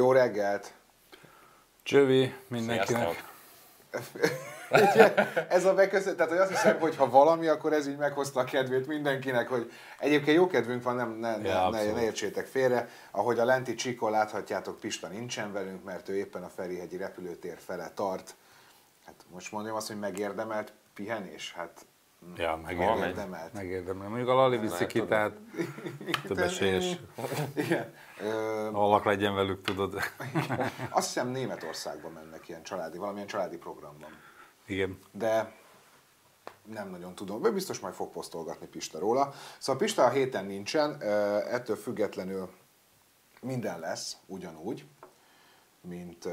Jó 0.00 0.12
reggelt! 0.12 0.72
Csövi 1.82 2.34
mindenkinek. 2.48 3.24
Sziasztok. 3.90 4.30
Ugye, 4.70 5.14
ez 5.56 5.64
a 5.64 5.74
beköszön, 5.74 6.16
tehát 6.16 6.30
hogy 6.30 6.40
azt 6.40 6.50
hiszem, 6.50 6.78
hogy 6.78 6.96
ha 6.96 7.10
valami, 7.10 7.46
akkor 7.46 7.72
ez 7.72 7.86
így 7.86 7.96
meghozta 7.96 8.40
a 8.40 8.44
kedvét 8.44 8.86
mindenkinek, 8.86 9.48
hogy 9.48 9.72
egyébként 9.98 10.36
jó 10.36 10.46
kedvünk 10.46 10.82
van, 10.82 10.96
nem, 10.96 11.10
ne, 11.10 11.36
ne, 11.36 11.48
Ja, 11.48 11.54
ne, 11.54 11.60
abszolút. 11.60 11.94
ne 11.94 12.02
értsétek 12.02 12.46
félre. 12.46 12.88
Ahogy 13.10 13.38
a 13.38 13.44
lenti 13.44 13.74
csikon 13.74 14.10
láthatjátok, 14.10 14.80
Pista 14.80 15.06
nincsen 15.08 15.52
velünk, 15.52 15.84
mert 15.84 16.08
ő 16.08 16.16
éppen 16.16 16.42
a 16.42 16.48
Ferihegyi 16.48 16.96
repülőtér 16.96 17.58
fele 17.66 17.90
tart. 17.94 18.34
Hát 19.06 19.24
most 19.32 19.52
mondjam 19.52 19.76
azt, 19.76 19.86
hogy 19.86 19.98
megérdemelt 19.98 20.72
pihenés, 20.94 21.52
hát 21.56 21.86
Ja, 22.36 22.60
megérdemelt. 22.64 23.52
Megérdemel. 23.52 24.08
Mondjuk 24.08 24.28
a 24.28 24.34
Lali 24.34 24.58
viszi 24.58 24.86
ki, 24.86 25.04
tehát 25.04 25.32
több 26.26 26.38
esélyes. 26.38 26.96
Igen. 27.54 27.94
Ö, 28.20 28.68
Hallak 28.72 29.04
legyen 29.04 29.34
velük, 29.34 29.62
tudod. 29.62 29.94
azt 30.90 31.06
hiszem 31.06 31.28
Németországban 31.28 32.12
mennek 32.12 32.48
ilyen 32.48 32.62
családi, 32.62 32.98
valamilyen 32.98 33.26
családi 33.26 33.56
programban. 33.56 34.10
Igen. 34.66 34.98
de 35.12 35.52
nem 36.64 36.90
nagyon 36.90 37.14
tudom. 37.14 37.42
De 37.42 37.50
biztos 37.50 37.78
majd 37.78 37.94
fog 37.94 38.10
posztolgatni 38.10 38.66
Pista 38.66 38.98
róla. 38.98 39.32
Szóval 39.58 39.80
Pista 39.80 40.04
a 40.04 40.10
héten 40.10 40.44
nincsen, 40.44 41.02
ettől 41.50 41.76
függetlenül 41.76 42.50
minden 43.40 43.80
lesz 43.80 44.16
ugyanúgy, 44.26 44.84
mint, 45.80 46.24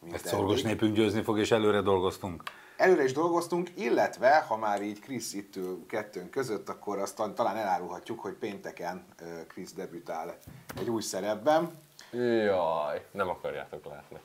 mint 0.00 0.14
Ezt 0.14 0.26
szorgos 0.26 0.62
népünk 0.62 0.94
győzni 0.94 1.22
fog, 1.22 1.38
és 1.38 1.50
előre 1.50 1.80
dolgoztunk. 1.80 2.42
Előre 2.82 3.04
is 3.04 3.12
dolgoztunk, 3.12 3.70
illetve 3.74 4.44
ha 4.48 4.56
már 4.56 4.82
így 4.82 5.00
Krisz 5.00 5.34
itt 5.34 5.56
ül 5.56 5.86
kettőnk 5.88 6.30
között, 6.30 6.68
akkor 6.68 6.98
azt 6.98 7.16
ta- 7.16 7.34
talán 7.34 7.56
elárulhatjuk, 7.56 8.20
hogy 8.20 8.32
pénteken 8.32 9.04
Krisz 9.48 9.72
debütál 9.72 10.38
egy 10.76 10.88
új 10.88 11.02
szerepben. 11.02 11.70
Jaj, 12.10 13.06
nem 13.10 13.28
akarjátok 13.28 13.84
látni. 13.84 14.16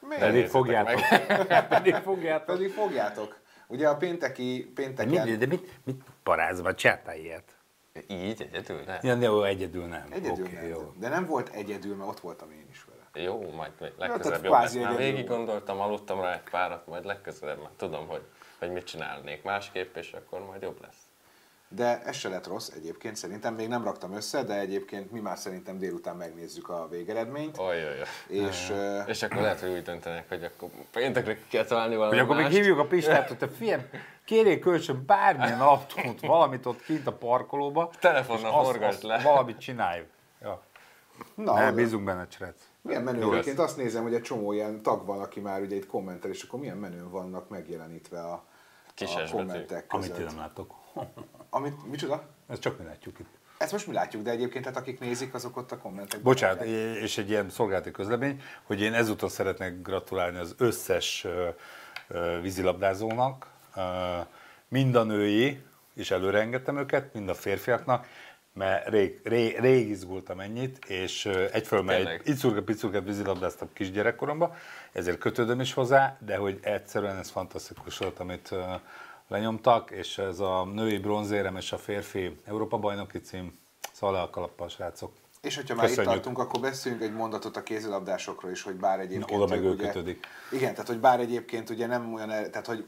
Miért? 0.00 0.22
Pedig 0.22 0.46
fogjátok. 0.46 1.00
Pedig 1.68 1.94
fogjátok. 1.94 2.46
Pedig 2.46 2.72
fogjátok. 2.72 3.38
Ugye 3.66 3.88
a 3.88 3.96
pénteki, 3.96 4.72
De 4.74 4.82
pénteken... 4.82 5.28
mit, 5.28 5.38
de 5.38 5.46
mit, 5.46 5.70
mit 5.84 6.02
parázva, 6.22 6.74
csináltál 6.74 7.16
ilyet? 7.16 7.56
Így 8.06 8.42
egyedül, 8.42 8.82
ne? 8.86 8.98
Ja, 9.02 9.14
jó, 9.14 9.42
egyedül 9.42 9.84
nem. 9.86 10.06
Egyedül 10.10 10.44
Oké, 10.44 10.54
nem. 10.54 10.66
jó. 10.68 10.92
De 10.98 11.08
nem 11.08 11.26
volt 11.26 11.48
egyedül, 11.48 11.96
mert 11.96 12.10
ott 12.10 12.20
voltam 12.20 12.50
én 12.50 12.66
is 12.70 12.84
vele. 12.84 12.95
Jó, 13.22 13.50
majd 13.50 13.70
tehát 13.72 13.94
legközelebb 13.98 14.44
jobb 14.44 14.52
lesz. 14.52 14.74
Már 14.74 14.96
végig 14.96 15.26
gondoltam, 15.26 15.80
aludtam 15.80 16.20
rá 16.20 16.32
egy 16.32 16.50
párat, 16.50 16.86
majd 16.86 17.04
legközelebb 17.04 17.58
már 17.58 17.70
tudom, 17.76 18.06
hogy, 18.08 18.22
hogy 18.58 18.70
mit 18.72 18.84
csinálnék 18.84 19.42
másképp, 19.42 19.96
és 19.96 20.12
akkor 20.12 20.40
majd 20.46 20.62
jobb 20.62 20.80
lesz. 20.82 20.96
De 21.68 22.02
ez 22.04 22.16
se 22.16 22.28
lett 22.28 22.46
rossz 22.46 22.68
egyébként, 22.68 23.16
szerintem 23.16 23.54
még 23.54 23.68
nem 23.68 23.84
raktam 23.84 24.12
össze, 24.12 24.42
de 24.42 24.58
egyébként 24.58 25.10
mi 25.10 25.20
már 25.20 25.38
szerintem 25.38 25.78
délután 25.78 26.16
megnézzük 26.16 26.68
a 26.68 26.88
végeredményt. 26.88 27.58
Oj, 27.58 27.66
oj, 27.76 28.00
oj. 28.00 28.38
És 28.42 28.70
ö, 28.70 29.00
És 29.06 29.22
akkor 29.22 29.40
lehet, 29.42 29.60
hogy 29.60 29.70
úgy 29.70 29.82
döntenek, 29.82 30.28
hogy 30.28 30.44
akkor 30.44 30.68
péntekre 30.92 31.34
ki 31.34 31.44
kell 31.48 31.64
találni 31.64 31.96
valami 31.96 32.16
Hogy 32.16 32.24
akkor 32.24 32.36
még 32.36 32.46
hívjuk 32.46 32.78
a 32.78 32.86
Pistát, 32.86 33.28
hogy 33.28 33.38
te 33.38 33.48
fiam, 33.48 33.80
kérjél 34.24 34.58
kölcsön 34.58 35.02
bármilyen 35.06 35.60
autót, 35.60 36.20
valamit 36.20 36.66
ott 36.66 36.82
kint 36.82 37.06
a 37.06 37.12
parkolóba. 37.12 37.90
Telefonnal 38.00 38.82
azt 38.82 39.02
le. 39.02 39.18
Valamit 39.22 39.58
csinálj. 39.58 40.06
Ja. 40.42 40.62
na, 41.34 41.52
az- 41.52 41.74
bízunk 41.74 42.04
benne, 42.04 42.26
Cserec. 42.26 42.56
Milyen 42.86 43.02
menő 43.02 43.20
Jó 43.20 43.32
egyébként, 43.32 43.58
azt 43.58 43.76
nézem, 43.76 44.02
hogy 44.02 44.14
egy 44.14 44.22
csomó 44.22 44.52
ilyen 44.52 44.82
tag 44.82 45.06
van, 45.06 45.20
aki 45.20 45.40
már 45.40 45.60
ugye 45.60 45.76
itt 45.76 45.86
kommentel, 45.86 46.30
és 46.30 46.42
akkor 46.42 46.60
milyen 46.60 46.76
menőn 46.76 47.10
vannak 47.10 47.48
megjelenítve 47.48 48.20
a, 48.20 48.44
Kises 48.94 49.32
a 49.32 49.36
kommentek 49.36 49.86
között. 49.86 50.16
Amit 50.16 50.26
nem 50.26 50.36
láttok. 50.38 50.74
Amit, 51.50 51.90
micsoda? 51.90 52.28
Ezt 52.48 52.60
csak 52.60 52.78
mi 52.78 52.84
látjuk 52.84 53.18
itt. 53.18 53.38
Ezt 53.58 53.72
most 53.72 53.86
mi 53.86 53.92
látjuk, 53.92 54.22
de 54.22 54.30
egyébként 54.30 54.64
tehát 54.64 54.78
akik 54.78 55.00
nézik, 55.00 55.34
azok 55.34 55.56
ott 55.56 55.72
a 55.72 55.78
kommentekben. 55.78 56.22
Bocsánat, 56.22 56.58
látják. 56.58 56.96
és 56.96 57.18
egy 57.18 57.28
ilyen 57.28 57.50
szolgálati 57.50 57.90
közlemény, 57.90 58.42
hogy 58.62 58.80
én 58.80 58.94
ezúttal 58.94 59.28
szeretnék 59.28 59.82
gratulálni 59.82 60.38
az 60.38 60.54
összes 60.58 61.26
vízilabdázónak, 62.42 63.50
mind 64.68 64.94
a 64.94 65.02
női, 65.02 65.62
és 65.94 66.10
előre 66.10 66.40
engedtem 66.40 66.78
őket, 66.78 67.14
mind 67.14 67.28
a 67.28 67.34
férfiaknak, 67.34 68.06
mert 68.56 68.88
rég, 68.88 69.20
rég, 69.24 69.58
rég 69.60 69.88
izgultam 69.88 70.40
ennyit, 70.40 70.84
és 70.84 71.26
egyfelől 71.52 71.84
mert 71.84 71.98
Tényleg? 71.98 72.20
egy 72.24 72.28
icurga-picurgát 72.28 73.04
vízilabdáztam 73.04 73.68
kisgyerekkoromban, 73.72 74.54
ezért 74.92 75.18
kötődöm 75.18 75.60
is 75.60 75.72
hozzá, 75.72 76.16
de 76.20 76.36
hogy 76.36 76.58
egyszerűen 76.62 77.16
ez 77.16 77.30
fantasztikus 77.30 77.98
volt, 77.98 78.18
amit 78.18 78.54
lenyomtak, 79.28 79.90
és 79.90 80.18
ez 80.18 80.40
a 80.40 80.64
női 80.64 80.98
bronzérem 80.98 81.56
és 81.56 81.72
a 81.72 81.78
férfi 81.78 82.36
Európa 82.44 82.78
bajnoki 82.78 83.20
cím, 83.20 83.58
szóval 83.92 84.16
le 84.16 84.22
a 84.22 84.30
kalappal, 84.30 84.68
srácok. 84.68 85.12
És 85.40 85.56
hogyha 85.56 85.74
már 85.74 85.84
itt 85.84 85.90
Köszönjük. 85.90 86.14
tartunk, 86.14 86.38
akkor 86.38 86.60
beszéljünk 86.60 87.04
egy 87.04 87.12
mondatot 87.12 87.56
a 87.56 87.62
kézilabdásokról 87.62 88.50
is, 88.50 88.62
hogy 88.62 88.74
bár 88.74 89.00
egyébként... 89.00 89.30
Na, 89.30 89.36
oda 89.36 89.54
meg 89.54 89.64
ő 89.64 89.76
kötődik. 89.76 90.26
Igen, 90.50 90.70
tehát 90.70 90.86
hogy 90.86 90.98
bár 90.98 91.20
egyébként 91.20 91.70
ugye 91.70 91.86
nem 91.86 92.14
olyan, 92.14 92.28
tehát 92.28 92.66
hogy 92.66 92.84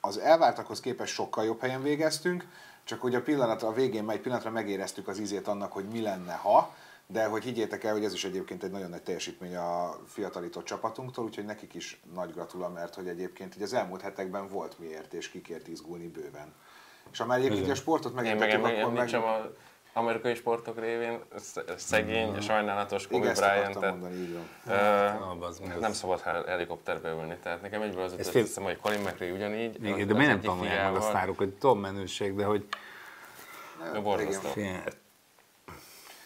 az 0.00 0.18
elvártakhoz 0.18 0.80
képest 0.80 1.12
sokkal 1.12 1.44
jobb 1.44 1.60
helyen 1.60 1.82
végeztünk, 1.82 2.46
csak 2.86 3.00
hogy 3.00 3.14
a 3.14 3.22
pillanatra, 3.22 3.68
a 3.68 3.72
végén 3.72 4.04
már 4.04 4.16
egy 4.16 4.22
pillanatra 4.22 4.50
megéreztük 4.50 5.08
az 5.08 5.18
ízét 5.18 5.48
annak, 5.48 5.72
hogy 5.72 5.84
mi 5.84 6.00
lenne, 6.00 6.34
ha, 6.34 6.74
de 7.06 7.24
hogy 7.24 7.44
higgyétek 7.44 7.84
el, 7.84 7.92
hogy 7.92 8.04
ez 8.04 8.12
is 8.12 8.24
egyébként 8.24 8.62
egy 8.62 8.70
nagyon 8.70 8.90
nagy 8.90 9.02
teljesítmény 9.02 9.56
a 9.56 9.98
fiatalított 10.06 10.64
csapatunktól, 10.64 11.24
úgyhogy 11.24 11.44
nekik 11.44 11.74
is 11.74 12.00
nagy 12.14 12.32
gratula, 12.32 12.68
mert 12.68 12.94
hogy 12.94 13.08
egyébként 13.08 13.54
ugye 13.54 13.64
az 13.64 13.72
elmúlt 13.72 14.00
hetekben 14.00 14.48
volt 14.48 14.78
miért 14.78 15.14
és 15.14 15.28
kikért 15.28 15.68
izgulni 15.68 16.06
bőven. 16.06 16.54
És 17.12 17.18
ha 17.18 17.26
már 17.26 17.38
egyébként 17.38 17.70
a 17.70 17.74
sportot 17.74 18.10
Én 18.10 18.16
meg 18.16 18.38
megjelentettük, 18.38 18.78
akkor 18.78 18.92
meg... 18.92 19.14
az 19.14 19.46
amerikai 19.96 20.34
sportok 20.34 20.80
révén, 20.80 21.20
sz- 21.38 21.72
szegény, 21.76 22.40
sajnálatos 22.40 23.06
Kobe 23.06 23.32
Bryant, 23.32 23.78
tehát 23.78 23.90
mondani, 23.94 24.14
így 24.14 24.38
van. 24.64 25.78
Nem 25.80 25.92
szabad 25.92 26.20
hel- 26.20 26.46
helikopterbe 26.46 27.08
ülni, 27.10 27.36
tehát 27.42 27.62
nekem 27.62 27.82
egyből 27.82 28.02
az 28.02 28.10
jutott 28.10 28.26
fél- 28.26 28.44
eszem, 28.46 28.62
hogy 28.62 28.76
Colin 28.80 29.00
McRae 29.00 29.32
ugyanígy. 29.32 29.74
Igen, 29.84 29.92
az- 29.92 30.06
de 30.06 30.12
az 30.12 30.18
miért 30.18 30.30
nem 30.32 30.40
tanulják 30.40 30.84
meg 30.92 30.96
a 30.96 31.00
sztárok, 31.00 31.36
hogy 31.38 31.48
tudom 31.52 31.80
menőség, 31.80 32.34
de 32.36 32.44
hogy 32.44 32.66
Ő 33.94 34.00
borzasztó. 34.02 34.48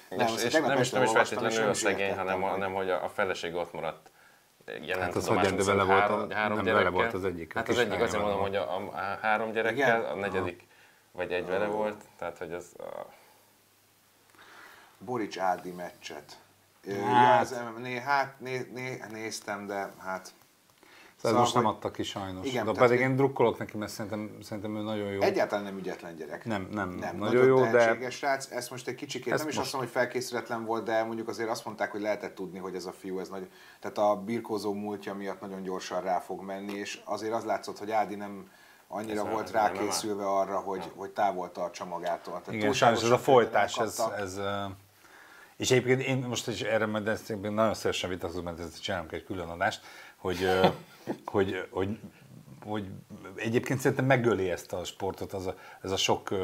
Nem, 0.08 0.26
És, 0.44 0.52
nem 0.52 0.80
is, 0.80 0.90
nem 0.90 1.02
is 1.02 1.10
feltétlenül 1.10 1.58
nem 1.58 1.68
a 1.68 1.74
szegény, 1.74 2.14
hanem, 2.16 2.40
hanem 2.42 2.72
hogy 2.74 2.90
a, 2.90 3.08
feleség 3.14 3.54
ott 3.54 3.72
maradt. 3.72 4.10
Jelen 4.82 5.02
Hát 5.04 5.14
az 5.14 5.26
hogyan, 5.26 5.56
de 5.56 5.64
vele 5.64 5.82
volt 5.82 5.98
a- 5.98 6.02
három, 6.02 6.30
három 6.30 6.56
nem, 6.56 6.64
gyerekkel. 6.64 6.90
vele 6.90 7.02
volt 7.02 7.14
az 7.14 7.24
egyik, 7.24 7.54
Hát 7.54 7.68
az 7.68 7.78
egyik 7.78 8.00
azért 8.00 8.22
mondom, 8.22 8.40
hogy 8.40 8.56
a, 8.56 8.76
a, 8.76 8.80
a 8.92 9.18
három 9.20 9.52
gyerekkel, 9.52 9.98
Igen? 10.00 10.10
a 10.10 10.14
negyedik 10.14 10.66
vagy 11.12 11.32
egy 11.32 11.46
vele 11.46 11.66
volt, 11.66 11.96
tehát 12.18 12.38
hogy 12.38 12.52
az... 12.52 12.74
A, 12.78 12.84
Borics 15.04 15.38
Ádi 15.38 15.70
meccset. 15.70 16.38
Hát. 17.04 17.50
Ja, 17.50 17.72
né, 17.78 17.98
hát 17.98 18.40
né, 18.40 18.70
né, 18.74 19.04
néztem, 19.10 19.66
de 19.66 19.92
hát... 19.98 20.32
ez 21.22 21.32
most 21.32 21.54
nem 21.54 21.66
adta 21.66 21.90
ki 21.90 22.02
sajnos. 22.02 22.46
Igen, 22.46 22.64
de 22.64 22.72
pedig 22.72 23.00
én 23.00 23.16
drukkolok 23.16 23.58
neki, 23.58 23.76
mert 23.76 23.92
szerintem, 23.92 24.38
szerintem 24.42 24.76
ő 24.76 24.82
nagyon 24.82 25.10
jó. 25.12 25.20
Egyáltalán 25.20 25.64
nem 25.64 25.76
ügyetlen 25.78 26.16
gyerek. 26.16 26.44
Nem, 26.44 26.68
nem, 26.70 26.88
nem 26.88 27.16
nagyon 27.16 27.46
jó, 27.46 27.60
de- 27.60 27.70
tehetséges 27.70 28.14
srác. 28.14 28.50
Ezt 28.50 28.70
most 28.70 28.88
egy 28.88 28.94
kicsikét, 28.94 29.32
Ezt 29.32 29.42
nem 29.42 29.48
is 29.50 29.56
most- 29.56 29.66
azt 29.66 29.76
mondom, 29.76 29.92
hogy 29.92 30.02
felkészületlen 30.02 30.64
volt, 30.64 30.84
de 30.84 31.04
mondjuk 31.04 31.28
azért 31.28 31.48
azt 31.48 31.64
mondták, 31.64 31.90
hogy 31.90 32.00
lehetett 32.00 32.34
tudni, 32.34 32.58
hogy 32.58 32.74
ez 32.74 32.84
a 32.84 32.92
fiú, 32.92 33.18
ez 33.18 33.28
nagy, 33.28 33.50
tehát 33.80 33.98
a 33.98 34.16
birkózó 34.16 34.72
múltja 34.72 35.14
miatt 35.14 35.40
nagyon 35.40 35.62
gyorsan 35.62 36.00
rá 36.00 36.18
fog 36.18 36.42
menni, 36.42 36.72
és 36.74 37.00
azért 37.04 37.32
az 37.34 37.44
látszott, 37.44 37.78
hogy 37.78 37.90
Ádi 37.90 38.14
nem 38.14 38.50
annyira 38.88 39.26
Ez 39.26 39.32
volt 39.32 39.50
rákészülve 39.50 40.26
arra, 40.26 40.58
hogy, 40.58 40.92
hogy 40.96 41.10
távol 41.10 41.52
tartsa 41.52 41.84
magától. 41.84 42.40
Tehát 42.44 42.60
Igen, 42.60 42.72
sajnos 42.72 43.02
ez 43.02 43.10
a 43.10 43.18
folytás, 43.18 43.78
ez, 43.78 44.02
ez 44.18 44.40
és 45.60 45.70
egyébként 45.70 46.00
én 46.00 46.16
most 46.28 46.48
is 46.48 46.60
erre 46.60 46.86
majd 46.86 47.08
ezt 47.08 47.40
nagyon 47.40 47.74
szívesen 47.74 48.10
vitatkozom, 48.10 48.44
mert 48.44 48.58
ezt 48.58 48.82
csinálunk 48.82 49.12
egy 49.12 49.24
külön 49.24 49.48
adást, 49.48 49.80
hogy, 50.16 50.48
hogy, 51.24 51.66
hogy, 51.70 51.98
hogy 52.64 52.86
egyébként 53.34 53.80
szerintem 53.80 54.06
megöli 54.06 54.50
ezt 54.50 54.72
a 54.72 54.84
sportot 54.84 55.32
az 55.32 55.46
a, 55.46 55.54
ez 55.82 55.90
a 55.90 55.96
sok 55.96 56.34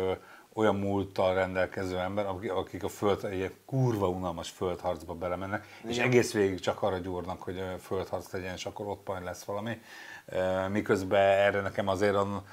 olyan 0.53 0.77
múlttal 0.77 1.35
rendelkező 1.35 1.99
ember, 1.99 2.27
akik, 2.27 2.83
a 2.83 2.89
föld, 2.89 3.25
egy 3.25 3.55
kurva 3.65 4.09
unalmas 4.09 4.51
földharcba 4.51 5.15
belemennek, 5.15 5.81
és 5.89 5.99
egész 5.99 6.33
végig 6.33 6.61
csak 6.61 6.83
arra 6.83 6.99
gyúrnak, 6.99 7.43
hogy 7.43 7.63
földharc 7.81 8.33
legyen, 8.33 8.55
és 8.55 8.67
akkor 8.67 8.87
ott 8.87 9.07
majd 9.07 9.25
lesz 9.25 9.45
valami. 9.45 9.81
Miközben 10.71 11.21
erre 11.21 11.61
nekem 11.61 11.89
azért 11.89 12.15
a 12.15 12.45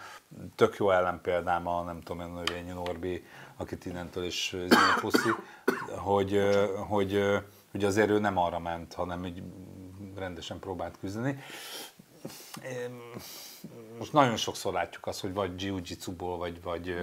tök 0.56 0.76
jó 0.78 0.92
ellenpéldám 0.92 1.68
a 1.68 1.84
nem 1.84 2.02
tudom, 2.02 2.22
a 2.22 2.26
növényi 2.26 2.72
Norbi, 2.72 3.26
akit 3.58 3.86
innentől 3.86 4.24
is 4.24 4.56
zene 4.68 4.96
puszi, 5.00 5.30
hogy, 5.98 6.42
hogy, 6.88 7.24
hogy 7.72 7.84
azért 7.84 8.10
ő 8.10 8.20
nem 8.20 8.38
arra 8.38 8.60
ment, 8.60 8.94
hanem 8.94 9.26
így 9.26 9.44
rendesen 10.16 10.60
próbált 10.60 10.98
küzdeni. 11.00 11.44
Most 13.98 14.14
nagyon 14.14 14.36
sokszor 14.36 14.74
látjuk 14.74 15.08
azt, 15.08 15.22
hogy 15.22 15.34
vagy 15.34 15.62
jiu-jitsuból, 15.62 16.38
vagy, 16.38 16.62
vagy, 16.62 16.96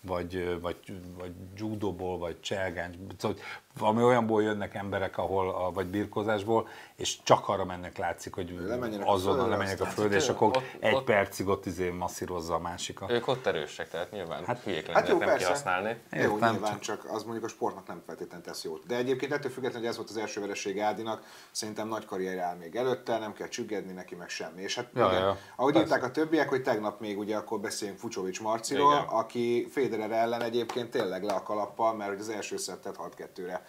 vagy, 0.00 0.58
vagy, 0.60 0.76
vagy 1.18 1.32
judóból, 1.56 2.18
vagy 2.18 2.40
cselgány, 2.40 3.06
szóval 3.18 3.36
valami 3.78 4.02
olyanból 4.02 4.42
jönnek 4.42 4.74
emberek, 4.74 5.18
ahol, 5.18 5.72
vagy 5.72 5.86
birkózásból, 5.86 6.68
és 6.96 7.22
csak 7.22 7.48
arra 7.48 7.64
mennek 7.64 7.96
látszik, 7.98 8.34
hogy 8.34 8.58
Lemenjenek 8.66 9.06
azonnal 9.08 9.44
a 9.44 9.48
lemenjenek 9.48 9.80
a 9.80 9.84
földre, 9.84 10.16
és 10.16 10.28
akkor 10.28 10.48
ott- 10.48 10.62
egy 10.80 10.94
ott- 10.94 11.04
percig 11.04 11.46
ott 11.48 11.66
izé 11.66 11.90
masszírozza 11.90 12.54
a 12.54 12.58
másikat. 12.58 13.10
Ők 13.10 13.26
ott 13.28 13.46
erősek, 13.46 13.88
tehát 13.88 14.10
nyilván 14.10 14.44
Hát- 14.44 14.62
hülyék 14.62 14.86
Hát 14.90 15.08
jó, 15.08 15.18
nem 15.18 15.28
persze. 15.28 15.44
kihasználni. 15.46 15.96
Jó, 16.12 16.20
Értem, 16.32 16.50
nyilván 16.52 16.80
csak 16.80 17.04
az 17.10 17.22
mondjuk 17.22 17.44
a 17.44 17.48
sportnak 17.48 17.86
nem 17.86 18.02
feltétlenül 18.06 18.44
tesz 18.44 18.64
jót. 18.64 18.86
De 18.86 18.96
egyébként 18.96 19.32
ettől 19.32 19.50
függetlenül, 19.50 19.80
hogy 19.80 19.88
ez 19.88 19.96
volt 19.96 20.10
az 20.10 20.16
első 20.16 20.40
vereség 20.40 20.80
Ádinak, 20.80 21.22
szerintem 21.50 21.88
nagy 21.88 22.04
karrier 22.04 22.38
áll 22.38 22.56
még 22.56 22.76
előtte, 22.76 23.18
nem 23.18 23.32
kell 23.32 23.48
csüggedni 23.48 23.92
neki, 23.92 24.14
meg 24.14 24.28
semmi. 24.28 24.62
És 24.62 24.74
hát 24.74 24.86
Ja, 24.94 25.06
igen, 25.06 25.20
ja, 25.20 25.36
ahogy 25.56 25.76
írták 25.76 26.02
a 26.06 26.10
többiek, 26.10 26.48
hogy 26.48 26.62
tegnap 26.62 27.00
még 27.00 27.18
ugye 27.18 27.36
akkor 27.36 27.60
beszéljünk 27.60 28.00
Fucsovics 28.00 28.40
Marciról, 28.40 28.92
Igen. 28.92 29.04
aki 29.04 29.66
Federer 29.70 30.10
ellen 30.10 30.42
egyébként 30.42 30.90
tényleg 30.90 31.22
le 31.22 31.32
a 31.32 31.42
kalappal, 31.42 31.94
mert 31.94 32.10
hogy 32.10 32.20
az 32.20 32.28
első 32.28 32.56
szettet 32.56 32.96
6-2-re 33.18 33.64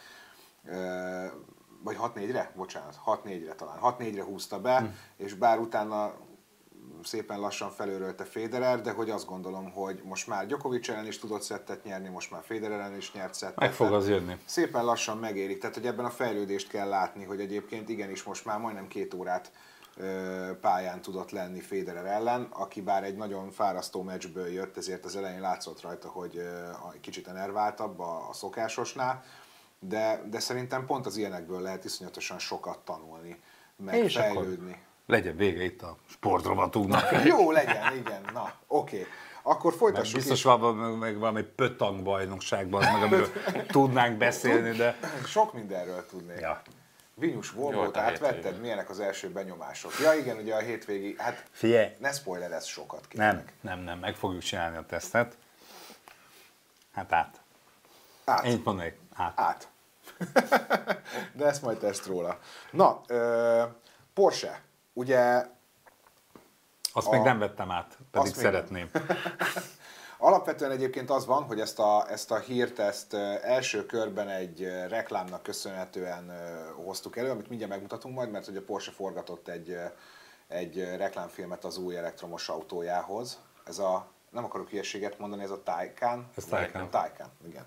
ö, 0.66 1.26
vagy 1.84 1.98
6-4-re? 2.02 2.52
Bocsánat, 2.56 3.00
6-4-re 3.06 3.54
talán. 3.54 3.78
6-4-re 3.82 4.24
húzta 4.24 4.60
be, 4.60 4.80
Hm. 4.80 4.86
és 5.18 5.34
bár 5.34 5.60
utána 5.60 6.14
szépen 7.04 7.40
lassan 7.40 7.70
felőrölte 7.70 8.24
Federer, 8.24 8.82
de 8.82 8.92
hogy 8.92 9.10
azt 9.10 9.26
gondolom, 9.26 9.72
hogy 9.72 10.02
most 10.04 10.28
már 10.28 10.46
Djokovic 10.46 10.90
ellen 10.90 11.06
is 11.06 11.20
tudott 11.20 11.42
szettet 11.42 11.84
nyerni, 11.84 12.10
most 12.10 12.32
már 12.32 12.42
Federer 12.44 12.80
ellen 12.80 12.98
is 12.98 13.14
nyert 13.14 13.34
szettet. 13.34 13.60
Meg 13.60 13.72
fog 13.74 13.94
az 13.94 14.10
jönni. 14.10 14.38
Szépen 14.46 14.86
lassan 14.86 15.18
megérik, 15.18 15.60
tehát 15.60 15.76
hogy 15.76 15.86
ebben 15.86 16.06
a 16.06 16.10
fejlődést 16.10 16.68
kell 16.70 16.88
látni, 16.88 17.24
hogy 17.24 17.40
egyébként 17.40 17.90
igenis 17.90 18.24
most 18.24 18.46
már 18.46 18.60
majdnem 18.60 18.88
két 18.88 19.14
órát 19.14 19.52
pályán 20.62 21.02
tudott 21.02 21.32
lenni 21.32 21.60
Federer 21.60 22.06
ellen, 22.06 22.48
aki 22.52 22.82
bár 22.82 23.04
egy 23.04 23.16
nagyon 23.16 23.52
fárasztó 23.52 24.02
meccsből 24.02 24.48
jött, 24.48 24.78
ezért 24.78 25.06
az 25.06 25.16
elején 25.16 25.42
látszott 25.42 25.82
rajta, 25.82 26.08
hogy 26.08 26.42
kicsit 27.02 27.28
enerváltabb 27.28 28.00
a, 28.00 28.30
a 28.30 28.34
szokásosnál, 28.34 29.24
de, 29.80 30.24
de 30.30 30.40
szerintem 30.40 30.86
pont 30.86 31.06
az 31.06 31.18
ilyenekből 31.18 31.62
lehet 31.62 31.86
iszonyatosan 31.86 32.40
sokat 32.40 32.80
tanulni, 32.80 33.40
meg 33.76 33.96
És 34.04 34.16
akkor 34.16 34.34
fejlődni. 34.34 34.82
legyen 35.06 35.36
vége 35.36 35.64
itt 35.64 35.82
a 35.82 35.98
sportrovatunknak. 36.06 37.24
Jó, 37.26 37.52
legyen, 37.52 37.96
igen, 37.96 38.22
na, 38.34 38.54
oké. 38.68 39.06
Akkor 39.44 39.64
Mert 39.64 39.78
folytassuk 39.78 40.16
biztos 40.16 40.38
is. 40.38 40.44
van 40.44 40.76
meg, 40.76 40.98
meg 40.98 41.18
valami 41.18 41.42
pötang 41.44 42.04
bajnokságban, 42.04 42.82
meg 42.82 43.02
amiről 43.04 43.32
tudnánk 43.68 44.18
beszélni, 44.18 44.78
de... 44.78 44.98
Sok 45.26 45.54
mindenről 45.54 46.06
tudnék. 46.06 46.40
Ja. 46.40 46.62
Vinyus 47.20 47.54
a 47.54 48.00
átvetted, 48.00 48.60
milyenek 48.60 48.90
az 48.90 49.00
első 49.00 49.30
benyomások? 49.30 49.92
Ja 50.02 50.14
igen, 50.14 50.38
ugye 50.38 50.56
a 50.56 50.60
hétvégi, 50.60 51.16
hát 51.18 51.44
Figyelj, 51.52 51.96
ne 52.00 52.12
spoilerezz 52.12 52.66
sokat 52.66 53.08
kérlek. 53.08 53.34
nem, 53.36 53.46
nem, 53.62 53.80
nem, 53.80 54.00
meg 54.00 54.16
fogjuk 54.16 54.42
csinálni 54.42 54.78
a 54.78 54.86
tesztet. 54.86 55.38
Hát 56.94 57.14
át. 57.14 57.42
Át. 58.26 58.46
Ennyit 58.46 58.66
mondanék, 58.66 59.00
át. 59.14 59.40
Át. 59.40 59.68
De 61.38 61.46
ezt 61.46 61.62
majd 61.62 61.78
teszt 61.78 62.06
róla. 62.06 62.40
Na, 62.72 63.02
ö, 63.08 63.64
Porsche, 64.14 64.62
ugye 64.94 65.46
Azt 66.94 67.08
A- 67.08 67.12
még 67.12 67.22
nem 67.22 67.40
vettem 67.40 67.72
át, 67.72 67.98
pedig 68.12 68.28
Azt 68.28 68.36
még 68.36 68.46
szeretném. 68.46 68.90
Alapvetően 70.20 70.72
egyébként 70.72 71.10
az 71.10 71.26
van, 71.26 71.44
hogy 71.44 71.60
ezt 71.60 71.80
a, 71.80 72.10
ezt 72.10 72.32
a 72.32 72.40
hírt 72.40 72.80
ezt 72.80 73.14
első 73.44 73.86
körben 73.86 74.30
egy 74.30 74.64
reklámnak 74.88 75.44
köszönhetően 75.44 76.32
hoztuk 76.76 77.18
elő, 77.18 77.30
amit 77.30 77.50
mindjárt 77.50 77.74
megmutatunk 77.74 78.16
majd, 78.16 78.32
mert 78.32 78.46
hogy 78.46 78.58
a 78.58 78.62
Porsche 78.62 78.92
forgatott 78.92 79.48
egy, 79.48 79.78
egy 80.48 80.96
reklámfilmet 80.96 81.66
az 81.66 81.78
új 81.78 81.98
elektromos 81.98 82.50
autójához. 82.50 83.40
Ez 83.66 83.80
a, 83.80 84.08
nem 84.30 84.44
akarok 84.44 84.70
hülyeséget 84.70 85.20
mondani, 85.20 85.44
ez 85.44 85.52
a 85.52 85.64
Taycan. 85.64 86.30
Ez 86.36 86.46
Taycan. 86.46 86.90
Taycan, 86.90 87.30
igen. 87.48 87.66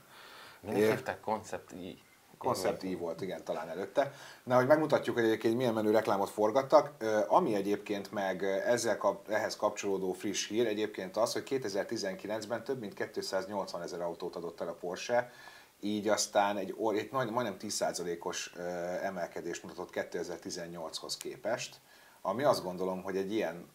Mindig 0.61 0.83
É. 0.83 0.89
hívták 0.89 1.21
koncept 1.21 1.73
i. 1.73 2.03
Concept 2.41 2.85
E 2.85 2.97
volt, 2.97 3.21
igen, 3.21 3.45
talán 3.45 3.69
előtte. 3.69 4.13
Na, 4.45 4.57
hogy 4.57 4.67
megmutatjuk, 4.67 5.17
hogy 5.17 5.25
egyébként 5.25 5.57
milyen 5.57 5.75
menő 5.75 5.91
reklámot 5.91 6.29
forgattak, 6.31 6.93
ami 7.27 7.55
egyébként 7.55 8.13
meg 8.13 8.45
ezzel 8.45 8.97
kap, 8.97 9.29
ehhez 9.29 9.57
kapcsolódó 9.57 10.13
friss 10.13 10.49
hír 10.49 10.67
egyébként 10.67 11.17
az, 11.17 11.33
hogy 11.33 11.43
2019-ben 11.49 12.65
több 12.65 12.81
mint 12.81 13.11
280 13.11 13.83
ezer 13.83 14.01
autót 14.01 14.37
adott 14.37 14.61
el 14.61 14.69
a 14.69 14.73
Porsche, 14.73 15.33
így 15.81 16.09
aztán 16.09 16.57
egy, 16.57 16.75
egy 16.95 17.09
majd- 17.11 17.31
majdnem 17.31 17.57
10%-os 17.61 18.53
ö, 18.57 18.63
emelkedést 19.03 19.63
mutatott 19.63 19.91
2018-hoz 19.93 21.17
képest, 21.17 21.81
ami 22.23 22.43
azt 22.43 22.63
gondolom, 22.63 23.03
hogy 23.03 23.17
egy 23.17 23.33
ilyen 23.33 23.69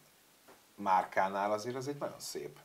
márkánál 0.76 1.52
azért 1.52 1.76
az 1.76 1.88
egy 1.88 1.98
nagyon 2.00 2.20
szép, 2.20 2.60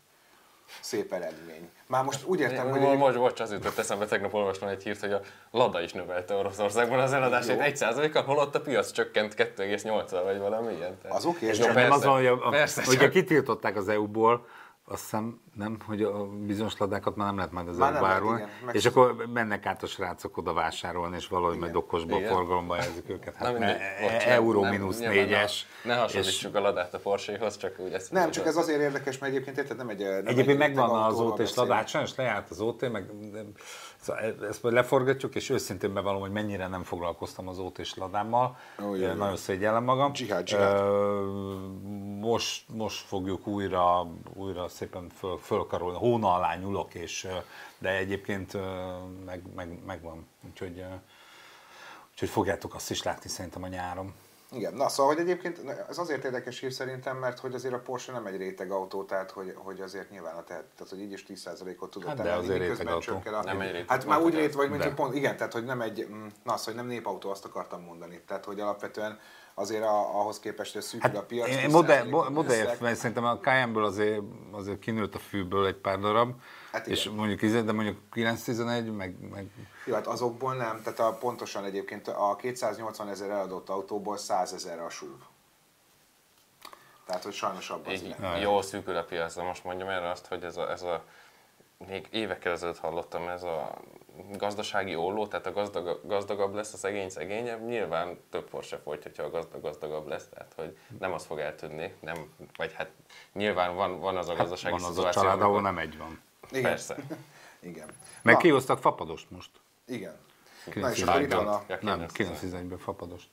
szép 0.81 1.13
eredmény. 1.13 1.69
Már 1.87 2.05
most 2.05 2.25
úgy 2.25 2.41
értem, 2.41 2.71
hogy 2.71 2.81
Most, 2.81 2.93
egy- 2.93 2.99
most, 2.99 3.17
most 3.17 3.41
az 3.41 3.53
jutott 3.53 3.79
eszembe, 3.79 4.07
tegnap 4.07 4.35
olvastam 4.35 4.69
egy 4.69 4.83
hírt, 4.83 5.01
hogy 5.01 5.13
a 5.13 5.21
Lada 5.51 5.81
is 5.81 5.93
növelte 5.93 6.35
Oroszországban 6.35 6.99
az 6.99 7.13
eladásait 7.13 7.59
Jó. 7.81 7.89
1%-kal, 7.89 8.23
holott 8.23 8.55
a 8.55 8.61
piac 8.61 8.91
csökkent 8.91 9.35
2,8-al 9.37 10.21
vagy 10.25 10.39
valami 10.39 10.73
ilyen. 10.75 10.99
Tehát- 11.03 11.17
Az 11.17 11.25
oké, 11.25 11.47
és 11.47 11.57
Csak 11.57 11.67
csak 11.67 11.75
nem 11.75 11.91
az 11.93 12.05
van, 12.05 12.15
hogy, 12.17 12.27
a, 12.27 12.47
a, 12.47 12.51
persze, 12.51 12.83
ugye 12.89 12.99
csak- 12.99 13.11
kitiltották 13.11 13.77
az 13.77 13.89
EU-ból, 13.89 14.47
azt 14.85 15.03
hiszem, 15.03 15.41
nem, 15.55 15.79
hogy 15.87 16.03
a 16.03 16.27
bizonyos 16.27 16.77
ladákat 16.77 17.17
már 17.17 17.27
nem 17.27 17.37
lehet 17.37 17.53
majd 17.53 17.69
az 17.69 17.77
Már 17.77 17.89
EU 17.89 17.95
nem 17.95 18.03
lehet, 18.03 18.17
árulni, 18.17 18.41
igen. 18.41 18.51
Meg- 18.65 18.75
és 18.75 18.87
akkor 18.87 19.27
mennek 19.33 19.67
át 19.67 19.83
a 19.83 19.87
srácok 19.87 20.37
oda 20.37 20.53
vásárolni, 20.53 21.17
és 21.17 21.29
valahogy 21.29 21.59
majd 21.59 21.77
okosba 21.77 22.17
Igen. 22.17 22.33
forgalomba 22.33 22.75
helyezik 22.75 23.09
őket. 23.09 23.35
Hát 23.35 23.59
ne, 23.59 23.67
nem- 23.67 23.79
euró 24.27 24.61
nem- 24.63 24.71
mínusz 24.71 24.99
négyes. 24.99 25.67
Ne, 25.85 25.95
és 25.95 25.99
hasonlítsuk 26.01 26.55
a 26.55 26.61
Ladát 26.61 26.95
a 26.95 26.99
Porsche-hoz, 26.99 27.57
csak 27.57 27.79
úgy 27.79 27.93
ezt 27.93 28.13
Nem, 28.13 28.31
csak 28.31 28.47
ez 28.47 28.57
azért 28.57 28.81
érdekes, 28.81 29.19
mert 29.19 29.33
egyébként 29.33 29.59
érted, 29.59 29.77
nem 29.77 29.89
egy... 29.89 29.99
Nem 29.99 30.17
egy 30.17 30.27
Egyébként 30.27 30.59
megvan 30.59 31.03
az 31.03 31.21
OT 31.21 31.39
és 31.39 31.55
ladát, 31.55 31.89
sajnos 31.89 32.15
lejárt 32.15 32.51
az 32.51 32.61
OT, 32.61 32.93
meg 32.93 33.11
szóval 34.01 34.47
ezt 34.49 34.63
majd 34.63 34.75
leforgatjuk, 34.75 35.35
és 35.35 35.51
őszintén 35.51 35.93
bevallom, 35.93 36.21
hogy 36.21 36.31
mennyire 36.31 36.67
nem 36.67 36.83
foglalkoztam 36.83 37.49
az 37.49 37.59
OT 37.59 37.79
és 37.79 37.95
ladámmal. 37.95 38.59
Jó, 38.79 38.95
jó. 38.95 39.13
Nagyon 39.13 39.37
szégyellem 39.37 39.85
magam. 39.85 40.13
Dzsihád, 40.13 40.45
dzsihád. 40.45 40.85
Most, 42.21 42.65
most 42.69 43.07
fogjuk 43.07 43.47
újra, 43.47 44.07
újra 44.35 44.69
szépen 44.69 45.09
föl, 45.19 45.39
fölkarolni. 45.39 45.99
Hóna 45.99 46.35
alá 46.35 46.57
nyúlok, 46.57 46.95
és, 46.95 47.29
de 47.79 47.97
egyébként 47.97 48.53
meg, 49.25 49.43
meg, 49.55 49.85
megvan. 49.87 50.27
Úgyhogy, 50.49 50.85
úgyhogy 52.13 52.29
fogjátok 52.29 52.75
azt 52.75 52.91
is 52.91 53.03
látni 53.03 53.29
szerintem 53.29 53.63
a 53.63 53.69
nyáron. 53.69 54.15
Igen, 54.53 54.75
na 54.75 54.89
szóval, 54.89 55.15
hogy 55.15 55.23
egyébként 55.23 55.59
ez 55.89 55.99
azért 55.99 56.25
érdekes 56.25 56.61
hír 56.61 56.73
szerintem, 56.73 57.17
mert 57.17 57.39
hogy 57.39 57.55
azért 57.55 57.75
a 57.75 57.79
Porsche 57.79 58.13
nem 58.13 58.27
egy 58.27 58.37
réteg 58.37 58.71
autó, 58.71 59.05
tehát 59.05 59.31
hogy, 59.31 59.55
hogy 59.57 59.81
azért 59.81 60.11
nyilván 60.11 60.37
a 60.37 60.45
tehet, 60.45 60.65
tehát 60.77 60.93
hogy 60.93 61.01
így 61.01 61.13
is 61.13 61.25
10%-ot 61.29 61.91
tudott 61.91 62.09
Hát 62.09 62.17
de 62.17 62.23
emelni, 62.23 62.43
azért 62.43 62.61
miközben 62.61 63.01
csökken 63.01 63.35
a... 63.35 63.43
Nem 63.43 63.61
egy 63.61 63.71
réteg, 63.71 63.89
Hát 63.89 64.07
már 64.07 64.21
úgy 64.21 64.35
rét 64.35 64.55
vagy, 64.55 64.69
mint 64.69 64.81
De. 64.81 64.87
hogy 64.87 64.97
pont, 64.97 65.15
igen, 65.15 65.37
tehát 65.37 65.53
hogy 65.53 65.65
nem 65.65 65.81
egy, 65.81 66.07
mm, 66.11 66.27
na 66.43 66.53
az, 66.53 66.65
hogy 66.65 66.75
nem 66.75 66.87
népautó, 66.87 67.31
azt 67.31 67.45
akartam 67.45 67.83
mondani. 67.83 68.23
Tehát, 68.27 68.45
hogy 68.45 68.61
alapvetően 68.61 69.19
azért 69.55 69.83
a, 69.83 70.21
ahhoz 70.21 70.39
képest, 70.39 70.73
hogy 70.73 70.83
szűkül 70.83 71.17
a 71.17 71.23
piac. 71.23 71.49
Hát 71.49 71.59
Én 71.59 71.69
10% 71.69 71.73
modell, 71.73 72.07
-ot 72.11 72.29
modell, 72.29 72.65
veszek. 72.65 72.81
mert 72.81 72.97
szerintem 72.97 73.25
a 73.25 73.39
Cayenne-ből 73.39 73.85
azért, 73.85 74.21
azért 74.51 74.79
kinőtt 74.79 75.15
a 75.15 75.19
fűből 75.19 75.67
egy 75.67 75.75
pár 75.77 75.99
darab, 75.99 76.33
Hát 76.73 76.87
igen. 76.87 76.99
és 76.99 77.09
mondjuk, 77.09 77.43
izé- 77.43 77.65
de 77.65 77.73
mondjuk 77.73 77.97
911, 78.13 78.93
meg, 78.97 79.31
meg 79.31 79.47
Jó, 79.85 79.95
hát 79.95 80.07
azokból 80.07 80.55
nem, 80.55 80.81
tehát 80.83 80.99
a, 80.99 81.13
pontosan 81.19 81.65
egyébként 81.65 82.09
a 82.09 82.37
280 82.37 83.09
ezer 83.09 83.31
eladott 83.31 83.69
autóból 83.69 84.17
100 84.17 84.53
ezer 84.53 84.81
a 84.81 84.91
SUV. 84.91 85.09
Tehát, 87.07 87.25
hogy 87.25 87.33
sajnos 87.33 87.71
abban 87.71 87.93
az 87.95 88.03
jó 88.41 88.63
szűkül 88.63 88.97
a 88.97 89.03
piac, 89.05 89.35
de 89.35 89.43
most 89.43 89.65
mondjam 89.65 89.89
erre 89.89 90.11
azt, 90.11 90.27
hogy 90.27 90.43
ez 90.45 90.57
a, 90.57 90.71
ez 90.71 90.83
a 90.83 91.05
még 91.89 92.09
évekkel 92.11 92.53
ezelőtt 92.53 92.79
hallottam, 92.79 93.29
ez 93.29 93.43
a 93.43 93.79
gazdasági 94.33 94.97
olló, 94.97 95.27
tehát 95.27 95.47
a 95.47 95.53
gazdag, 95.53 96.01
gazdagabb 96.05 96.55
lesz, 96.55 96.73
a 96.73 96.77
szegény 96.77 97.09
szegényebb, 97.09 97.67
nyilván 97.67 98.19
több 98.31 98.51
Porsche 98.51 98.79
folyt, 98.79 99.03
hogyha 99.03 99.23
a 99.23 99.31
gazdag 99.31 99.63
gazdagabb 99.63 100.07
lesz, 100.07 100.29
tehát 100.29 100.53
hogy 100.57 100.79
nem 100.99 101.13
az 101.13 101.25
fog 101.25 101.39
eltűnni, 101.39 101.95
nem, 102.01 102.33
vagy 102.57 102.73
hát 102.73 102.91
nyilván 103.33 103.75
van, 103.75 104.01
van 104.01 104.17
az 104.17 104.29
a 104.29 104.35
gazdasági 104.35 104.81
van 104.81 104.91
az 104.91 104.99
a 104.99 105.11
család, 105.11 105.41
ahol 105.41 105.61
nem 105.61 105.79
egy 105.79 105.99
van. 105.99 106.21
Igen. 106.51 106.63
Persze. 106.63 106.97
Igen. 107.63 107.89
Meg 108.23 108.35
Na, 108.35 108.41
kihoztak 108.41 108.79
fapadost 108.79 109.31
most. 109.31 109.51
Igen. 109.87 110.17
Na 110.75 110.91
és 110.91 110.99
itt 110.99 111.33
van 111.33 111.47
a... 111.47 111.65
Ja, 111.69 111.79
Nem, 111.81 112.07
911. 112.07 112.69
911-ből 112.69 112.79
fapadost. 112.83 113.29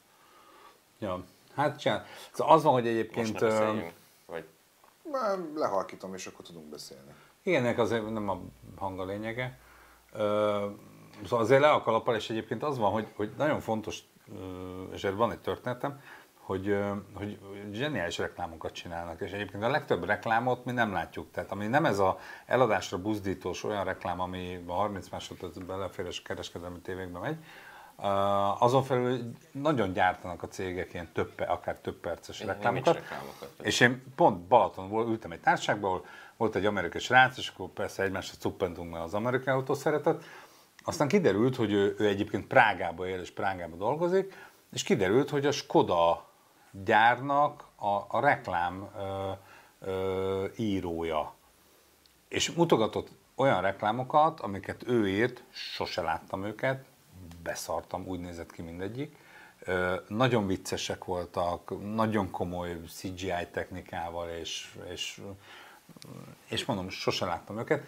Ja, 0.99 1.23
hát 1.55 1.79
csinál. 1.79 2.05
Szóval 2.31 2.55
az 2.55 2.63
van, 2.63 2.73
hogy 2.73 2.83
Most 2.83 2.93
egyébként... 2.93 3.39
ne 3.39 3.47
ö, 3.47 3.49
beszéljünk? 3.49 3.93
Vagy 4.25 4.45
Lehalkítom, 5.55 6.13
és 6.13 6.27
akkor 6.27 6.45
tudunk 6.45 6.65
beszélni. 6.65 7.13
Igen, 7.47 7.63
ennek 7.63 7.77
azért 7.77 8.11
nem 8.11 8.29
a 8.29 8.39
hang 8.77 8.99
a 8.99 9.05
lényege. 9.05 9.57
Szóval 11.23 11.39
azért 11.39 11.61
le 11.61 11.69
a 11.69 11.81
kalappal, 11.81 12.15
és 12.15 12.29
egyébként 12.29 12.63
az 12.63 12.77
van, 12.77 12.91
hogy, 12.91 13.07
hogy 13.15 13.31
nagyon 13.37 13.59
fontos, 13.59 13.99
és 14.93 15.03
erről 15.03 15.17
van 15.17 15.31
egy 15.31 15.39
történetem, 15.39 15.99
hogy, 16.39 16.77
hogy 17.13 17.39
zseniális 17.71 18.17
reklámokat 18.17 18.71
csinálnak, 18.71 19.21
és 19.21 19.31
egyébként 19.31 19.63
a 19.63 19.69
legtöbb 19.69 20.05
reklámot 20.05 20.65
mi 20.65 20.71
nem 20.71 20.91
látjuk. 20.91 21.31
Tehát 21.31 21.51
ami 21.51 21.67
nem 21.67 21.85
ez 21.85 21.99
a 21.99 22.17
eladásra 22.45 22.97
buzdítós 22.97 23.63
olyan 23.63 23.83
reklám, 23.83 24.19
ami 24.19 24.63
a 24.67 24.73
30 24.73 25.09
másodpercben 25.09 25.67
belefér 25.67 26.05
és 26.05 26.21
kereskedelmi 26.21 26.79
tévékbe 26.79 27.19
megy, 27.19 27.37
azon 28.59 28.83
felül 28.83 29.31
nagyon 29.51 29.93
gyártanak 29.93 30.43
a 30.43 30.47
cégek 30.47 30.93
ilyen 30.93 31.11
több, 31.13 31.31
akár 31.47 31.75
több 31.75 31.95
perces 31.95 32.39
reklámokat. 32.39 32.93
reklámokat. 32.93 33.53
És 33.61 33.79
én 33.79 34.03
pont 34.15 34.39
Balaton 34.39 34.91
ültem 34.91 35.31
egy 35.31 35.39
társaságban, 35.39 35.89
ahol 35.89 36.05
volt 36.37 36.55
egy 36.55 36.65
amerikai 36.65 37.01
srác, 37.01 37.37
és 37.37 37.49
akkor 37.49 37.69
persze 37.69 38.03
egymásra 38.03 38.37
cuppentunk, 38.37 38.91
mert 38.91 39.03
az 39.03 39.13
amerikai 39.13 39.53
autó 39.53 39.73
szeretett. 39.73 40.23
Aztán 40.83 41.07
kiderült, 41.07 41.55
hogy 41.55 41.71
ő, 41.71 41.95
ő 41.97 42.07
egyébként 42.07 42.47
Prágába 42.47 43.07
él, 43.07 43.19
és 43.19 43.31
Prágába 43.31 43.75
dolgozik, 43.75 44.33
és 44.71 44.83
kiderült, 44.83 45.29
hogy 45.29 45.45
a 45.45 45.51
Skoda 45.51 46.29
gyárnak 46.71 47.63
a, 47.75 47.95
a 48.07 48.19
reklám 48.19 48.89
ö, 48.97 49.31
ö, 49.79 50.45
írója. 50.55 51.33
És 52.27 52.51
mutogatott 52.51 53.09
olyan 53.35 53.61
reklámokat, 53.61 54.39
amiket 54.39 54.87
ő 54.87 55.07
írt, 55.07 55.43
sose 55.49 56.01
láttam 56.01 56.43
őket, 56.43 56.85
beszartam, 57.47 58.05
úgy 58.07 58.19
nézett 58.19 58.51
ki 58.51 58.61
mindegyik. 58.61 59.15
Nagyon 60.07 60.47
viccesek 60.47 61.03
voltak, 61.05 61.93
nagyon 61.95 62.31
komoly 62.31 62.77
CGI 62.95 63.47
technikával, 63.51 64.29
és, 64.29 64.75
és, 64.93 65.21
és 66.47 66.65
mondom, 66.65 66.89
sose 66.89 67.25
láttam 67.25 67.59
őket. 67.59 67.83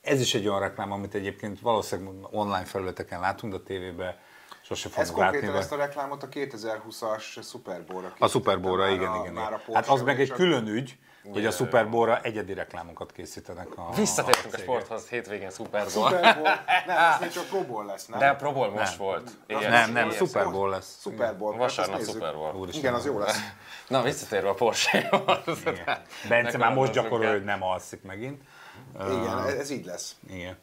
Ez 0.00 0.20
is 0.20 0.34
egy 0.34 0.48
olyan 0.48 0.60
reklám, 0.60 0.92
amit 0.92 1.14
egyébként 1.14 1.60
valószínűleg 1.60 2.26
online 2.30 2.64
felületeken 2.64 3.20
látunk, 3.20 3.52
de 3.52 3.58
a 3.58 3.62
tévében 3.62 4.16
sose 4.62 4.88
Ez 4.88 4.92
fogunk 4.94 5.06
látni. 5.06 5.22
konkrétan 5.22 5.50
vagy- 5.54 5.62
ezt 5.62 5.72
a 5.72 5.76
reklámot 5.76 6.22
a 6.22 6.28
2020-as 6.28 7.42
Super 7.42 7.84
Bowl-ra 7.84 8.14
a 8.18 8.26
Super 8.28 8.60
Bowl-ra, 8.60 8.88
igen, 8.88 9.14
igen. 9.14 9.32
igen. 9.32 9.60
Hát 9.72 9.88
az 9.88 10.02
meg 10.02 10.20
egy 10.20 10.32
külön 10.32 10.66
ügy, 10.66 10.98
hogy 11.32 11.46
a 11.46 11.50
Super 11.50 11.90
Bowl-ra 11.90 12.20
egyedi 12.22 12.54
reklámokat 12.54 13.12
készítenek 13.12 13.78
a 13.78 13.92
Visszatértünk 13.94 14.54
a 14.54 14.56
cégek. 14.56 14.60
sporthoz, 14.60 15.08
hétvégén 15.08 15.50
Super 15.50 15.86
Bowl. 15.94 16.08
Super 16.08 16.34
Bowl, 16.34 16.48
nem, 16.86 16.96
ez 17.12 17.20
még 17.20 17.30
csak 17.30 17.44
Pro 17.46 17.62
Bowl 17.64 17.84
lesz, 17.84 18.06
nem? 18.06 18.18
De 18.18 18.28
a 18.28 18.34
Pro 18.36 18.52
Bowl 18.52 18.70
most 18.70 18.96
volt. 18.96 19.30
Ilyen- 19.46 19.70
Nem, 19.70 19.92
nem, 19.92 20.04
ilyen- 20.08 20.16
Super 20.16 20.50
Bowl 20.50 20.70
lesz. 20.70 20.98
Super 21.00 21.36
Bowl. 21.36 21.56
Vasárnap. 21.56 22.02
Super 22.02 22.34
Bowl. 22.34 22.54
Úristen. 22.54 22.80
Igen, 22.82 22.94
az 22.94 23.04
jó 23.04 23.18
lesz. 23.18 23.38
Na, 23.88 24.02
visszatérve 24.02 24.48
a 24.48 24.54
Porsche-hoz. 24.54 25.62
Bence 26.28 26.56
már 26.58 26.74
most 26.74 26.92
gyakorol, 26.92 27.30
hogy 27.30 27.44
nem 27.44 27.62
alszik 27.62 28.02
megint. 28.02 28.42
Igen, 29.10 29.38
ez 29.46 29.70
így 29.70 29.84
lesz. 29.84 30.16
Igen. 30.28 30.56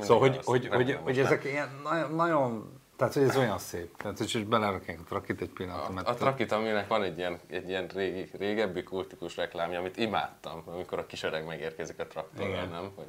Szóval, 0.00 0.18
hogy, 0.18 0.40
hogy, 0.44 0.68
hogy, 0.68 0.98
hogy 1.02 1.16
nem. 1.16 1.24
ezek 1.24 1.44
ilyen 1.44 1.80
nagyon, 1.84 2.14
nagyon, 2.14 2.77
tehát 2.98 3.14
hogy 3.14 3.22
ez 3.22 3.36
olyan 3.36 3.58
szép. 3.58 3.96
Tehát, 3.96 4.18
hogy 4.18 4.26
csak 4.26 4.42
belerakják 4.42 4.98
a 5.00 5.02
trakit 5.08 5.40
egy 5.40 5.50
pillanatra. 5.50 5.86
A, 5.88 5.92
mert 5.92 6.08
a 6.08 6.14
Trakit, 6.14 6.52
aminek 6.52 6.88
van 6.88 7.02
egy 7.02 7.18
ilyen, 7.18 7.40
egy 7.50 7.68
ilyen 7.68 7.86
régi, 7.94 8.30
régebbi 8.38 8.82
kultikus 8.82 9.36
reklámja, 9.36 9.78
amit 9.78 9.96
imádtam, 9.96 10.62
amikor 10.66 10.98
a 10.98 11.06
kis 11.06 11.22
öreg 11.22 11.46
megérkezik 11.46 11.98
a 11.98 12.06
traktorral, 12.06 12.64
nem? 12.64 12.90
Hogy 12.96 13.06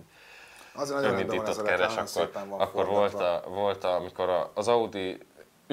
Azért 0.74 0.96
nagyon 0.96 1.16
rendben 1.16 1.38
van 1.38 1.48
ez 1.48 1.58
a 1.58 1.62
keres, 1.64 1.94
akkor, 1.94 2.08
szépen 2.08 2.50
van 2.50 2.60
akkor 2.60 2.86
volt, 2.86 3.14
a, 3.14 3.44
volt 3.48 3.84
a, 3.84 3.96
amikor 3.96 4.30
a, 4.30 4.52
az 4.54 4.68
Audi 4.68 5.18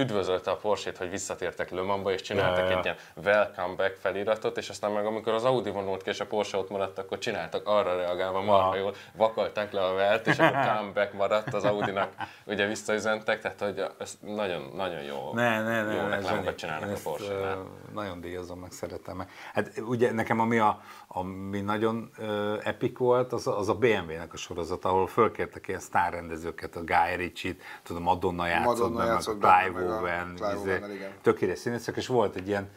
üdvözölte 0.01 0.51
a 0.51 0.57
Porsche-t, 0.57 0.97
hogy 0.97 1.11
visszatértek 1.11 1.71
Le 1.71 1.83
Mansba, 1.83 2.13
és 2.13 2.21
csináltak 2.23 2.65
Ja, 2.65 2.71
ja. 2.71 2.79
egy 2.79 2.85
ilyen 2.85 2.97
welcome 3.25 3.75
back 3.75 3.97
feliratot, 4.01 4.57
és 4.57 4.69
aztán 4.69 4.91
meg 4.91 5.07
amikor 5.07 5.33
az 5.33 5.45
Audi 5.45 5.71
vonult 5.71 6.03
ki, 6.03 6.09
és 6.11 6.21
a 6.21 6.27
Porsche 6.27 6.59
ott 6.59 6.71
maradt, 6.71 6.99
akkor 6.99 7.19
csináltak 7.19 7.67
arra 7.69 7.97
reagálva 7.97 8.41
marha 8.43 8.67
Aha. 8.67 8.77
jól, 8.77 8.95
vakalták 9.17 9.73
le 9.73 9.85
a 9.85 9.95
velt, 9.95 10.27
és 10.27 10.39
akkor 10.39 10.59
comeback 10.77 11.13
maradt 11.13 11.55
az 11.55 11.65
Audinak, 11.65 12.13
ugye 12.45 12.67
visszaüzentek, 12.67 13.41
tehát 13.41 13.61
hogy 13.61 13.85
ez 13.99 14.19
nagyon, 14.21 14.71
nagyon 14.75 15.03
jó, 15.03 15.31
Ne, 15.33 15.63
ne, 15.63 15.83
ne, 15.83 15.93
jó 15.95 16.01
ne, 16.03 16.09
reklámokat 16.09 16.55
csinálnak 16.57 16.89
a 16.89 16.93
ezt, 16.93 17.03
Porsche-nál. 17.03 17.57
ö, 17.57 17.93
Nagyon 17.95 18.21
díjazom, 18.21 18.59
meg 18.59 18.73
szeretem 18.73 19.17
meg. 19.17 19.29
Hát 19.55 19.73
ugye 19.87 20.13
nekem 20.13 20.41
ami, 20.41 20.59
a, 20.59 20.81
ami 21.09 21.61
nagyon 21.61 22.11
uh, 22.19 22.27
epic 22.63 22.99
volt, 22.99 23.33
az, 23.33 23.47
a- 23.47 23.59
az 23.59 23.69
a 23.69 23.75
BMW-nek 23.75 24.33
a 24.33 24.37
sorozat, 24.37 24.85
ahol 24.85 25.07
fölkértek 25.07 25.69
ilyen 25.69 25.81
sztárrendezőket, 25.81 26.77
a 26.77 26.81
Guy 26.85 27.17
Ritchie-t, 27.17 27.61
tudom, 27.83 28.03
Madonna 28.03 28.47
játszott 28.47 28.67
Madonna 28.77 28.97
benne, 28.99 29.11
játszott 29.11 29.41
meg 29.41 29.73
meg 29.73 29.83
a 29.83 29.86
Owen, 29.91 30.35
Clive 30.37 30.55
izé, 30.55 30.81
tökéletes 31.23 31.59
színészek, 31.61 31.97
és 31.97 32.07
volt 32.07 32.37
egy 32.37 32.49
ilyen, 32.49 32.71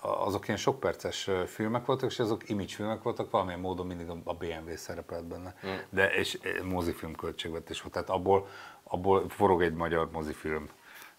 azok 0.00 0.46
ilyen 0.46 0.58
sok 0.58 0.80
perces 0.80 1.30
filmek 1.46 1.84
voltak, 1.84 2.10
és 2.10 2.18
azok 2.18 2.48
image 2.48 2.74
filmek 2.74 3.02
voltak, 3.02 3.30
valamilyen 3.30 3.60
módon 3.60 3.86
mindig 3.86 4.08
a- 4.24 4.34
BMW 4.34 4.76
szerepelt 4.76 5.24
benne. 5.24 5.54
Hmm. 5.60 5.80
De 5.90 6.14
és 6.14 6.38
mozifilm 6.64 7.14
költségvetés 7.14 7.80
volt, 7.80 7.92
tehát 7.92 8.08
abból, 8.10 8.48
abból 8.82 9.28
forog 9.28 9.62
egy 9.62 9.74
magyar 9.74 10.10
mozifilm. 10.10 10.68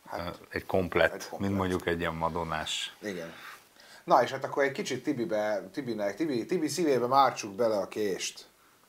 Hát, 0.06 0.40
egy 0.50 0.66
komplet, 0.66 1.14
egy 1.14 1.20
komplet. 1.20 1.40
mint 1.40 1.60
mondjuk 1.60 1.88
egy 1.88 2.00
ilyen 2.00 2.14
madonnás. 2.16 2.96
Igen. 3.02 3.34
Na 4.04 4.24
és 4.24 4.32
hát 4.32 4.44
akkor 4.44 4.64
egy 4.64 4.72
kicsit 4.72 5.04
Tibibe, 5.04 5.70
Tibinek, 5.74 6.16
Tibi, 6.16 6.46
Tibi 6.46 6.68
szívébe 6.68 7.08
mártsuk 7.08 7.56
bele 7.56 7.78
a 7.78 7.88
kést. 7.88 8.46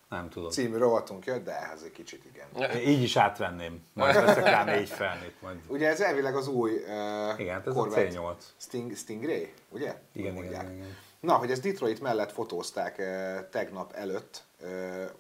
Nem 0.09 0.29
tudom. 0.29 0.50
Című 0.50 0.77
rovatunk 0.77 1.27
jött, 1.27 1.45
de 1.45 1.71
ez 1.73 1.83
egy 1.83 1.93
kicsit 1.93 2.25
igen. 2.25 2.77
Így 2.87 3.03
is 3.03 3.17
átvenném. 3.17 3.83
Majd 3.93 4.15
veszek 4.15 4.45
rá 4.45 4.65
négy 4.65 4.88
felnét. 4.88 5.35
Majd. 5.43 5.57
Ugye 5.67 5.88
ez 5.88 6.00
elvileg 6.00 6.37
az 6.37 6.49
új 6.49 6.71
uh, 6.73 7.41
Igen, 7.41 7.62
ez 7.67 7.77
a 7.77 7.87
C8. 7.87 8.35
Sting, 8.57 8.97
Stingray, 8.97 9.53
ugye? 9.69 9.95
Igen, 10.12 10.37
igen, 10.37 10.47
igen. 10.47 10.97
Na, 11.21 11.35
hogy 11.35 11.50
ez 11.50 11.61
Detroit 11.61 12.00
mellett 12.00 12.33
fotózták 12.33 12.97
uh, 12.99 13.49
tegnap 13.50 13.93
előtt. 13.93 14.45
Uh, 14.62 14.69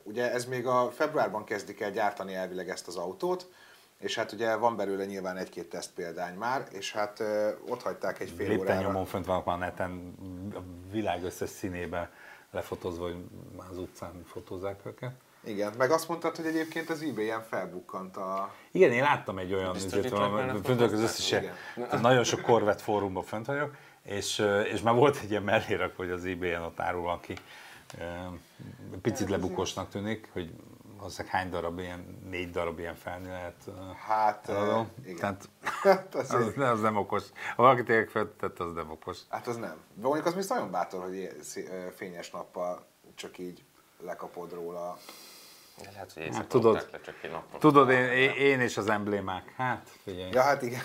ugye 0.02 0.32
ez 0.32 0.44
még 0.44 0.66
a 0.66 0.90
februárban 0.90 1.44
kezdik 1.44 1.80
el 1.80 1.90
gyártani 1.90 2.34
elvileg 2.34 2.68
ezt 2.68 2.88
az 2.88 2.96
autót, 2.96 3.50
és 3.98 4.14
hát 4.14 4.32
ugye 4.32 4.54
van 4.54 4.76
belőle 4.76 5.04
nyilván 5.04 5.36
egy-két 5.36 5.68
teszt 5.68 5.90
példány 5.94 6.34
már, 6.34 6.66
és 6.70 6.92
hát 6.92 7.20
uh, 7.20 7.48
ott 7.68 7.82
hagyták 7.82 8.20
egy 8.20 8.32
fél 8.36 8.48
Lépten 8.48 8.76
órára. 8.76 8.86
nyomon 8.86 9.06
fönt 9.06 9.26
vannak 9.26 9.44
már 9.44 9.58
neten 9.58 10.14
a 10.54 10.90
világ 10.90 11.24
összes 11.24 11.50
színébe 11.50 12.10
lefotózva, 12.50 13.04
hogy 13.04 13.16
már 13.56 13.66
az 13.70 13.78
utcán 13.78 14.22
fotózzák 14.26 14.86
őket. 14.86 15.12
Igen, 15.44 15.72
meg 15.78 15.90
azt 15.90 16.08
mondtad, 16.08 16.36
hogy 16.36 16.46
egyébként 16.46 16.90
az 16.90 17.02
eBay-en 17.02 17.42
felbukkant 17.42 18.16
a... 18.16 18.54
Igen, 18.70 18.92
én 18.92 19.02
láttam 19.02 19.38
egy 19.38 19.52
olyan, 19.52 19.74
fönt 19.74 19.90
vagyok 19.90 20.12
az 20.18 20.32
lefotózták? 20.36 21.02
összes, 21.02 21.30
Igen. 21.30 21.54
tehát 21.74 22.00
nagyon 22.00 22.24
sok 22.24 22.40
Corvette 22.40 22.82
fórumban 22.82 23.22
fönt 23.22 23.46
vagyok, 23.46 23.76
és, 24.02 24.44
és 24.72 24.80
már 24.80 24.94
volt 24.94 25.20
egy 25.22 25.30
ilyen 25.30 25.42
mellérak, 25.42 25.96
hogy 25.96 26.10
az 26.10 26.24
eBay-en 26.24 26.62
ott 26.62 26.80
árul, 26.80 27.08
aki 27.08 27.34
picit 29.02 29.28
lebukosnak 29.28 29.88
tűnik, 29.88 30.28
hogy 30.32 30.50
valószínűleg 30.98 31.34
hány 31.36 31.50
darab 31.50 31.78
ilyen, 31.78 32.18
négy 32.30 32.50
darab 32.50 32.78
ilyen 32.78 32.94
felni 32.94 33.26
lehet. 33.28 33.54
Hát, 34.06 34.48
eladó. 34.48 34.86
igen. 35.04 35.16
Tehát 35.16 35.48
Hát 35.62 36.14
az, 36.14 36.30
az, 36.34 36.58
az, 36.58 36.80
nem 36.80 36.96
okos. 36.96 37.22
Ha 37.56 37.62
valaki 37.62 37.82
tényleg 37.82 38.08
feltette, 38.08 38.64
az 38.64 38.72
nem 38.72 38.90
okos. 38.90 39.18
hát 39.28 39.46
az 39.46 39.56
nem. 39.56 39.76
De 39.94 40.02
mondjuk 40.06 40.26
az 40.26 40.34
viszont 40.34 40.60
nagyon 40.60 40.70
bátor, 40.72 41.02
hogy 41.02 41.14
ilyen 41.14 41.90
fényes 41.94 42.30
nappal 42.30 42.86
csak 43.14 43.38
így 43.38 43.64
lekapod 44.00 44.52
róla. 44.52 44.98
Lehet, 45.92 46.12
hogy 46.12 46.22
Hát 46.22 46.46
tudod- 46.46 46.48
tudod, 46.78 46.88
le, 46.92 47.00
csak 47.00 47.14
egy 47.22 47.30
napon. 47.30 47.60
Tudod, 47.60 47.90
én, 47.90 48.04
én, 48.04 48.30
én 48.30 48.60
és 48.60 48.76
az 48.76 48.88
emblémák. 48.88 49.52
Hát, 49.56 49.88
figyelj. 50.02 50.30
Ja, 50.32 50.42
hát 50.42 50.62
igen. 50.62 50.82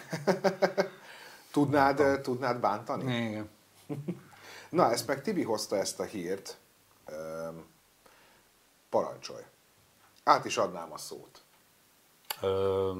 tudnád, 1.52 2.00
ö, 2.00 2.22
tudnád 2.22 2.60
bántani? 2.60 3.16
Igen. 3.16 3.50
Na, 4.70 4.92
ezt 4.92 5.08
meg 5.08 5.22
Tibi 5.22 5.44
hozta 5.44 5.76
ezt 5.78 6.00
a 6.00 6.04
hírt. 6.04 6.58
Parancsolj. 8.90 9.44
Át 10.24 10.46
is 10.46 10.58
adnám 10.58 10.92
a 10.92 10.98
szót. 10.98 11.42
Ö, 12.42 12.92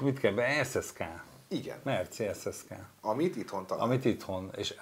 mit 0.00 0.18
kell 0.18 0.32
be? 0.32 0.64
SSK. 0.64 1.04
Igen. 1.48 1.78
Merci 1.82 2.28
SSK. 2.34 2.74
Amit 3.00 3.36
itthon 3.36 3.66
talál. 3.66 3.84
Amit 3.84 4.04
itthon. 4.04 4.50
És 4.56 4.74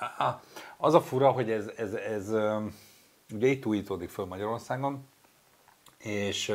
az 0.77 0.95
a 0.95 1.01
fura, 1.01 1.31
hogy 1.31 1.51
ez, 1.51 1.67
ez, 1.77 1.93
ez 1.93 2.29
ugye 3.33 3.47
itt 3.47 3.67
újítódik 3.67 4.11
föl 4.11 4.25
Magyarországon, 4.25 5.09
és, 5.99 6.53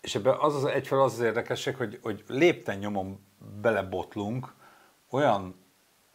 és 0.00 0.14
ebben 0.14 0.36
az 0.38 0.54
az 0.54 0.64
egyfelől 0.64 1.04
az 1.04 1.12
az 1.12 1.20
érdekesség, 1.20 1.76
hogy, 1.76 1.98
hogy 2.02 2.24
lépten 2.26 2.78
nyomon 2.78 3.18
belebotlunk 3.60 4.54
olyan, 5.10 5.54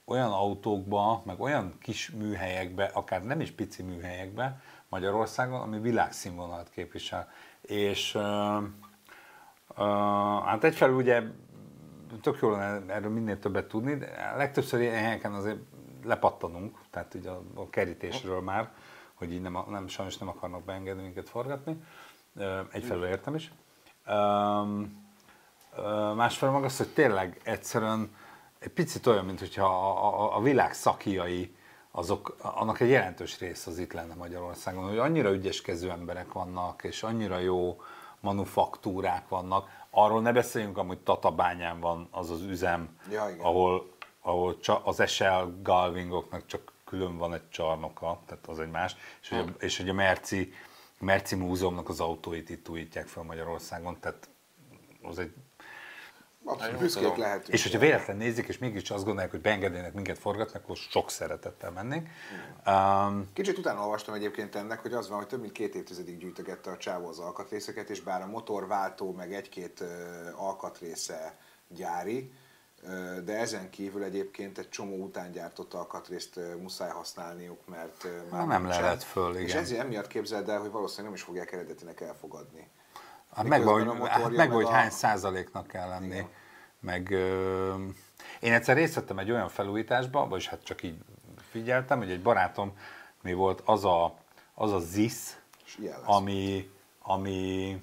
olyan 0.06 0.32
autókba, 0.32 1.22
meg 1.26 1.40
olyan 1.40 1.78
kis 1.82 2.10
műhelyekbe, 2.10 2.86
akár 2.94 3.24
nem 3.24 3.42
is 3.42 3.52
pici 3.52 3.84
műhelyekbe 3.84 4.62
Magyarországon, 4.90 5.62
ami 5.62 5.80
világszínvonalat 5.80 6.70
képvisel. 6.70 7.30
És 7.62 8.16
ö, 8.16 8.58
ö, 9.78 9.84
hát 10.46 10.64
egyfelől 10.64 10.96
ugye 10.96 11.22
tök 12.22 12.40
jó 12.42 12.52
lenne 12.52 12.94
erről 12.94 13.12
minél 13.12 13.40
többet 13.40 13.68
tudni, 13.68 13.96
de 13.96 14.34
legtöbbször 14.38 14.80
ilyen 14.80 15.04
helyeken 15.04 15.34
azért 15.34 15.60
lepattanunk, 16.04 16.78
tehát 16.90 17.14
ugye 17.14 17.30
a, 17.30 17.42
a 17.54 17.70
kerítésről 17.70 18.42
már, 18.42 18.72
hogy 19.14 19.34
így 19.34 19.42
nem, 19.42 19.58
nem, 19.70 19.88
sajnos 19.88 20.18
nem 20.18 20.28
akarnak 20.28 20.64
beengedni 20.64 21.02
minket 21.02 21.30
forgatni. 21.30 21.84
Egyfelől 22.72 23.06
értem 23.06 23.36
is. 23.36 23.52
Ö, 24.06 24.62
Másfelől 26.16 26.56
meg 26.56 26.64
az, 26.64 26.78
hogy 26.78 26.94
tényleg 26.94 27.40
egyszerűen 27.44 28.16
egy 28.60 28.72
picit 28.72 29.08
olyan, 29.08 29.26
mint 29.26 29.40
hogyha 29.40 29.66
a, 29.66 30.24
a, 30.24 30.38
a 30.38 30.42
világ 30.42 30.74
szakiai, 30.74 31.56
azok, 31.92 32.36
annak 32.42 32.80
egy 32.80 32.90
jelentős 32.90 33.40
rész 33.40 33.68
az 33.68 33.78
itt 33.78 33.94
lenne 33.94 34.14
Magyarországon, 34.14 34.88
hogy 34.88 34.98
annyira 34.98 35.32
ügyeskező 35.32 35.90
emberek 35.90 36.32
vannak, 36.32 36.84
és 36.84 37.04
annyira 37.04 37.38
jó 37.38 37.82
manufaktúrák 38.20 39.28
vannak. 39.28 39.70
Arról 39.90 40.22
ne 40.22 40.32
beszéljünk, 40.32 40.78
amúgy 40.78 41.00
Tatabányán 41.00 41.80
van 41.80 42.08
az 42.12 42.30
az 42.30 42.42
üzem, 42.42 42.98
Ja, 43.12 43.30
igen. 43.30 43.46
ahol, 43.46 43.92
ahol 44.22 44.60
csa, 44.60 44.82
az 44.86 45.10
SL 45.10 45.44
Galvingoknak 45.62 46.46
csak 46.46 46.72
külön 46.86 47.18
van 47.18 47.34
egy 47.34 47.50
csarnoka, 47.50 48.20
tehát 48.26 48.48
az 48.48 48.60
egy 48.60 48.70
más, 48.70 48.96
és, 49.22 49.30
hogy 49.30 49.40
a, 49.40 49.64
és 49.64 49.78
hogy 49.78 49.90
a 49.90 49.94
Merci, 49.94 50.54
Merci 51.00 51.36
Múzeumnak 51.36 51.90
az 51.90 52.00
autóit 52.00 52.50
itt 52.50 52.70
újítják 52.70 53.08
fel 53.08 53.24
Magyarországon, 53.24 54.00
tehát 54.00 54.30
az 55.02 55.20
egy 55.20 55.34
Abszolút 56.46 56.80
büszkék 56.80 57.04
tudom. 57.04 57.20
lehetünk. 57.20 57.48
és 57.48 57.64
hogyha 57.64 57.80
véletlen 57.80 58.18
nézik, 58.18 58.48
és 58.48 58.58
mégis 58.58 58.90
azt 58.92 59.04
gondolják, 59.04 59.32
hogy 59.32 59.42
beengednének 59.42 59.94
minket 59.94 60.20
forgatni, 60.20 60.60
akkor 60.60 60.76
sok 60.76 61.10
szeretettel 61.10 61.72
mennénk. 61.72 62.08
Um, 62.66 63.30
Kicsit 63.34 63.58
utána 63.58 63.82
olvastam 63.82 64.14
egyébként 64.14 64.56
ennek, 64.56 64.80
hogy 64.80 64.94
az 64.94 65.10
van, 65.10 65.18
hogy 65.18 65.28
több 65.28 65.42
mint 65.42 65.52
két 65.52 65.76
évtizedig 65.76 66.18
gyűjtögette 66.18 66.72
a 66.72 66.78
csávó 66.78 67.08
az 67.08 67.20
alkatrészeket, 67.20 67.90
és 67.90 68.02
bár 68.02 68.22
a 68.22 68.28
motorváltó 68.28 69.12
meg 69.12 69.34
egy-két 69.34 69.80
ö, 69.80 69.86
alkatrésze 70.36 71.38
gyári, 71.68 72.32
de 73.24 73.38
ezen 73.38 73.70
kívül 73.70 74.04
egyébként 74.04 74.58
egy 74.58 74.70
csomó 74.70 74.96
utángyártott 75.04 75.74
alkatrészt 75.74 76.40
muszáj 76.62 76.90
használniuk, 76.90 77.68
mert 77.68 78.08
már 78.32 78.48
nem 78.48 78.62
nincsen. 78.62 78.82
lelett 78.82 79.04
föl, 79.04 79.36
És 79.36 79.50
igen. 79.50 79.62
ezért 79.62 79.82
emiatt 79.82 80.08
képzeld 80.08 80.50
el, 80.50 80.60
hogy 80.60 80.72
valószínűleg 80.72 81.06
nem 81.06 81.14
is 81.14 81.22
fogják 81.22 81.52
eredetinek 81.52 82.02
elfogadni. 82.02 82.68
Hát 83.40 83.48
megvan, 83.48 83.74
Miközben 83.74 84.00
hogy, 84.02 84.10
a 84.10 84.12
hát 84.12 84.32
meg 84.32 84.54
a- 84.54 84.70
hány 84.70 84.90
százaléknak 84.90 85.68
kell 85.68 85.88
lenni. 85.88 86.06
Igen. 86.16 86.28
Meg 86.80 87.12
ö, 87.12 87.74
én 88.40 88.54
egyszer 88.54 88.76
részt 88.76 88.96
vettem 88.96 89.20
egy 89.20 89.32
olyan 89.32 89.50
felújításba, 89.50 90.28
vagyis 90.28 90.48
hát 90.48 90.64
csak 90.64 90.84
így 90.84 90.98
figyeltem, 91.50 91.98
hogy 91.98 92.12
egy 92.12 92.22
barátom 92.22 92.78
mi 93.22 93.34
volt 93.34 93.62
az 93.66 93.86
a, 93.86 94.14
az 94.54 94.72
a 94.72 94.80
ZISZ, 94.80 95.40
ami, 96.06 96.70
ami, 97.02 97.82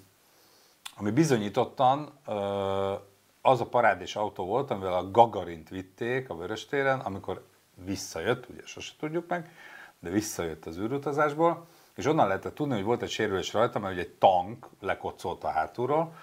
ami 0.96 1.10
bizonyítottan 1.10 2.12
ö, 2.26 2.94
az 3.42 3.60
a 3.60 3.66
parádés 3.66 4.16
autó 4.16 4.46
volt, 4.46 4.70
amivel 4.70 4.94
a 4.94 5.10
Gagarint 5.10 5.68
vitték 5.68 6.30
a 6.30 6.36
Vöröstéren, 6.36 7.00
amikor 7.00 7.46
visszajött, 7.84 8.48
ugye 8.48 8.60
sose 8.64 8.92
tudjuk 8.98 9.28
meg, 9.28 9.50
de 9.98 10.10
visszajött 10.10 10.66
az 10.66 10.78
űrutazásból, 10.78 11.66
és 11.96 12.06
onnan 12.06 12.26
lehetett 12.26 12.54
tudni, 12.54 12.74
hogy 12.74 12.84
volt 12.84 13.02
egy 13.02 13.10
sérülés 13.10 13.52
rajta, 13.52 13.78
mert 13.78 13.98
egy 13.98 14.10
tank 14.10 14.66
lekocolt 14.80 15.44
a 15.44 15.48
hátulról, 15.48 16.14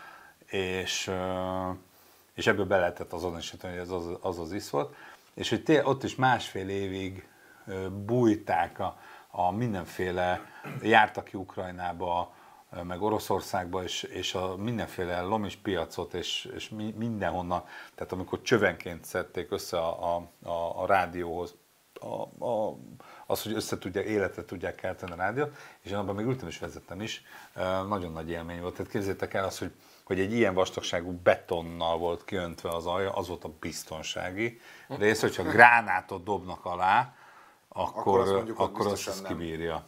és, 0.45 1.11
és 2.33 2.47
ebből 2.47 2.65
be 2.65 2.77
lehetett 2.77 3.13
azonosítani, 3.13 3.73
hogy 3.73 3.81
ez 3.81 3.89
az 3.89 4.17
az, 4.21 4.39
az 4.39 4.51
isz 4.51 4.69
volt, 4.69 4.95
és 5.33 5.49
hogy 5.49 5.63
té- 5.63 5.85
ott 5.85 6.03
is 6.03 6.15
másfél 6.15 6.69
évig 6.69 7.27
bújták 8.05 8.79
a, 8.79 8.97
a 9.31 9.51
mindenféle, 9.51 10.41
jártak 10.81 11.23
ki 11.23 11.37
Ukrajnába, 11.37 12.33
meg 12.83 13.01
Oroszországba, 13.01 13.83
és, 13.83 14.03
és 14.03 14.33
a 14.33 14.55
mindenféle 14.55 15.21
lomis 15.21 15.55
piacot, 15.55 16.13
és, 16.13 16.51
és 16.55 16.69
mi, 16.69 16.93
mindenhonnan, 16.97 17.63
tehát 17.95 18.11
amikor 18.11 18.41
csövenként 18.41 19.05
szedték 19.05 19.51
össze 19.51 19.79
a, 19.79 20.15
a, 20.43 20.81
a 20.81 20.85
rádióhoz, 20.85 21.55
a, 22.03 22.45
a, 22.45 22.77
az, 23.25 23.43
hogy 23.43 23.53
össze 23.53 23.77
tudja, 23.77 24.01
életet 24.01 24.45
tudják 24.45 24.75
kelteni 24.75 25.11
a 25.11 25.15
rádiót, 25.15 25.55
és 25.81 25.91
én 25.91 25.97
abban 25.97 26.15
még 26.15 26.25
ültem 26.25 26.47
és 26.47 26.59
vezettem 26.59 27.01
is, 27.01 27.23
nagyon 27.87 28.11
nagy 28.11 28.29
élmény 28.29 28.61
volt. 28.61 28.75
Tehát 28.75 28.91
képzeljétek 28.91 29.33
el 29.33 29.43
azt, 29.43 29.59
hogy, 29.59 29.71
hogy 30.03 30.19
egy 30.19 30.33
ilyen 30.33 30.53
vastagságú 30.53 31.11
betonnal 31.23 31.97
volt 31.97 32.25
kiöntve 32.25 32.69
az 32.69 32.85
alja, 32.85 33.11
az 33.11 33.27
volt 33.27 33.43
a 33.43 33.51
biztonsági 33.59 34.59
rész, 34.87 35.21
hogyha 35.21 35.43
gránátot 35.43 36.23
dobnak 36.23 36.65
alá, 36.65 37.15
Akkor 37.67 37.99
akkor, 37.99 38.19
azt 38.19 38.31
mondjuk, 38.31 38.59
akkor 38.59 38.87
azt, 38.87 39.27
kibírja. 39.27 39.85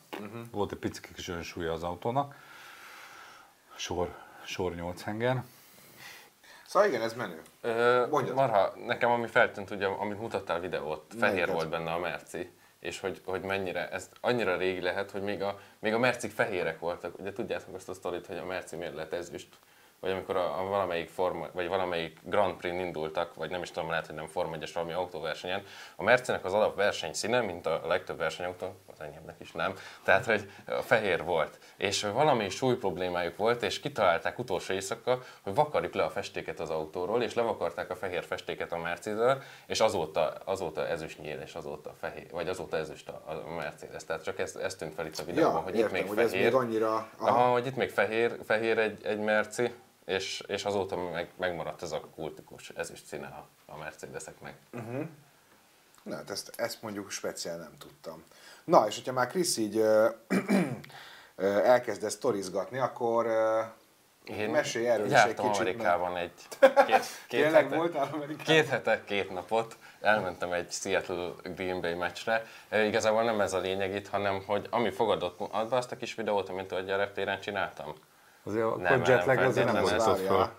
Volt 0.52 0.72
egy 0.72 0.78
pici 0.78 1.02
kis 1.14 1.28
önsúlya 1.28 1.74
az 1.74 1.84
autónak, 1.84 2.36
sor, 3.76 4.16
sor 4.44 4.76
8 4.76 5.04
henger. 5.04 5.44
Szóval 6.68 6.88
igen, 6.88 7.02
ez 7.02 7.14
menő. 7.14 7.42
Ö, 7.62 8.06
Mondjad. 8.10 8.36
marha, 8.36 8.74
nekem 8.86 9.12
ami 9.12 9.28
feltűnt, 9.28 9.72
ugye, 9.72 9.86
amit 9.86 10.20
mutattál 10.20 10.60
videót, 10.60 11.04
fehér 11.20 11.34
Melyiket? 11.34 11.54
volt 11.54 11.70
benne 11.70 11.92
a 11.92 12.00
Merci, 12.00 12.52
és 12.80 13.00
hogy, 13.00 13.22
hogy 13.26 13.42
mennyire, 13.42 13.90
ez 13.90 14.10
annyira 14.22 14.58
régi 14.58 14.82
lehet, 14.82 15.12
hogy 15.12 15.22
még 15.22 15.42
a, 15.42 15.60
még 15.80 15.94
a 15.94 16.00
Mercik 16.00 16.32
fehérek 16.32 16.80
voltak. 16.80 17.20
Ugye 17.20 17.34
tudjátok 17.34 17.76
azt 17.76 17.90
a 17.90 17.94
sztorit, 17.94 18.26
hogy 18.28 18.38
a 18.38 18.46
Merci 18.46 18.76
miért 18.76 18.96
lett 18.96 19.14
ezüst? 19.14 19.48
Vagy 20.00 20.12
amikor 20.12 20.36
a, 20.36 20.60
a 20.60 20.64
valamelyik 20.64 21.10
forma, 21.10 21.48
vagy 21.54 21.68
valamelyik 21.68 22.20
Grand 22.24 22.56
Prix 22.56 22.76
indultak, 22.76 23.34
vagy 23.36 23.50
nem 23.50 23.62
is 23.62 23.72
tudom, 23.72 23.90
lehet, 23.90 24.06
hogy 24.06 24.16
nem 24.16 24.28
Forma 24.28 24.56
1 24.56 24.72
valami 24.74 24.94
autóversenyen, 24.94 25.64
a 25.96 26.04
Mercinek 26.04 26.46
az 26.46 26.54
alap 26.54 26.76
versenyszíne, 26.76 27.42
mint 27.42 27.66
a 27.66 27.82
legtöbb 27.88 28.18
versenyautó, 28.18 28.76
az 28.94 29.02
enyémnek 29.02 29.36
is 29.40 29.52
nem, 29.52 29.74
tehát 30.04 30.26
hogy 30.26 30.50
a 30.66 30.82
fehér 30.82 31.24
volt. 31.24 31.60
És 31.78 32.04
valami 32.04 32.50
súly 32.50 32.76
problémájuk 32.76 33.38
volt, 33.38 33.64
és 33.64 33.80
kitalálták 33.80 34.40
utolsó 34.40 34.74
éjszaka, 34.74 35.20
hogy 35.42 35.56
vakarjuk 35.56 35.94
le 35.94 36.04
a 36.04 36.10
festéket 36.10 36.60
az 36.60 36.70
autóról, 36.70 37.24
és 37.24 37.34
levakarták 37.34 37.90
a 37.90 37.96
fehér 37.96 38.24
festéket 38.24 38.72
a 38.72 38.78
Mercedes-ről, 38.78 39.42
és 39.68 39.80
azóta, 39.80 40.34
azóta 40.46 40.88
ezüst 40.88 41.20
nyíl, 41.20 41.40
és 41.40 41.54
azóta 41.54 41.94
fehér, 42.00 42.28
vagy 42.32 42.48
azóta 42.48 42.78
ezüst 42.78 43.10
a, 43.10 43.22
a 43.26 43.54
Mercedes. 43.56 44.04
Tehát 44.04 44.24
csak 44.24 44.40
ez, 44.40 44.56
ez 44.56 44.76
tűnt 44.76 44.94
fel 44.94 45.06
itt 45.06 45.18
a 45.18 45.24
videóban, 45.24 45.54
Ja, 45.54 45.60
hogy 45.60 45.76
értem, 45.76 45.96
itt 45.96 46.02
még 46.02 46.10
hogy 46.10 46.18
ez 46.18 46.30
fehér. 46.30 46.46
még 46.46 46.56
annyira... 46.56 47.10
Aha, 47.18 47.52
hogy 47.52 47.66
itt 47.66 47.76
még 47.76 47.90
fehér, 47.90 48.40
fehér 48.46 48.78
egy, 48.78 49.06
egy 49.06 49.20
merci, 49.20 49.74
és, 50.06 50.44
és 50.48 50.66
azóta 50.66 50.98
meg, 50.98 51.30
megmaradt 51.38 51.82
ez 51.82 51.92
a 51.92 52.00
kultikus 52.00 52.70
ezüst 52.70 53.06
színe 53.06 53.28
a, 53.28 53.48
a 53.66 53.78
Mercedeseknek. 53.78 54.58
Na, 56.04 56.16
hát 56.16 56.30
ezt, 56.30 56.52
ezt 56.56 56.82
mondjuk 56.82 57.12
speciál 57.12 57.58
nem 57.58 57.74
tudtam. 57.78 58.24
Na, 58.64 58.88
és 58.88 58.96
hogyha 58.96 59.12
már 59.12 59.28
Krisz 59.28 59.58
így 59.58 59.78
ö, 59.78 60.10
ö, 61.36 61.46
elkezdett 61.46 62.10
sztorizgatni, 62.10 62.78
akkor 62.78 63.26
ö, 63.26 63.62
mesélj 64.48 64.88
erről 64.88 65.06
is 65.06 65.12
egy 65.12 65.34
kicsit. 65.34 65.56
Amerikában 65.56 66.18
egy 66.18 66.32
két, 66.88 67.06
két, 67.28 67.52
hete, 67.52 67.76
voltál 67.76 68.10
Amerikában? 68.14 68.46
két 68.46 68.68
hete, 68.68 69.04
két 69.04 69.32
napot, 69.32 69.78
elmentem 70.02 70.52
egy 70.52 70.72
Seattle 70.72 71.32
Green 71.44 71.82
Bay 71.82 71.94
meccsre. 71.94 72.46
E, 72.70 72.84
Igazából 72.84 73.24
nem 73.24 73.42
ez 73.42 73.54
a 73.54 73.60
lényeg 73.60 73.96
itt, 73.96 74.08
hanem 74.08 74.44
hogy 74.46 74.68
ami 74.70 74.92
fogadott, 74.92 75.38
be 75.70 75.76
azt 75.76 75.92
a 75.92 75.98
kis 75.98 76.16
videót, 76.16 76.50
amit 76.50 76.72
a 76.72 76.80
gyereptéren 76.80 77.40
csináltam. 77.40 77.96
Azért 78.46 78.66
Nem, 78.66 78.74
akkor 78.74 78.98
nem, 78.98 79.04
jetlag 79.04 79.38
azért 79.38 79.72
nem 79.72 79.82
hozzott 79.82 80.20
ez. 80.20 80.28
föl. 80.28 80.50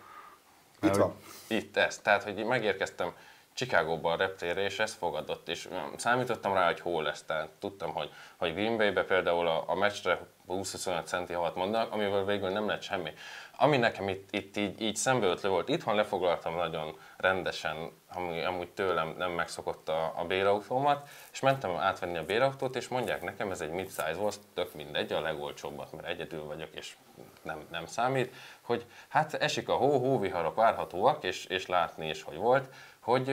Itt 0.82 0.94
van. 0.94 1.14
Itt 1.46 1.76
ez. 1.76 1.98
Tehát, 1.98 2.22
hogy 2.22 2.44
megérkeztem 2.44 3.12
Chicagóba 3.54 4.12
a 4.12 4.16
reptérre, 4.16 4.60
és 4.60 4.78
ez 4.78 4.94
fogadott, 4.94 5.48
és 5.48 5.68
számítottam 5.96 6.54
rá, 6.54 6.66
hogy 6.66 6.80
hol 6.80 7.02
lesz. 7.02 7.22
Tehát 7.22 7.48
tudtam, 7.48 7.92
hogy, 7.92 8.10
hogy 8.36 8.54
Green 8.54 8.76
Bay-be 8.76 9.04
például 9.04 9.46
a, 9.46 9.64
a 9.66 9.74
meccsre 9.74 10.18
20-25 10.48 11.04
centi 11.04 11.32
havat 11.32 11.54
mondanak, 11.54 11.92
amivel 11.92 12.24
végül 12.24 12.48
nem 12.48 12.66
lett 12.66 12.82
semmi. 12.82 13.10
Ami 13.58 13.76
nekem 13.76 14.08
itt, 14.08 14.28
itt 14.32 14.56
így, 14.56 14.80
így 14.80 14.96
szembeötlő 14.96 15.48
volt, 15.48 15.68
itthon 15.68 15.94
lefoglaltam 15.94 16.54
nagyon 16.54 16.98
rendesen, 17.16 17.90
ami 18.12 18.44
amúgy 18.44 18.68
tőlem 18.68 19.14
nem 19.18 19.30
megszokott 19.30 19.88
a, 19.88 20.12
a 20.16 20.24
bérautómat, 20.24 21.08
és 21.32 21.40
mentem 21.40 21.76
átvenni 21.76 22.16
a 22.16 22.24
bérautót, 22.24 22.76
és 22.76 22.88
mondják 22.88 23.22
nekem, 23.22 23.50
ez 23.50 23.60
egy 23.60 23.70
mid-size 23.70 24.14
volt, 24.14 24.38
tök 24.54 24.74
mindegy, 24.74 25.12
a 25.12 25.20
legolcsóbbat, 25.20 25.92
mert 25.92 26.06
egyedül 26.06 26.44
vagyok, 26.44 26.68
és 26.74 26.96
nem, 27.42 27.66
nem 27.70 27.86
számít, 27.86 28.34
hogy 28.60 28.86
hát 29.08 29.34
esik 29.34 29.68
a 29.68 29.74
hó, 29.74 29.98
hóviharok 29.98 30.54
várhatóak, 30.54 31.24
és, 31.24 31.44
és 31.44 31.66
látni 31.66 32.08
is, 32.08 32.22
hogy 32.22 32.36
volt, 32.36 32.74
hogy 33.00 33.28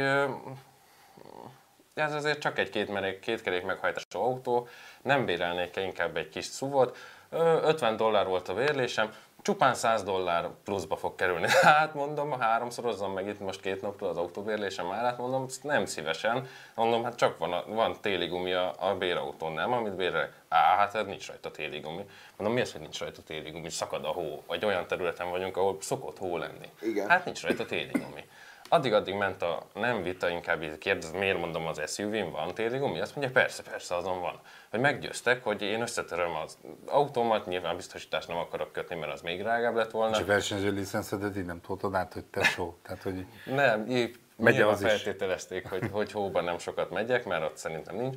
ez 1.93 2.13
azért 2.13 2.39
csak 2.39 2.59
egy 2.59 2.69
két, 2.69 3.19
két 3.19 3.41
kerék 3.41 3.63
meghajtású 3.63 4.19
autó, 4.19 4.67
nem 5.01 5.25
bérelnék 5.25 5.75
inkább 5.75 6.17
egy 6.17 6.29
kis 6.29 6.45
szuvot, 6.45 6.97
50 7.33 7.97
dollár 7.97 8.27
volt 8.27 8.49
a 8.49 8.53
vérlésem, 8.53 9.09
csupán 9.43 9.73
100 9.73 10.03
dollár 10.03 10.49
pluszba 10.63 10.95
fog 10.95 11.15
kerülni. 11.15 11.47
Hát 11.61 11.93
mondom, 11.93 12.39
háromszorozzam 12.39 13.13
meg 13.13 13.27
itt 13.27 13.39
most 13.39 13.61
két 13.61 13.81
napra 13.81 14.09
az 14.09 14.17
autóbérlésem 14.17 14.91
árát, 14.91 15.17
mondom, 15.17 15.45
nem 15.61 15.85
szívesen. 15.85 16.47
Mondom, 16.75 17.03
hát 17.03 17.15
csak 17.15 17.37
van, 17.37 17.53
a, 17.53 17.63
van 17.67 17.95
téli 18.01 18.27
gumi 18.27 18.53
a, 18.53 18.73
a 18.79 18.95
bérautón, 18.95 19.51
nem, 19.51 19.71
amit 19.71 19.95
bérelek. 19.95 20.33
Á, 20.49 20.75
hát 20.75 20.95
ez 20.95 21.05
nincs 21.05 21.27
rajta 21.27 21.51
téli 21.51 21.79
gumi. 21.79 22.05
Mondom, 22.37 22.55
mi 22.55 22.61
az, 22.61 22.71
hogy 22.71 22.81
nincs 22.81 22.99
rajta 22.99 23.21
téli 23.21 23.49
gumi? 23.49 23.69
Szakad 23.69 24.05
a 24.05 24.09
hó, 24.09 24.43
vagy 24.47 24.65
olyan 24.65 24.87
területen 24.87 25.29
vagyunk, 25.29 25.57
ahol 25.57 25.77
szokott 25.79 26.17
hó 26.17 26.37
lenni. 26.37 26.69
Igen. 26.81 27.09
Hát 27.09 27.25
nincs 27.25 27.41
rajta 27.41 27.65
téli 27.65 27.91
gumi. 27.91 28.25
Addig-addig 28.73 29.15
ment 29.15 29.41
a 29.41 29.67
nem 29.73 30.03
vita, 30.03 30.29
inkább 30.29 30.63
így 30.63 30.77
kérdez, 30.77 31.11
miért 31.11 31.39
mondom 31.39 31.67
az 31.67 31.93
SUV-n 31.93 32.31
van 32.31 32.53
téli 32.53 32.77
gumi? 32.77 32.99
Azt 32.99 33.15
mondja, 33.15 33.33
persze, 33.33 33.63
persze, 33.63 33.95
azon 33.95 34.21
van. 34.21 34.39
Hogy 34.69 34.79
meggyőztek, 34.79 35.43
hogy 35.43 35.61
én 35.61 35.81
összetöröm 35.81 36.35
az 36.35 36.57
autómat, 36.85 37.45
nyilván 37.45 37.75
biztosítást 37.75 38.27
nem 38.27 38.37
akarok 38.37 38.71
kötni, 38.71 38.95
mert 38.95 39.11
az 39.11 39.21
még 39.21 39.41
drágább 39.41 39.75
lett 39.75 39.91
volna. 39.91 40.15
És 40.15 40.21
a 40.21 40.25
versenyző 40.25 40.71
licenszedet 40.71 41.37
így 41.37 41.45
nem 41.45 41.61
toltad 41.61 41.95
át, 41.95 42.13
hogy 42.13 42.25
tesó. 42.25 42.77
Tehát, 42.81 43.03
hogy 43.03 43.25
Nem, 43.45 43.89
így 43.89 44.15
Megy 44.35 44.61
az 44.61 44.81
is. 44.81 44.87
feltételezték, 44.87 45.69
hogy, 45.69 45.89
hogy 45.91 46.11
hóban 46.11 46.43
nem 46.43 46.57
sokat 46.57 46.89
megyek, 46.89 47.25
mert 47.25 47.43
ott 47.43 47.57
szerintem 47.57 47.95
nincs. 47.95 48.15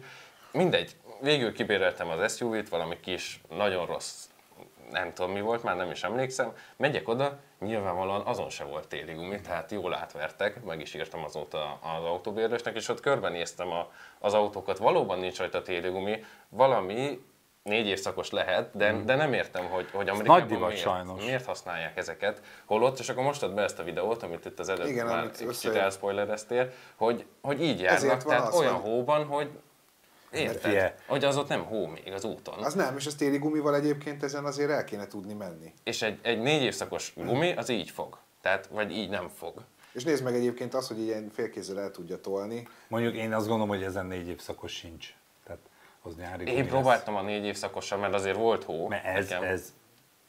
Mindegy, 0.52 0.96
végül 1.20 1.52
kibéreltem 1.52 2.08
az 2.08 2.36
SUV-t, 2.36 2.68
valami 2.68 3.00
kis, 3.00 3.40
nagyon 3.48 3.86
rossz, 3.86 4.24
nem 4.90 5.12
tudom 5.12 5.32
mi 5.32 5.40
volt, 5.40 5.62
már 5.62 5.76
nem 5.76 5.90
is 5.90 6.02
emlékszem. 6.02 6.52
Megyek 6.76 7.08
oda, 7.08 7.38
nyilvánvalóan 7.60 8.20
azon 8.20 8.50
se 8.50 8.64
volt 8.64 8.88
téli 8.88 9.12
gumi, 9.12 9.40
tehát 9.40 9.70
jól 9.70 9.94
átvertek, 9.94 10.64
meg 10.64 10.80
is 10.80 10.94
írtam 10.94 11.24
azóta 11.24 11.78
az 11.82 12.04
autóbérlősnek, 12.04 12.74
és 12.74 12.88
ott 12.88 13.00
körbenéztem 13.00 13.70
a, 13.70 13.90
az 14.18 14.34
autókat, 14.34 14.78
valóban 14.78 15.18
nincs 15.18 15.38
rajta 15.38 15.62
téli 15.62 15.88
gumi, 15.88 16.24
valami 16.48 17.20
négy 17.62 17.86
évszakos 17.86 18.30
lehet, 18.30 18.76
de, 18.76 18.92
de 19.04 19.14
nem 19.14 19.32
értem, 19.32 19.64
hogy, 19.64 19.90
hogy 19.90 20.08
Amerikában 20.08 20.40
nagy 20.40 20.48
divat 20.48 20.68
miért, 20.68 20.82
sajnos. 20.82 21.24
miért 21.24 21.44
használják 21.44 21.96
ezeket, 21.96 22.40
holott, 22.64 22.98
és 22.98 23.08
akkor 23.08 23.22
most 23.22 23.42
add 23.42 23.54
be 23.54 23.62
ezt 23.62 23.78
a 23.78 23.82
videót, 23.82 24.22
amit 24.22 24.44
itt 24.44 24.58
az 24.58 24.68
előbb 24.68 24.86
Igen, 24.86 25.06
már 25.06 25.30
kicsit 25.30 25.74
elspoilereztél, 25.74 26.70
hogy, 26.96 27.26
hogy 27.40 27.62
így 27.62 27.80
járnak, 27.80 28.22
tehát 28.22 28.54
olyan 28.54 28.74
hóban, 28.74 29.24
hogy 29.24 29.50
érted, 30.36 30.70
Ilyen. 30.72 30.92
hogy 31.06 31.24
az 31.24 31.36
ott 31.36 31.48
nem 31.48 31.64
hó 31.64 31.86
még 31.86 32.12
az 32.12 32.24
úton. 32.24 32.54
Az 32.64 32.74
nem, 32.74 32.96
és 32.96 33.06
az 33.06 33.14
téli 33.14 33.38
gumival 33.38 33.74
egyébként 33.74 34.22
ezen 34.22 34.44
azért 34.44 34.70
el 34.70 34.84
kéne 34.84 35.06
tudni 35.06 35.34
menni. 35.34 35.72
És 35.84 36.02
egy, 36.02 36.18
egy 36.22 36.40
négy 36.40 36.62
évszakos 36.62 37.12
gumi 37.16 37.52
az 37.52 37.68
így 37.68 37.90
fog. 37.90 38.18
Tehát, 38.40 38.66
vagy 38.66 38.90
így 38.90 39.08
nem 39.08 39.28
fog. 39.28 39.64
És 39.92 40.04
nézd 40.04 40.24
meg 40.24 40.34
egyébként 40.34 40.74
azt, 40.74 40.88
hogy 40.88 40.98
ilyen 41.00 41.30
félkézzel 41.34 41.80
el 41.80 41.90
tudja 41.90 42.20
tolni. 42.20 42.68
Mondjuk 42.88 43.14
én 43.14 43.32
azt 43.34 43.46
gondolom, 43.46 43.68
hogy 43.68 43.82
ezen 43.82 44.06
négy 44.06 44.28
évszakos 44.28 44.72
sincs. 44.72 45.14
Tehát 45.44 45.60
az 46.02 46.16
nyári 46.16 46.44
gumi 46.44 46.56
Én 46.56 46.62
lesz. 46.62 46.72
próbáltam 46.72 47.16
a 47.16 47.22
négy 47.22 47.44
évszakossal, 47.44 47.98
mert 47.98 48.14
azért 48.14 48.36
volt 48.36 48.64
hó. 48.64 48.88
Mert 48.88 49.04
ez, 49.04 49.28
Nekem- 49.28 49.42
ez, 49.42 49.72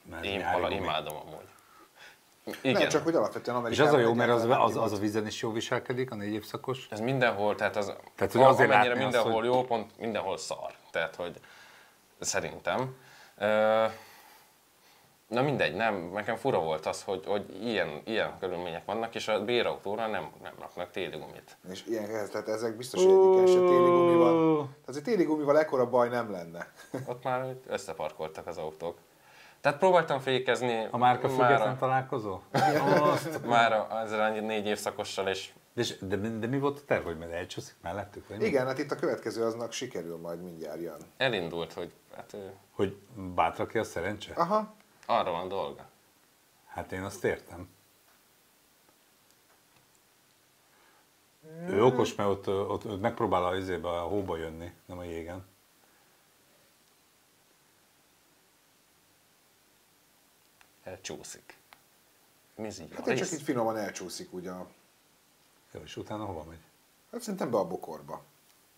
mert 0.09 0.25
ez 0.25 0.29
Én 0.31 0.37
nyári 0.37 0.75
imádom 0.75 1.15
amúgy. 1.15 1.45
Igen. 2.61 2.81
Nem, 2.81 2.89
csak 2.89 3.03
hogy 3.03 3.15
alapvetően 3.15 3.55
És 3.57 3.61
Amerikában... 3.61 3.93
az 3.93 3.99
a 3.99 4.01
jó, 4.01 4.13
mert 4.13 4.31
az, 4.31 4.43
az, 4.49 4.75
az 4.75 4.91
a 4.91 4.97
vízen 4.97 5.25
is 5.25 5.41
jó 5.41 5.51
viselkedik, 5.51 6.11
a 6.11 6.15
négy 6.15 6.33
évszakos. 6.33 6.87
ez 6.89 6.99
mindenhol, 6.99 7.55
tehát 7.55 7.75
az 7.75 7.93
Tehát, 8.15 8.33
hogy 8.33 8.41
a- 8.41 8.47
azért 8.47 8.71
amennyire 8.71 8.95
mindenhol 8.95 9.31
hogy- 9.31 9.45
jó, 9.45 9.63
pont 9.63 9.97
mindenhol 9.99 10.37
szar. 10.37 10.71
Tehát, 10.91 11.15
hogy 11.15 11.39
szerintem. 12.19 12.95
Na 15.27 15.41
mindegy, 15.41 15.75
nem, 15.75 16.09
nekem 16.13 16.35
fura 16.35 16.59
volt 16.59 16.85
az, 16.85 17.03
hogy, 17.03 17.23
hogy 17.25 17.63
ilyen, 17.65 18.01
ilyen 18.05 18.33
körülmények 18.39 18.85
vannak, 18.85 19.15
és 19.15 19.27
a 19.27 19.43
bérautóra 19.43 20.07
nem, 20.07 20.29
nem 20.43 20.53
raknak 20.59 20.91
téli 20.91 21.17
gumit. 21.17 21.57
És 21.71 21.83
ilyen 21.87 22.05
tehát 22.31 22.47
ezek 22.47 22.77
biztos, 22.77 23.03
hogy 23.03 23.11
egyiken 23.13 23.45
se 23.47 23.53
téli 23.59 23.89
gumival. 23.89 24.63
Tehát 24.63 24.87
azért 24.87 25.03
téli 25.05 25.23
gumival 25.23 25.59
ekkora 25.59 25.89
baj 25.89 26.09
nem 26.09 26.31
lenne. 26.31 26.71
Ott 27.05 27.23
már 27.23 27.55
összeparkoltak 27.67 28.47
az 28.47 28.57
autók. 28.57 28.97
Tehát 29.67 29.81
próbáltam 29.81 30.19
fékezni. 30.19 30.87
A 30.91 30.97
márka 30.97 31.27
már 31.27 31.35
független 31.35 31.73
a, 31.73 31.77
találkozó? 31.77 32.39
Azt. 33.01 33.45
már 33.45 33.73
a, 33.73 33.99
ezzel 34.03 34.21
annyi 34.21 34.39
négy 34.39 34.65
évszakossal, 34.65 35.27
és 35.27 35.53
És, 35.75 35.97
de, 35.99 36.15
de, 36.15 36.47
mi 36.47 36.59
volt 36.59 36.79
a 36.79 36.81
terv, 36.85 37.05
hogy 37.05 37.17
majd 37.17 37.31
elcsúszik 37.31 37.75
mellettük? 37.81 38.27
Vagy 38.27 38.37
mi? 38.37 38.45
Igen, 38.45 38.65
hát 38.65 38.77
itt 38.77 38.91
a 38.91 38.95
következő 38.95 39.43
aznak 39.43 39.71
sikerül 39.71 40.17
majd 40.17 40.43
mindjárt 40.43 40.81
jön. 40.81 40.97
elindult, 41.17 41.73
hogy 41.73 41.91
hát 42.15 42.33
ő, 42.33 42.51
Hogy 42.71 42.97
bátra 43.35 43.65
ki 43.65 43.77
a 43.77 43.83
szerencse? 43.83 44.33
Aha, 44.33 44.73
arra 45.05 45.31
van 45.31 45.47
dolga. 45.47 45.85
Hát 46.67 46.91
én 46.91 47.03
azt 47.03 47.23
értem. 47.23 47.69
Ő 51.69 51.83
okos, 51.83 52.15
mert 52.15 52.29
ott, 52.29 52.47
ott, 52.47 52.85
ott 52.85 53.01
megpróbál 53.01 53.45
a, 53.45 53.55
izébe, 53.55 53.89
a 53.89 54.01
hóba 54.01 54.37
jönni, 54.37 54.71
nem 54.85 54.97
a 54.97 55.03
jégen. 55.03 55.45
Elcsúszik. 60.87 61.57
Mi 62.55 62.67
így 62.67 62.89
hát 62.95 63.07
én 63.07 63.15
csak 63.15 63.31
így 63.31 63.41
finoman 63.41 63.77
elcsúszik 63.77 64.33
ugye. 64.33 64.49
a- 64.51 64.67
Jó, 65.71 65.81
és 65.83 65.97
utána 65.97 66.25
hova 66.25 66.43
megy? 66.43 66.57
Hát 67.11 67.21
szerintem 67.21 67.51
be 67.51 67.57
a 67.57 67.65
bokorba. 67.67 68.23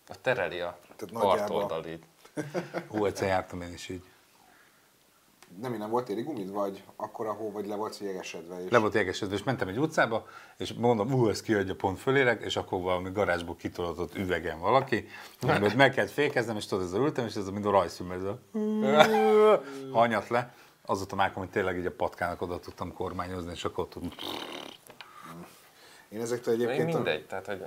A 0.08 0.20
tereli 0.20 0.60
a 0.60 0.78
Tehát 0.96 1.24
partoldalid. 1.24 2.04
Ó, 2.90 3.06
egyszer 3.06 3.28
jártam 3.28 3.62
én 3.62 3.72
is 3.72 3.88
így. 3.88 4.02
Nem, 5.60 5.76
nem 5.76 5.90
volt 5.90 6.04
téli 6.04 6.22
gumid, 6.22 6.50
vagy 6.50 6.84
akkor 6.96 7.26
a 7.26 7.32
hó, 7.32 7.50
vagy 7.50 7.66
le 7.66 7.74
volt 7.74 7.98
jegesedve. 7.98 8.64
És... 8.64 8.70
Le 8.70 8.78
volt 8.78 8.94
égesedve, 8.94 9.34
és 9.34 9.42
mentem 9.42 9.68
egy 9.68 9.78
utcába, 9.78 10.26
és 10.56 10.72
mondom, 10.72 11.12
ú, 11.12 11.28
ez 11.28 11.42
kiadja, 11.42 11.74
pont 11.74 11.98
fölérek, 11.98 12.42
és 12.42 12.56
akkor 12.56 12.80
valami 12.80 13.10
garázsból 13.10 13.56
kitolatott 13.56 14.14
üvegen 14.14 14.60
valaki, 14.60 15.08
meg 15.76 15.92
kellett 15.92 16.10
fékeznem, 16.10 16.56
és 16.56 16.66
tudod, 16.66 16.84
ezzel 16.84 17.00
ültem, 17.00 17.26
és 17.26 17.34
ez 17.34 17.46
a 17.46 17.50
mind 17.52 17.66
a 17.66 17.70
rajzfilm, 17.70 18.10
ez 18.10 18.22
a 18.22 18.38
hanyat 19.98 20.28
le. 20.28 20.54
Azóta 20.90 21.14
már, 21.16 21.30
hogy 21.34 21.50
tényleg 21.50 21.78
így 21.78 21.86
a 21.86 21.90
patkának 21.90 22.42
oda 22.42 22.58
tudtam 22.58 22.92
kormányozni, 22.92 23.50
és 23.52 23.64
akkor 23.64 23.88
tud. 23.88 24.14
Én 26.08 26.20
ezektől 26.20 26.56
Még 26.56 26.66
egyébként... 26.66 26.92
a- 26.92 26.96
mindegy, 26.96 27.26
tehát 27.26 27.46
hogy 27.46 27.64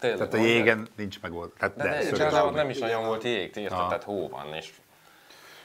tényleg. 0.00 0.18
Tehát 0.18 0.34
a 0.34 0.36
jégen 0.36 0.88
nincs 0.96 1.20
meg 1.20 1.32
volt. 1.32 1.52
Tehát 1.58 1.76
De, 1.76 1.82
de, 1.82 1.88
de, 1.90 2.02
igazából 2.08 2.48
gumi. 2.50 2.60
nem 2.62 2.70
is 2.70 2.78
nagyon 2.78 3.06
volt 3.06 3.22
jég? 3.24 3.56
Ah. 3.56 3.68
Tehát 3.88 4.02
hó 4.04 4.28
van, 4.28 4.54
és 4.54 4.72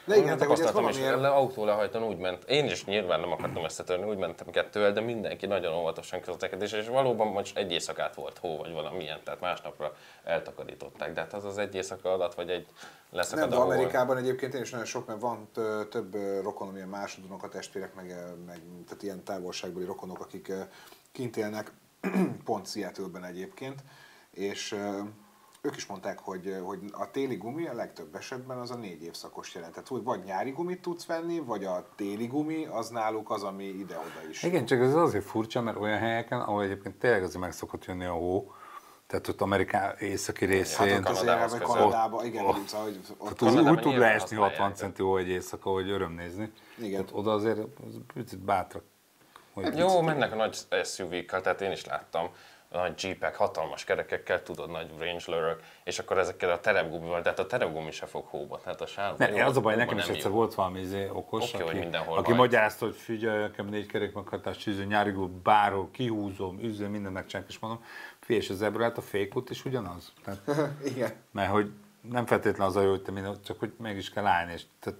De 0.06 0.16
igen, 0.16 0.38
tapasztaltam, 0.38 0.88
és 0.88 0.96
valamiért... 0.96 1.20
le, 1.20 1.28
autó 1.28 1.64
lehajtón 1.64 2.02
úgy 2.02 2.18
ment, 2.18 2.44
én 2.44 2.64
is 2.64 2.84
nyilván 2.84 3.20
nem 3.20 3.32
akartam 3.32 3.64
összetörni, 3.64 4.04
úgy 4.04 4.16
mentem 4.16 4.50
kettővel, 4.50 4.92
de 4.92 5.00
mindenki 5.00 5.46
nagyon 5.46 5.74
óvatosan 5.74 6.20
közlekedés, 6.20 6.72
és 6.72 6.88
valóban 6.88 7.26
most 7.26 7.56
egy 7.56 7.72
éjszakát 7.72 8.14
volt 8.14 8.38
hó, 8.38 8.56
vagy 8.56 8.72
valamilyen, 8.72 9.20
tehát 9.24 9.40
másnapra 9.40 9.92
eltakarították, 10.24 11.12
de 11.12 11.20
hát 11.20 11.32
az 11.32 11.44
az 11.44 11.58
egy 11.58 11.74
éjszaka 11.74 12.12
alatt, 12.12 12.34
vagy 12.34 12.50
egy 12.50 12.66
leszakad 13.10 13.48
Nem, 13.48 13.58
de. 13.58 13.64
Amerikában 13.64 14.16
egyébként 14.16 14.54
én 14.54 14.62
is 14.62 14.70
nagyon 14.70 14.86
sok, 14.86 15.06
mert 15.06 15.20
van 15.20 15.48
több 15.90 16.14
rokonom, 16.42 16.76
ilyen 16.76 16.88
másodunok 16.88 17.42
a 17.42 17.48
testvérek, 17.48 17.94
meg, 17.94 18.06
meg 18.46 18.60
tehát 18.88 19.02
ilyen 19.02 19.24
távolságbeli 19.24 19.84
rokonok, 19.84 20.20
akik 20.20 20.52
kint 21.12 21.36
élnek, 21.36 21.72
pont 22.44 22.66
Seattle-ben 22.66 23.24
egyébként, 23.24 23.82
és 24.30 24.76
ők 25.66 25.76
is 25.76 25.86
mondták, 25.86 26.18
hogy, 26.18 26.56
hogy 26.64 26.78
a 26.92 27.10
téli 27.10 27.36
gumi 27.36 27.66
a 27.66 27.74
legtöbb 27.74 28.14
esetben 28.14 28.58
az 28.58 28.70
a 28.70 28.76
négy 28.76 29.02
évszakos 29.02 29.54
jelent. 29.54 29.72
Tehát 29.72 29.88
hogy 29.88 30.02
vagy 30.02 30.22
nyári 30.24 30.50
gumit 30.50 30.80
tudsz 30.82 31.06
venni, 31.06 31.38
vagy 31.38 31.64
a 31.64 31.88
téli 31.96 32.26
gumi, 32.26 32.66
az 32.66 32.88
náluk 32.88 33.30
az, 33.30 33.42
ami 33.42 33.64
ide-oda 33.64 34.28
is. 34.30 34.42
Igen, 34.42 34.64
csak 34.64 34.80
ez 34.80 34.94
azért 34.94 35.24
furcsa, 35.24 35.60
mert 35.60 35.76
olyan 35.76 35.98
helyeken, 35.98 36.40
ahol 36.40 36.62
egyébként 36.62 36.94
tényleg 36.98 37.22
azért 37.22 37.40
meg 37.40 37.52
szokott 37.52 37.84
jönni 37.84 38.04
a 38.04 38.12
hó, 38.12 38.52
tehát 39.06 39.28
ott 39.28 39.40
Ameriká 39.40 39.94
északi 39.98 40.44
részén, 40.44 40.88
Hát 40.88 40.98
ott 40.98 41.06
azért, 41.06 41.50
vagy. 41.50 41.60
Kanadában, 41.60 42.24
igen, 42.24 42.44
Ott- 42.44 42.56
ott, 42.56 42.70
hogy 42.70 43.00
ott, 43.18 43.36
Tehát 43.38 43.56
úgy, 43.56 43.68
úgy 43.68 43.80
tud 43.80 43.96
leesni 43.96 44.36
használják, 44.36 44.50
60 44.58 44.68
de- 44.68 44.74
centi 44.74 45.02
hó 45.02 45.16
egy 45.16 45.28
éjszaka, 45.28 45.70
hogy 45.70 45.90
öröm 45.90 46.12
nézni. 46.12 46.52
Igen. 46.78 46.90
Tehát 46.90 47.10
oda 47.12 47.32
azért 47.32 47.58
az 47.58 47.98
picit 48.14 48.38
bátrak. 48.38 48.82
Hogy 49.52 49.78
Jó, 49.78 50.00
mennek 50.00 50.32
a 50.32 50.36
nagy 50.36 50.56
SUV-kkal, 50.84 51.40
tehát 51.40 51.60
én 51.60 51.70
is 51.70 51.84
láttam 51.84 52.28
nagy 52.70 53.02
jeepek, 53.02 53.36
hatalmas 53.36 53.84
kerekekkel, 53.84 54.42
tudod, 54.42 54.70
nagy 54.70 54.90
Wranglerök, 54.98 55.62
és 55.84 55.98
akkor 55.98 56.18
ezekkel 56.18 56.50
a 56.50 56.60
terepgumival, 56.60 57.22
tehát 57.22 57.38
a 57.38 57.46
terepgumi 57.46 57.90
se 57.90 58.06
fog 58.06 58.24
hóba, 58.26 58.60
tehát 58.60 58.80
a 58.80 58.86
sárba. 58.86 59.26
Ne, 59.26 59.44
az 59.44 59.56
a 59.56 59.60
baj, 59.60 59.76
nekem 59.76 59.98
is 59.98 60.06
egyszer 60.06 60.30
jó. 60.30 60.36
volt 60.36 60.54
valami 60.54 60.80
izé, 60.80 61.08
okos, 61.12 61.54
Oké, 61.54 61.62
hogy 61.62 61.70
aki, 61.70 61.78
mindenhol 61.78 62.18
aki 62.18 62.30
vagy. 62.30 62.38
magyarázta, 62.38 62.84
hogy 62.84 62.94
figyelj, 62.94 63.40
nekem 63.40 63.66
négy 63.66 63.86
kerék 63.86 64.12
meghatás, 64.12 64.56
tűző, 64.56 64.84
nyári 64.84 65.10
gól, 65.10 65.30
bárhol, 65.42 65.88
kihúzom, 65.92 66.58
üzem, 66.62 66.90
minden 66.90 67.12
megcsinálok, 67.12 67.50
és 67.50 67.58
mondom, 67.58 67.84
figyelj, 68.20 68.44
és 68.44 68.50
az 68.50 68.62
ebből 68.62 68.82
hát 68.82 68.98
a 68.98 69.02
fékút 69.02 69.50
is 69.50 69.64
ugyanaz. 69.64 70.12
Tehát, 70.24 70.70
igen. 70.94 71.12
mert 71.30 71.50
hogy 71.50 71.70
nem 72.10 72.26
feltétlenül 72.26 72.66
az 72.66 72.76
a 72.76 72.82
jó, 72.82 72.90
hogy 72.90 73.02
te 73.02 73.10
minden, 73.10 73.36
csak 73.44 73.58
hogy 73.58 73.72
mégis 73.78 74.10
kell 74.10 74.26
állni, 74.26 74.52
és 74.52 74.62
tehát, 74.80 74.98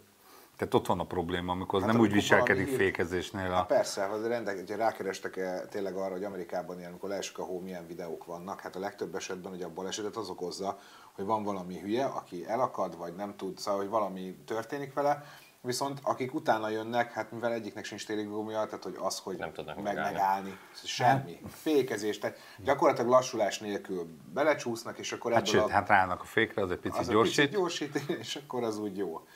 tehát 0.56 0.74
ott 0.74 0.86
van 0.86 1.00
a 1.00 1.04
probléma, 1.04 1.52
amikor 1.52 1.78
az 1.78 1.84
Hát 1.84 1.92
nem 1.92 2.00
úgy 2.00 2.12
viselkedik 2.12 2.64
valami 2.64 2.82
fékezésnél. 2.84 3.50
Hát 3.50 3.62
A, 3.62 3.64
persze, 3.64 4.04
ha 4.04 4.28
rendek, 4.28 4.56
hogyha 4.56 4.76
rákerestek 4.76 5.36
-e 5.36 5.66
tényleg 5.70 5.96
arra, 5.96 6.12
hogy 6.12 6.24
Amerikában 6.24 6.78
ilyen, 6.78 6.90
amikor 6.90 7.08
leesik 7.08 7.38
a 7.38 7.44
hó, 7.44 7.60
milyen 7.60 7.86
videók 7.86 8.24
vannak, 8.24 8.60
hát 8.60 8.76
a 8.76 8.78
legtöbb 8.78 9.14
esetben 9.14 9.52
ugye 9.52 9.64
a 9.64 9.70
balesetet 9.70 10.16
az 10.16 10.28
okozza, 10.28 10.78
hogy 11.12 11.24
van 11.24 11.42
valami 11.42 11.78
hülye, 11.78 12.04
aki 12.04 12.46
elakad, 12.46 12.98
vagy 12.98 13.14
nem 13.14 13.36
tud, 13.36 13.58
szóval, 13.58 13.80
hogy 13.80 13.88
valami 13.88 14.36
történik 14.44 14.94
vele, 14.94 15.24
viszont 15.60 16.00
akik 16.02 16.34
utána 16.34 16.68
jönnek, 16.68 17.12
hát 17.12 17.32
mivel 17.32 17.52
egyiknek 17.52 17.84
sincs 17.84 18.06
téli 18.06 18.22
gumia, 18.22 18.64
tehát 18.64 18.82
hogy 18.82 18.96
az, 19.00 19.18
hogy 19.18 19.36
Nem 19.36 19.52
tudnak 19.52 19.74
meg, 19.74 19.84
megállni. 19.84 20.12
megállni, 20.12 20.58
semmi, 20.84 21.40
fékezés, 21.48 22.18
tehát 22.18 22.38
gyakorlatilag 22.58 23.10
lassulás 23.10 23.58
nélkül 23.58 24.06
belecsúsznak, 24.32 24.98
és 24.98 25.12
akkor 25.12 25.32
hát 25.32 25.40
ebből 25.40 25.60
sőt, 25.60 25.70
a, 25.70 25.72
hát 25.72 25.88
ráállnak 25.88 26.20
a 26.20 26.24
fékre, 26.24 26.62
az 26.62 26.70
egy 26.70 26.78
picit 26.78 26.98
az 26.98 27.08
gyorsít. 27.08 27.38
a 27.38 27.42
picit 27.42 27.58
gyorsít, 27.58 27.94
és 28.22 28.36
akkor 28.36 28.62
az 28.62 28.78
úgy 28.78 28.96
jó. 28.96 29.26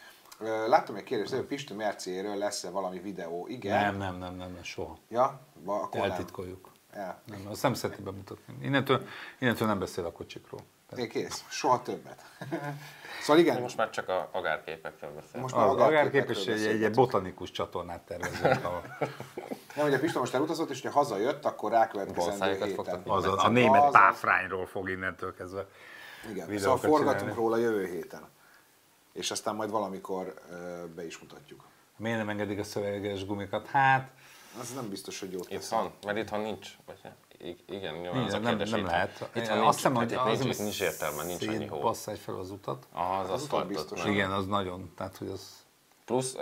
Láttam 0.66 0.94
egy 0.94 1.04
kérdést, 1.04 1.32
hogy 1.32 1.40
Pisti 1.44 1.74
Merciéről 1.74 2.36
lesz-e 2.36 2.70
valami 2.70 2.98
videó? 2.98 3.46
Igen. 3.48 3.80
Nem, 3.80 3.96
nem, 3.96 4.18
nem, 4.18 4.34
nem, 4.34 4.52
nem, 4.52 4.62
soha. 4.62 4.98
Ja, 5.08 5.40
va, 5.54 5.82
akkor 5.82 6.00
nem. 6.00 6.10
Eltitkoljuk. 6.10 6.70
Ja. 6.94 7.20
Nem, 7.26 7.46
azt 7.50 7.62
nem 7.62 7.74
szereti 7.74 8.02
bemutatni. 8.02 8.54
Innentől, 8.62 9.06
innentől 9.38 9.68
nem 9.68 9.78
beszél 9.78 10.04
a 10.04 10.12
kocsikról. 10.12 10.60
Én 10.96 11.08
kész, 11.08 11.44
soha 11.48 11.82
többet. 11.82 12.22
szóval 13.22 13.42
igen, 13.42 13.60
Most 13.60 13.76
már 13.76 13.90
csak 13.90 14.08
a 14.08 14.28
agárképekről 14.32 15.10
beszél. 15.10 15.40
most 15.40 15.54
Az 15.54 15.60
már 15.60 15.68
agárképes 15.68 16.36
egy, 16.36 16.48
agárképekről 16.48 16.76
egy, 16.76 16.82
egy 16.82 16.94
botanikus 16.94 17.50
csatornát 17.50 18.00
tervezünk. 18.00 18.64
ahol 18.64 18.82
Nem, 19.76 19.84
hogy 19.84 19.94
a 19.94 19.98
Pista 19.98 20.18
most 20.18 20.34
elutazott, 20.34 20.70
és 20.70 20.80
ha 20.82 20.90
hazajött, 20.90 21.44
akkor 21.44 21.70
rákövetkezendő 21.70 22.52
héten. 22.52 22.68
fogtak 22.74 23.00
Az 23.04 23.24
a, 23.26 23.48
német 23.48 23.82
Az- 23.84 23.92
páfrányról 23.92 24.66
fog 24.66 24.88
innentől 24.90 25.34
kezdve. 25.34 25.66
Igen, 26.30 26.58
szóval 26.58 26.78
forgatunk 26.78 27.34
róla 27.34 27.56
jövő 27.56 27.86
héten. 27.86 28.28
És 29.12 29.30
aztán 29.30 29.54
majd 29.54 29.70
valamikor 29.70 30.34
be 30.94 31.06
is 31.06 31.18
mutatjuk. 31.18 31.64
Miért 31.96 32.18
nem 32.18 32.28
engedik 32.28 32.58
a 32.58 32.62
szöveges 32.64 33.26
gumikat? 33.26 33.66
Hát, 33.66 34.10
Az 34.60 34.72
nem 34.74 34.88
biztos, 34.88 35.20
hogy 35.20 35.32
jót 35.32 35.48
tesz. 35.48 35.64
Itthon? 35.64 35.92
Mert 36.04 36.18
itthon 36.18 36.40
nincs. 36.40 36.68
Vagy, 36.86 36.98
igen, 37.66 37.94
nyilván 37.94 38.18
nincs, 38.18 38.28
az 38.28 38.34
a 38.34 38.38
nem, 38.38 38.48
kérdés. 38.48 38.70
nem 38.70 38.78
itthon- 38.80 38.92
lehet. 38.94 39.28
Itthon 39.34 39.56
nincs, 39.56 39.68
azt 39.68 39.76
hiszem, 39.76 39.94
hogy 39.94 40.14
az, 40.14 40.38
nincs, 40.38 40.58
nincs 40.58 40.80
értelme, 40.80 41.22
nincs 41.24 41.46
annyi 41.46 41.66
hó. 41.66 41.80
Basszál 41.80 42.16
fel 42.16 42.34
az 42.38 42.50
utat. 42.50 42.86
Aha, 42.92 43.18
az 43.18 43.30
Az 43.30 43.42
aszfaltot. 43.42 43.68
biztos. 43.68 44.02
nem. 44.02 44.12
Igen, 44.12 44.30
az 44.32 44.46
nagyon. 44.46 44.92
Tehát, 44.96 45.16
hogy 45.16 45.28
az... 45.28 45.64
Plusz, 46.04 46.36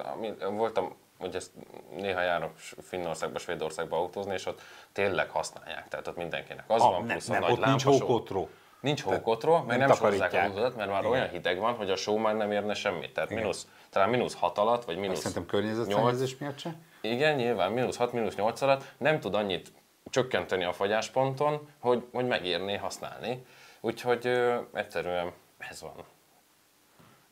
voltam, 0.50 0.94
hogy 1.18 1.34
ezt 1.34 1.50
néha 1.96 2.20
járok 2.20 2.52
Finnországba, 2.82 3.38
Svédországba 3.38 3.96
autózni, 3.96 4.32
és 4.32 4.46
ott 4.46 4.60
tényleg 4.92 5.30
használják, 5.30 5.88
tehát 5.88 6.06
ott 6.08 6.16
mindenkinek 6.16 6.64
az 6.70 6.82
Ah, 6.82 6.90
van, 6.90 6.98
nem, 7.04 7.16
plusz 7.16 7.28
a 7.28 7.32
nem, 7.32 7.40
nagy 7.40 7.50
ott 7.50 7.64
nincs 7.64 7.84
lámpasó. 7.84 8.06
hókotró. 8.06 8.48
Nincs 8.80 9.02
hókotró, 9.02 9.62
meg 9.66 9.78
nem 9.78 9.92
sorozzák 9.92 10.32
a 10.32 10.46
húzadat, 10.46 10.76
mert 10.76 10.90
már 10.90 11.00
Igen. 11.00 11.12
olyan 11.12 11.28
hideg 11.28 11.58
van, 11.58 11.74
hogy 11.74 11.90
a 11.90 11.96
só 11.96 12.16
már 12.16 12.36
nem 12.36 12.52
érne 12.52 12.74
semmit. 12.74 13.12
Tehát 13.12 13.30
mínusz, 13.30 13.66
talán 13.90 14.08
mínusz 14.08 14.34
6 14.34 14.58
alatt, 14.58 14.84
vagy 14.84 14.96
mínusz 14.96 15.18
Szerintem 15.18 15.42
8. 15.42 15.50
környezetszennyezés 15.52 16.38
miatt 16.38 16.58
se. 16.58 16.74
Igen, 17.00 17.34
nyilván 17.36 17.72
mínusz 17.72 17.96
6, 17.96 18.12
mínusz 18.12 18.34
8 18.34 18.60
alatt 18.60 18.84
nem 18.98 19.20
tud 19.20 19.34
annyit 19.34 19.72
csökkenteni 20.10 20.64
a 20.64 20.72
fagyásponton, 20.72 21.68
hogy, 21.78 22.04
hogy 22.12 22.26
megérné 22.26 22.76
használni. 22.76 23.44
Úgyhogy 23.80 24.26
ö, 24.26 24.56
egyszerűen 24.72 25.32
ez 25.58 25.80
van. 25.80 25.92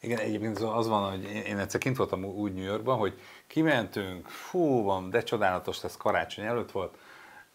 Igen, 0.01 0.19
egyébként 0.19 0.59
az 0.59 0.89
van, 0.89 1.11
hogy 1.11 1.25
én- 1.25 1.59
egyszer 1.59 1.81
kint 1.81 1.97
voltam 1.97 2.25
úgy 2.25 2.55
New 2.55 2.65
Yorkban, 2.65 2.99
hogy 2.99 3.21
kimentünk, 3.47 4.29
fú, 4.29 4.83
van, 4.83 5.11
de 5.11 5.23
csodálatos 5.23 5.83
lesz, 5.83 5.97
karácsony 5.97 6.45
előtt 6.45 6.71
volt, 6.71 6.99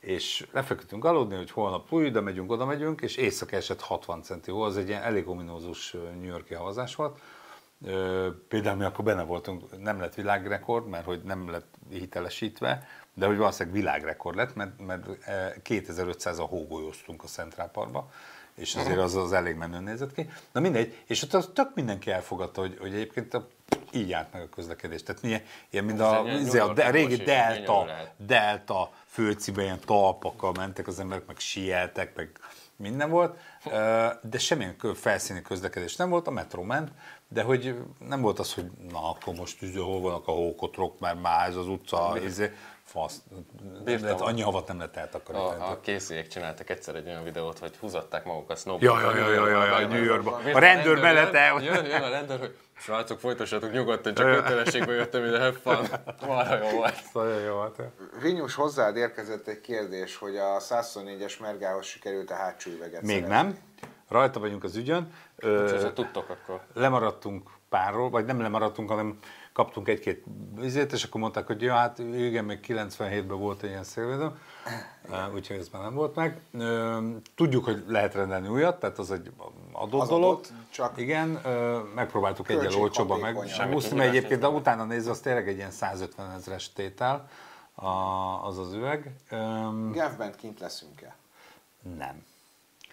és 0.02 0.48
lefeküdtünk 0.52 1.06
aludni, 1.06 1.36
hogy 1.36 1.52
holnap 1.52 1.92
új, 1.92 2.06
ide 2.06 2.20
megyünk, 2.20 2.52
oda 2.52 2.66
megyünk, 2.66 3.02
és 3.02 3.16
éjszaka 3.16 3.56
esett 3.56 3.82
60 3.82 4.24
centi 4.24 4.52
hó, 4.52 4.62
az 4.62 4.78
egy 4.78 4.88
ilyen 4.88 5.02
elég 5.02 5.28
ominózus 5.28 5.92
New 5.92 6.30
Yorki 6.30 6.54
havazás 6.54 6.96
volt. 6.96 7.20
Például 8.48 8.78
mi 8.78 8.84
akkor 8.84 9.06
benne 9.06 9.24
voltunk, 9.24 9.82
nem 9.82 10.00
lett 10.00 10.14
világrekord, 10.14 10.88
mert 10.88 11.06
hogy 11.06 11.22
nem 11.24 11.50
lett 11.50 11.74
hitelesítve, 11.90 12.88
de 13.14 13.26
hogy 13.26 13.38
valószínűleg 13.38 13.80
világrekord 13.80 14.36
lett, 14.36 14.56
mert, 14.56 14.86
mert 14.86 15.28
eh, 15.28 15.54
2500-a 15.64 16.42
hógolyóztunk 16.42 17.24
a 17.24 17.28
Central 17.28 17.68
Parkba, 17.68 18.12
és 18.56 18.76
azért 18.76 19.00
az, 19.00 19.16
az 19.16 19.34
elég 19.34 19.56
menőn 19.56 19.84
nézett 19.84 20.14
ki. 20.14 20.30
Na 20.52 20.60
mindegy, 20.60 21.04
és 21.06 21.24
ott 21.24 21.34
az 21.34 21.50
tök 21.54 21.76
mindenki 21.76 22.12
elfogadta, 22.12 22.62
hogy, 22.62 22.78
hogy 22.80 22.94
egyébként 22.94 23.34
a, 23.34 23.48
így 23.92 24.10
járt 24.10 24.34
meg 24.34 24.42
a 24.42 24.50
közlekedés. 24.50 25.04
Tehát 25.04 25.22
milyen, 25.22 25.42
ilyen, 25.70 25.86
mint 25.86 26.00
a, 26.00 26.28
Ez 26.28 26.42
izé, 26.42 26.60
a, 26.60 26.64
a 26.64 26.74
York 26.76 26.92
régi 26.92 27.16
Delta. 27.16 27.86
Delta 28.18 28.92
főcibe 29.06 29.62
ilyen 29.62 29.80
talpakkal 29.86 30.52
mentek 30.58 30.88
az 30.88 31.00
emberek, 31.00 31.26
meg 31.26 31.40
sieltek, 31.40 32.16
meg 32.16 32.30
minden 32.76 33.10
volt, 33.10 33.38
de 34.22 34.38
semmilyen 34.38 34.76
felszíni 34.94 35.42
közlekedés 35.42 35.96
nem 35.96 36.10
volt, 36.10 36.28
a 36.28 36.32
metró 36.32 36.64
ment, 36.64 36.92
de 37.28 37.42
hogy 37.44 37.76
nem 38.08 38.22
volt 38.22 38.40
az, 38.40 38.54
hogy 38.54 38.72
na 38.92 39.10
akkor 39.10 39.34
most 39.34 39.76
hol 39.76 40.02
vannak 40.02 40.28
a 40.28 40.32
hókotrok, 40.32 41.00
mert 41.00 41.22
már 41.22 41.50
ez 41.50 41.56
az 41.56 41.68
utca, 41.68 42.14
izé, 42.24 42.52
fasz, 42.92 43.22
lehet, 43.86 44.22
annyi 44.22 44.42
havat 44.42 44.68
nem 44.68 44.78
lehet 44.78 44.98
eltakarítani. 44.98 45.62
A, 45.62 45.70
a 45.70 45.80
készülék 45.80 46.28
csináltak 46.28 46.70
egyszer 46.70 46.96
egy 46.96 47.08
olyan 47.08 47.24
videót, 47.24 47.60
hogy 47.60 47.78
húzatták 47.78 48.26
magukat 48.26 48.50
Ja, 48.50 48.56
snowboardon. 48.56 49.16
ja, 49.18 49.30
ja, 49.30 49.48
ja, 49.48 49.64
ja, 49.66 49.80
ja, 49.80 49.88
New 49.88 50.04
Yorkban. 50.04 50.34
A 50.54 50.60
rendőr 50.60 50.92
jön- 50.94 51.02
mellette. 51.02 51.54
Jön, 51.62 51.86
jön 51.86 52.02
a 52.02 52.10
rendőr, 52.10 52.40
hogy 52.40 52.56
srácok, 52.78 53.20
folytassatok 53.20 53.72
nyugodtan, 53.72 54.14
csak 54.14 54.32
kötelességbe 54.32 54.94
jöttem 54.94 55.26
ide, 55.26 55.40
have 55.40 55.58
fun. 55.64 55.88
Marha 56.28 56.56
jó 56.58 56.78
volt. 56.78 56.96
Nagyon 57.14 57.40
jó 57.42 57.54
volt. 57.54 57.82
Vinyus, 58.22 58.56
hozzád 58.56 58.96
érkezett 58.96 59.48
egy 59.48 59.62
kérdés, 59.62 60.18
hogy 60.18 60.38
a 60.38 60.60
124-es 60.60 61.40
Mergához 61.40 61.86
sikerült 61.86 62.32
a 62.32 62.36
hátsó 62.36 62.72
üveget 62.72 63.02
Még 63.02 63.10
szerezni. 63.24 63.34
nem. 63.36 63.58
Rajta 64.10 64.40
vagyunk 64.40 64.64
az 64.64 64.76
ügyön. 64.76 65.14
Ö, 65.36 65.92
tudtok, 65.94 66.30
akkor 66.30 66.62
lemaradtunk 66.74 67.50
párról, 67.70 68.10
vagy 68.10 68.26
nem 68.26 68.42
lemaradtunk, 68.42 68.90
hanem 68.90 69.18
kaptunk 69.54 69.88
egy-két 69.88 70.24
vizét, 70.56 70.92
és 70.92 71.04
akkor 71.04 71.22
mondták, 71.22 71.48
hogy 71.48 71.62
ja, 71.62 71.74
hát 71.74 72.00
igen, 72.00 72.46
még 72.46 72.60
97-ben 72.68 73.38
volt 73.38 73.64
egy 73.64 73.70
ilyen 73.70 73.84
szélvédő, 73.84 74.32
úgyhogy 75.34 75.58
ez 75.58 75.70
már 75.72 75.82
nem 75.82 75.94
volt 75.94 76.16
meg. 76.16 76.42
Tudjuk, 77.36 77.66
hogy 77.66 77.84
lehet 77.88 78.14
rendelni 78.14 78.48
újat, 78.48 78.80
tehát 78.80 78.98
az 79.00 79.12
egy 79.12 79.32
adott 79.72 80.02
Az 80.02 80.08
dolog. 80.08 80.24
adott, 80.24 80.52
csak 80.70 80.98
Igen, 80.98 81.28
megpróbáltuk 81.96 82.50
egyel 82.50 82.74
olcsóban 82.74 83.20
meg. 83.20 83.34
Költséghatékonyan. 83.34 83.82
Semmit 83.82 83.98
mert 83.98 84.10
egyébként, 84.16 84.42
de 84.42 84.48
utána 84.48 84.84
nézve, 84.84 85.12
az 85.12 85.20
tényleg 85.20 85.48
egy 85.48 85.58
ilyen 85.58 85.72
150 85.72 86.32
ezres 86.32 86.74
tétel 86.74 87.30
az 88.44 88.58
az 88.58 88.74
üveg. 88.74 89.12
Genfben 89.92 90.36
kint 90.36 90.60
leszünk-e? 90.60 91.16
nem. 91.98 92.26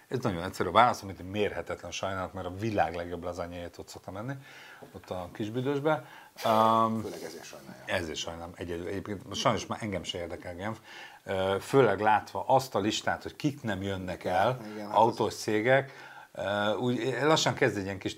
Ez 0.07 0.19
nagyon 0.19 0.43
egyszerű 0.43 0.69
a 0.69 0.71
válasz, 0.71 1.03
amit 1.03 1.31
mérhetetlen 1.31 1.91
sajnálat, 1.91 2.33
mert 2.33 2.47
a 2.47 2.53
világ 2.59 2.95
legjobb 2.95 3.23
lazányáját 3.23 3.77
ott 3.77 3.87
szoktam 3.87 4.13
menni, 4.13 4.33
ott 4.95 5.09
a 5.09 5.29
kisbüdösbe. 5.33 6.05
Um, 6.45 7.01
Főleg 7.01 7.21
ezért 7.23 7.43
sajnálja. 7.43 7.83
ezért 7.85 8.17
sajnálom. 8.17 8.51
Egyedül, 8.55 8.87
egyébként 8.87 9.35
sajnos 9.35 9.65
már 9.65 9.79
engem 9.81 10.03
se 10.03 10.17
érdekel 10.17 10.55
Genf. 10.55 10.79
Főleg 11.61 11.99
látva 11.99 12.43
azt 12.47 12.75
a 12.75 12.79
listát, 12.79 13.23
hogy 13.23 13.35
kik 13.35 13.61
nem 13.61 13.81
jönnek 13.81 14.23
el, 14.23 14.59
Igen, 14.73 14.87
hát 14.87 14.95
autós 14.95 15.35
cégek, 15.35 15.91
ö, 16.31 16.75
úgy 16.75 17.17
lassan 17.21 17.53
kezd 17.53 17.77
egy 17.77 17.83
ilyen 17.83 17.99
kis, 17.99 18.17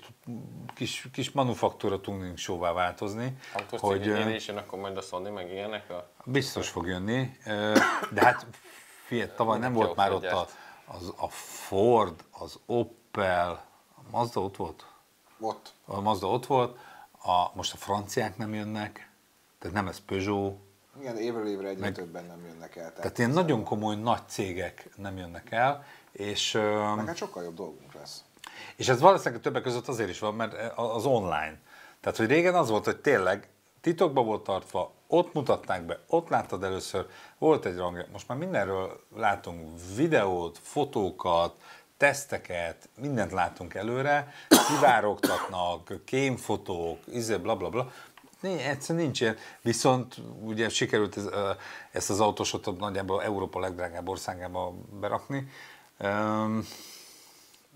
kis, 0.74 1.08
kis 1.12 1.30
manufaktúra 1.30 2.00
tuning 2.00 2.38
showvá 2.38 2.72
változni. 2.72 3.36
autós 3.54 3.80
hogy, 3.80 4.02
cég 4.02 4.10
ö, 4.10 4.28
és 4.28 4.46
jön, 4.46 4.56
akkor 4.56 4.78
majd 4.78 4.96
a 4.96 5.00
Sony 5.00 5.32
meg 5.32 5.50
ilyenek. 5.50 5.90
A... 5.90 6.08
Biztos 6.24 6.68
fog 6.68 6.86
jönni, 6.86 7.36
ö, 7.46 7.74
de 8.10 8.24
hát 8.24 8.46
figyelj, 9.06 9.30
tavaly 9.36 9.58
nem 9.58 9.72
volt 9.72 9.96
már 9.96 10.12
ott 10.12 10.24
ott 10.24 10.30
a, 10.30 10.48
az, 10.84 11.12
a 11.16 11.28
Ford, 11.28 12.24
az 12.30 12.58
Opel, 12.66 13.64
a 13.94 14.00
Mazda 14.10 14.40
ott 14.40 14.56
volt? 14.56 14.86
Ott. 15.40 15.72
A 15.84 16.00
Mazda 16.00 16.26
ott 16.26 16.46
volt, 16.46 16.78
a, 17.22 17.50
most 17.54 17.72
a 17.72 17.76
franciák 17.76 18.36
nem 18.36 18.54
jönnek, 18.54 19.10
tehát 19.58 19.76
nem 19.76 19.88
ez 19.88 19.98
Peugeot, 19.98 20.56
Igen, 21.00 21.16
évről 21.16 21.46
évre 21.46 21.68
egyre 21.68 21.80
Meg- 21.80 21.94
többen 21.94 22.24
nem 22.24 22.44
jönnek 22.44 22.76
el. 22.76 22.92
tehát 22.92 23.18
ilyen 23.18 23.30
nagyon 23.30 23.64
komoly 23.64 23.96
nagy 23.96 24.22
cégek 24.28 24.88
nem 24.96 25.16
jönnek 25.16 25.50
el, 25.50 25.84
és, 26.12 26.52
Meg 26.96 27.06
hát 27.06 27.16
sokkal 27.16 27.42
jobb 27.42 27.54
dolgunk 27.54 27.94
lesz. 27.94 28.24
és 28.76 28.88
ez 28.88 29.00
valószínűleg 29.00 29.42
többek 29.42 29.62
között 29.62 29.88
azért 29.88 30.08
is 30.08 30.18
van, 30.18 30.34
mert 30.34 30.72
az 30.78 31.04
online. 31.04 31.58
Tehát, 32.00 32.18
hogy 32.18 32.26
régen 32.26 32.54
az 32.54 32.68
volt, 32.70 32.84
hogy 32.84 33.00
tényleg 33.00 33.48
titokban 33.80 34.24
volt 34.26 34.42
tartva, 34.44 34.92
ott 35.06 35.32
mutatták 35.32 35.82
be, 35.82 35.98
ott 36.06 36.28
láttad 36.28 36.64
először, 36.64 37.06
volt 37.38 37.64
egy 37.64 37.76
rang, 37.76 38.06
most 38.12 38.28
már 38.28 38.38
mindenről 38.38 39.00
látunk 39.16 39.80
videót, 39.96 40.58
fotókat, 40.62 41.56
teszteket, 42.02 42.88
mindent 43.00 43.32
látunk 43.32 43.74
előre, 43.74 44.32
szivárogtatnak, 44.48 45.92
kémfotók, 46.04 46.98
izé, 47.06 47.36
bla 47.36 47.56
bla 47.56 47.68
bla. 47.68 47.92
Egyszerűen 48.42 49.04
nincs 49.04 49.20
ilyen. 49.20 49.36
Viszont 49.60 50.16
ugye 50.40 50.68
sikerült 50.68 51.16
ez, 51.16 51.28
ezt 51.90 52.10
az 52.10 52.20
autósot 52.20 52.78
nagyjából 52.78 53.22
Európa 53.22 53.60
legdrágább 53.60 54.08
országába 54.08 54.74
berakni. 55.00 55.48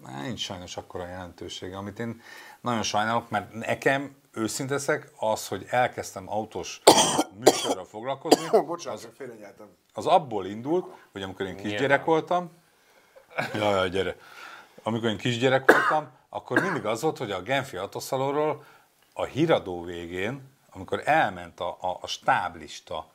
Hát, 0.04 0.22
Nincs 0.22 0.40
sajnos 0.40 0.76
akkora 0.76 1.06
jelentősége, 1.06 1.76
amit 1.76 1.98
én 1.98 2.22
nagyon 2.60 2.82
sajnálok, 2.82 3.30
mert 3.30 3.52
nekem 3.52 4.16
őszinte 4.32 4.72
leszek, 4.72 5.12
az, 5.18 5.48
hogy 5.48 5.66
elkezdtem 5.70 6.30
autós 6.30 6.82
műsorral 7.44 7.84
foglalkozni, 7.84 8.48
Bocsánat, 8.66 8.98
az... 8.98 9.08
félrenyeltem. 9.16 9.66
az 9.94 10.06
abból 10.06 10.46
indult, 10.46 10.86
hogy 11.12 11.22
amikor 11.22 11.46
én 11.46 11.56
kisgyerek 11.56 12.04
voltam, 12.04 12.50
jaj, 13.54 13.74
jaj, 13.74 13.88
gyere, 13.88 14.16
amikor 14.82 15.08
én 15.08 15.16
kisgyerek 15.16 15.72
voltam, 15.72 16.08
akkor 16.28 16.60
mindig 16.60 16.84
az 16.84 17.02
volt, 17.02 17.18
hogy 17.18 17.30
a 17.30 17.42
Genfi 17.42 17.76
Autoszalonról 17.76 18.64
a 19.12 19.24
híradó 19.24 19.84
végén, 19.84 20.54
amikor 20.72 21.02
elment 21.04 21.60
a, 21.60 21.78
a, 21.80 21.98
a 22.00 22.06
stáblista, 22.06 23.10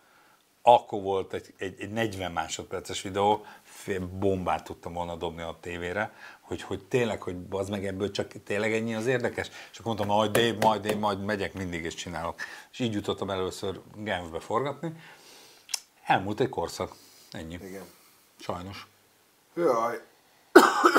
akkor 0.62 1.01
volt 1.01 1.34
egy, 1.34 1.53
egy, 1.57 1.81
egy 1.81 1.91
40 1.91 2.31
másodperces 2.31 3.01
videó, 3.01 3.45
fél 3.63 4.07
bombát 4.19 4.63
tudtam 4.63 4.93
volna 4.93 5.15
dobni 5.15 5.41
a 5.41 5.57
tévére, 5.62 6.13
hogy, 6.41 6.62
hogy 6.62 6.84
tényleg, 6.84 7.21
hogy 7.21 7.36
az 7.49 7.69
meg 7.69 7.86
ebből 7.86 8.12
csak 8.12 8.43
tényleg 8.43 8.73
ennyi 8.73 8.95
az 8.95 9.05
érdekes. 9.07 9.49
És 9.71 9.79
akkor 9.79 9.95
mondtam, 9.95 10.17
majd 10.17 10.38
én, 10.38 10.57
majd 10.60 10.86
én, 10.86 10.97
majd 10.97 11.23
megyek 11.23 11.53
mindig 11.53 11.84
és 11.84 11.93
csinálok. 11.93 12.39
És 12.71 12.79
így 12.79 12.93
jutottam 12.93 13.29
először 13.29 13.81
Genfbe 13.95 14.39
forgatni. 14.39 14.93
Elmúlt 16.05 16.39
egy 16.39 16.49
korszak. 16.49 16.95
Ennyi. 17.31 17.53
Igen. 17.53 17.86
Sajnos. 18.39 18.88
Jaj, 19.55 20.01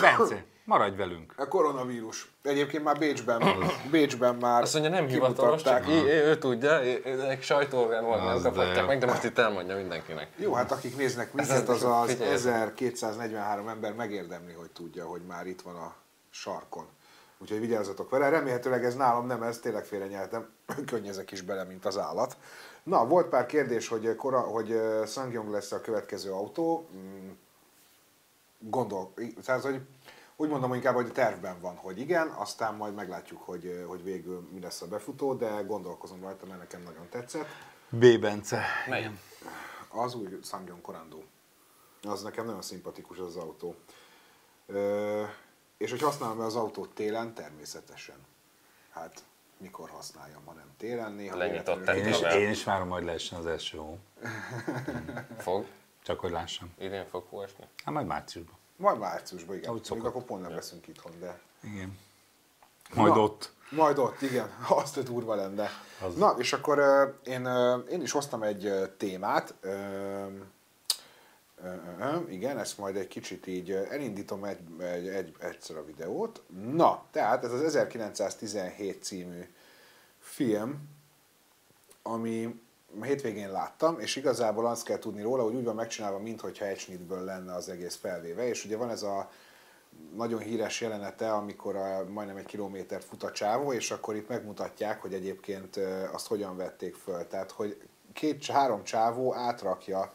Bence, 0.01 0.45
maradj 0.65 0.97
velünk. 0.97 1.33
a 1.37 1.49
koronavírus. 1.49 2.33
Egyébként 2.43 2.85
már 2.85 2.99
Bécsben, 2.99 3.43
Bécsben 3.91 4.35
már 4.35 4.63
Azt 4.63 4.73
mondja, 4.73 4.91
nem 4.91 5.07
hivatalos, 5.07 5.63
csak 5.63 5.89
í- 5.89 6.05
ő 6.07 6.39
tudja, 6.39 6.81
egy 6.81 7.43
sajtóorgán 7.43 8.05
volt, 8.05 8.43
nem 8.45 8.55
jó. 8.77 8.87
meg, 8.87 8.99
de 8.99 9.07
most 9.07 9.25
itt 9.25 9.39
elmondja 9.39 9.77
mindenkinek. 9.77 10.29
Jó, 10.37 10.53
hát 10.53 10.73
akik 10.73 10.97
néznek 10.97 11.33
minket, 11.33 11.69
az 11.69 11.83
az- 11.85 12.03
az 12.03 12.11
figyelj. 12.11 12.31
1243 12.33 13.69
ember 13.69 13.95
megérdemli, 13.95 14.53
hogy 14.53 14.71
tudja, 14.71 15.05
hogy 15.05 15.23
már 15.29 15.47
itt 15.47 15.61
van 15.63 15.75
a 15.77 15.95
sarkon. 16.31 16.87
Úgyhogy 17.39 17.61
vigyázzatok 17.61 18.11
vele. 18.11 18.29
Remélhetőleg 18.29 18.85
ez 18.85 18.95
nálam 18.95 19.27
nem, 19.27 19.43
ez 19.43 19.59
tényleg 19.59 19.85
félrenyeltem. 19.85 20.49
Könnyezek 20.91 21.31
is 21.31 21.41
bele, 21.43 21.65
mint 21.65 21.85
az 21.87 21.99
állat. 21.99 22.37
Na, 22.83 23.07
volt 23.07 23.27
pár 23.29 23.47
kérdés, 23.47 23.89
hogy, 23.89 24.17
kora, 24.17 24.41
hogy 24.41 24.81
Sangyong 25.07 25.51
lesz 25.51 25.73
a 25.73 25.81
következő 25.81 26.31
autó. 26.33 26.89
Gondol, 28.63 29.15
tehát, 29.45 29.63
hogy 29.63 29.81
úgy 30.37 30.49
mondom 30.49 30.75
inkább, 30.75 30.95
hogy 30.95 31.13
tervben 31.13 31.61
van, 31.61 31.77
hogy 31.77 31.99
igen, 31.99 32.29
aztán 32.29 32.75
majd 32.75 32.95
meglátjuk, 32.95 33.43
hogy, 33.43 33.85
hogy 33.87 34.03
végül 34.03 34.49
mi 34.53 34.61
lesz 34.61 34.83
a 34.83 34.89
befutó, 34.89 35.35
de 35.35 35.63
gondolkozom 35.67 36.21
rajta, 36.21 36.47
mert 36.47 36.59
nekem 36.59 36.83
nagyon 36.83 37.09
tetszett. 37.11 37.47
B. 37.89 38.19
Bence. 38.21 38.63
Mely? 38.89 39.11
Az 39.89 40.15
új 40.15 40.39
Sangyong 40.43 40.81
Korando. 40.81 41.19
Az 42.03 42.23
nekem 42.23 42.45
nagyon 42.45 42.63
szimpatikus 42.63 43.19
az, 43.19 43.27
az 43.27 43.37
autó. 43.37 43.75
Ö, 44.67 45.23
és 45.77 45.91
hogy 45.91 46.03
használom-e 46.03 46.45
az 46.45 46.57
autót 46.57 46.95
télen? 46.95 47.35
Természetesen. 47.35 48.17
Hát 48.91 49.25
mikor 49.59 49.89
használjam, 49.89 50.43
ha 50.45 50.53
nem 50.53 50.71
télen, 50.77 51.13
néha 51.13 51.37
Lenyitották. 51.37 51.97
Én 51.97 52.07
is, 52.07 52.21
én 52.21 52.51
is 52.51 52.65
várom, 52.65 52.89
majd 52.89 53.05
leessen 53.05 53.39
az 53.39 53.47
első 53.47 53.79
hó. 53.79 53.99
Fog? 55.39 55.67
Csak 56.03 56.21
hogy 56.21 56.31
lássam. 56.31 56.75
Idén 56.79 57.07
fog 57.07 57.25
hóesni? 57.29 57.65
Hát 57.85 57.95
majd 57.95 58.07
márciusban. 58.07 58.57
Majd 58.77 58.99
márciusban, 58.99 59.57
igen. 59.57 59.71
Mondjuk 59.71 59.87
szokott. 59.87 60.11
akkor 60.11 60.25
pont 60.25 60.43
nem 60.43 60.55
leszünk 60.55 60.87
itthon, 60.87 61.13
de... 61.21 61.41
Igen. 61.61 61.99
Majd 62.95 63.15
Na, 63.15 63.21
ott. 63.21 63.53
Majd 63.71 63.99
ott, 63.99 64.23
igen. 64.23 64.51
Azt 64.69 64.97
a 64.97 65.03
durva 65.03 65.35
lenne. 65.35 65.69
Az. 66.01 66.15
Na, 66.15 66.35
és 66.39 66.53
akkor 66.53 66.79
ö, 66.79 67.09
én, 67.25 67.45
ö, 67.45 67.79
én 67.79 68.03
is 68.03 68.13
hoztam 68.13 68.43
egy 68.43 68.65
ö, 68.65 68.87
témát. 68.97 69.55
Ö, 69.61 70.27
ö, 71.63 72.17
Igen, 72.29 72.59
ezt 72.59 72.79
majd 72.79 72.97
egy 72.97 73.09
kicsit 73.09 73.47
így 73.47 73.71
elindítom 73.71 74.45
egy, 74.45 74.59
egy, 74.79 75.09
egy, 75.09 75.35
egyszer 75.39 75.77
a 75.77 75.85
videót. 75.85 76.43
Na, 76.73 77.05
tehát 77.11 77.45
ez 77.45 77.53
az 77.53 77.63
1917 77.63 79.03
című 79.03 79.49
film, 80.19 80.89
ami 82.03 82.61
hétvégén 83.01 83.51
láttam, 83.51 84.01
és 84.01 84.17
igazából 84.17 84.67
azt 84.67 84.85
kell 84.85 84.99
tudni 84.99 85.23
róla, 85.23 85.43
hogy 85.43 85.55
úgy 85.55 85.65
van 85.65 85.75
megcsinálva, 85.75 86.19
mintha 86.19 86.67
egy 86.67 86.79
snitből 86.79 87.25
lenne 87.25 87.55
az 87.55 87.69
egész 87.69 87.97
felvéve, 87.97 88.49
és 88.49 88.65
ugye 88.65 88.77
van 88.77 88.91
ez 88.91 89.03
a 89.03 89.31
nagyon 90.15 90.41
híres 90.41 90.81
jelenete, 90.81 91.33
amikor 91.33 91.77
a, 91.77 92.05
majdnem 92.09 92.37
egy 92.37 92.47
kilométert 92.47 93.05
fut 93.05 93.23
a 93.23 93.33
csávó, 93.33 93.73
és 93.73 93.91
akkor 93.91 94.17
itt 94.17 94.29
megmutatják, 94.29 95.01
hogy 95.01 95.15
egyébként 95.15 95.77
azt 96.13 96.27
hogyan 96.27 96.57
vették 96.57 96.95
föl. 96.95 97.27
Tehát, 97.27 97.51
hogy 97.51 97.89
két, 98.13 98.47
három 98.47 98.85
csávó 98.85 99.35
átrakja 99.35 100.13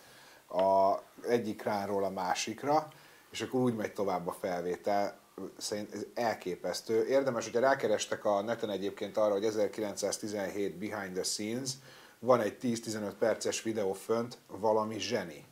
a 0.50 1.00
egyik 1.28 1.62
kránról 1.62 2.04
a 2.04 2.10
másikra, 2.10 2.88
és 3.32 3.42
akkor 3.42 3.62
úgy 3.62 3.76
megy 3.76 3.94
tovább 3.94 4.28
a 4.28 4.32
felvétel. 4.40 5.20
Szerint 5.58 5.94
ez 5.94 6.06
elképesztő. 6.14 7.06
Érdemes, 7.08 7.44
hogyha 7.44 7.60
rákerestek 7.60 8.26
a 8.26 8.42
neten 8.42 8.70
egyébként 8.70 9.18
arra, 9.18 9.34
hogy 9.34 9.46
1917 9.46 10.76
Behind 10.76 11.14
the 11.14 11.24
Scenes, 11.24 11.70
van 12.28 12.42
egy 12.42 12.58
10-15 12.62 13.14
perces 13.20 13.62
videó 13.62 13.94
fönt, 13.94 14.38
valami 14.48 15.00
zseni 15.00 15.46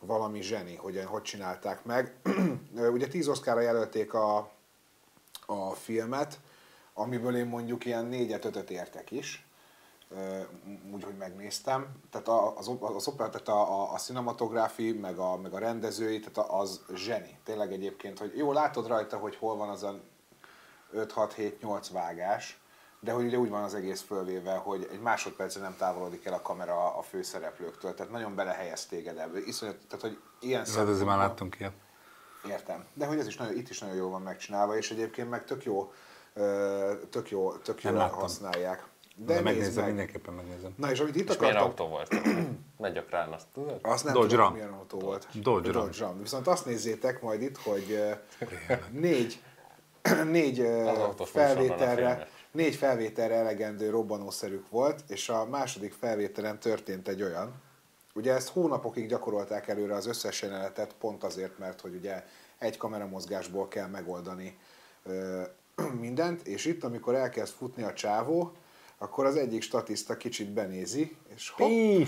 valami 0.00 0.40
zseni, 0.40 0.76
hogy 0.76 1.04
hogy 1.04 1.22
csinálták 1.22 1.84
meg. 1.84 2.14
Ugye 2.92 3.06
10 3.08 3.28
oszkára 3.28 3.60
jelölték 3.60 4.14
a, 4.14 4.50
a 5.46 5.70
filmet, 5.70 6.38
amiből 6.94 7.36
én 7.36 7.46
mondjuk 7.46 7.84
ilyen 7.84 8.04
négyet, 8.04 8.44
ötöt 8.44 8.70
értek 8.70 9.10
is, 9.10 9.46
Ö, 10.10 10.40
úgy, 10.92 11.04
hogy 11.04 11.16
megnéztem. 11.16 11.86
Tehát 12.10 12.28
a, 12.28 12.56
az, 12.56 12.70
az 12.80 13.08
opera, 13.08 13.28
tehát 13.28 13.48
a, 13.48 13.80
a, 13.80 13.92
a 13.92 13.96
cinematográfi, 13.96 14.92
meg 14.92 15.18
a, 15.18 15.36
meg 15.36 15.52
a 15.52 15.58
rendezői, 15.58 16.20
tehát 16.20 16.50
az 16.50 16.80
zseni. 16.94 17.38
Tényleg 17.44 17.72
egyébként, 17.72 18.18
hogy 18.18 18.36
jó, 18.36 18.52
látod 18.52 18.86
rajta, 18.86 19.16
hogy 19.16 19.36
hol 19.36 19.56
van 19.56 19.68
az 19.68 19.82
a 19.82 20.00
5-6-7-8 20.94 21.88
vágás, 21.92 22.60
de 23.00 23.12
hogy 23.12 23.24
ugye 23.24 23.36
úgy 23.38 23.50
van 23.50 23.62
az 23.62 23.74
egész 23.74 24.00
fölvéve, 24.00 24.54
hogy 24.54 24.88
egy 24.92 25.00
másodpercre 25.00 25.60
nem 25.60 25.76
távolodik 25.78 26.24
el 26.24 26.32
a 26.32 26.42
kamera 26.42 26.96
a 26.96 27.02
főszereplőktől, 27.02 27.94
tehát 27.94 28.12
nagyon 28.12 28.34
belehelyez 28.34 28.86
téged 28.86 29.18
ebbe. 29.18 29.38
Iszonyat, 29.46 29.76
tehát 29.88 30.00
hogy 30.04 30.18
ilyen 30.40 30.60
Ez 30.60 30.76
azért 30.76 31.06
már 31.06 31.18
láttunk 31.18 31.56
ilyet. 31.60 31.72
Értem. 32.48 32.84
De 32.94 33.06
hogy 33.06 33.18
ez 33.18 33.26
is 33.26 33.36
nagyon, 33.36 33.56
itt 33.56 33.68
is 33.68 33.78
nagyon 33.78 33.96
jól 33.96 34.10
van 34.10 34.22
megcsinálva, 34.22 34.76
és 34.76 34.90
egyébként 34.90 35.30
meg 35.30 35.44
tök 35.44 35.64
jó, 35.64 35.92
tök 37.10 37.30
jó, 37.30 37.52
tök 37.52 37.80
láttam. 37.80 38.18
használják. 38.18 38.86
De, 39.16 39.34
De 39.34 39.40
megnézem, 39.40 39.74
meg. 39.74 39.86
mindenképpen 39.86 40.34
megnézem. 40.34 40.74
Na 40.76 40.90
és 40.90 41.00
amit 41.00 41.16
itt 41.16 41.28
És 41.30 41.38
milyen 41.38 41.56
akartam, 41.56 41.86
autó 41.86 41.96
volt? 41.96 42.14
Megy 42.78 42.96
a 42.96 43.04
krán, 43.04 43.32
azt 43.32 43.46
tudod? 43.54 43.78
azt 43.82 44.04
nem 44.04 44.12
Dodge 44.12 44.28
tudom, 44.28 44.44
Ram. 44.44 44.52
milyen 44.54 44.72
autó 44.72 44.98
volt. 44.98 45.26
Dodge 45.40 45.72
Ram. 45.72 45.82
Dodge 45.82 46.04
Ram. 46.04 46.18
Viszont 46.18 46.46
azt 46.46 46.66
nézzétek 46.66 47.22
majd 47.22 47.42
itt, 47.42 47.56
hogy 47.56 47.98
négy, 48.90 49.42
négy 50.24 50.66
felvételre. 51.24 52.28
Négy 52.58 52.74
felvételre 52.74 53.34
elegendő 53.34 53.90
robbanószerük 53.90 54.68
volt, 54.70 55.02
és 55.08 55.28
a 55.28 55.46
második 55.46 55.92
felvételen 55.92 56.60
történt 56.60 57.08
egy 57.08 57.22
olyan, 57.22 57.62
Ugye 58.14 58.34
ezt 58.34 58.48
hónapokig 58.48 59.08
gyakorolták 59.08 59.68
előre 59.68 59.94
az 59.94 60.06
összes 60.06 60.42
jelenetet, 60.42 60.94
pont 60.98 61.24
azért, 61.24 61.58
mert 61.58 61.80
hogy 61.80 61.94
ugye 61.94 62.24
egy 62.58 62.76
kameramozgásból 62.76 63.68
kell 63.68 63.86
megoldani 63.86 64.58
ö, 65.04 65.42
mindent, 66.00 66.46
és 66.46 66.64
itt, 66.64 66.84
amikor 66.84 67.14
elkezd 67.14 67.52
futni 67.52 67.82
a 67.82 67.92
csávó, 67.92 68.52
akkor 68.98 69.26
az 69.26 69.36
egyik 69.36 69.62
statiszta 69.62 70.16
kicsit 70.16 70.50
benézi, 70.50 71.16
és 71.34 71.50
hopp, 71.50 72.06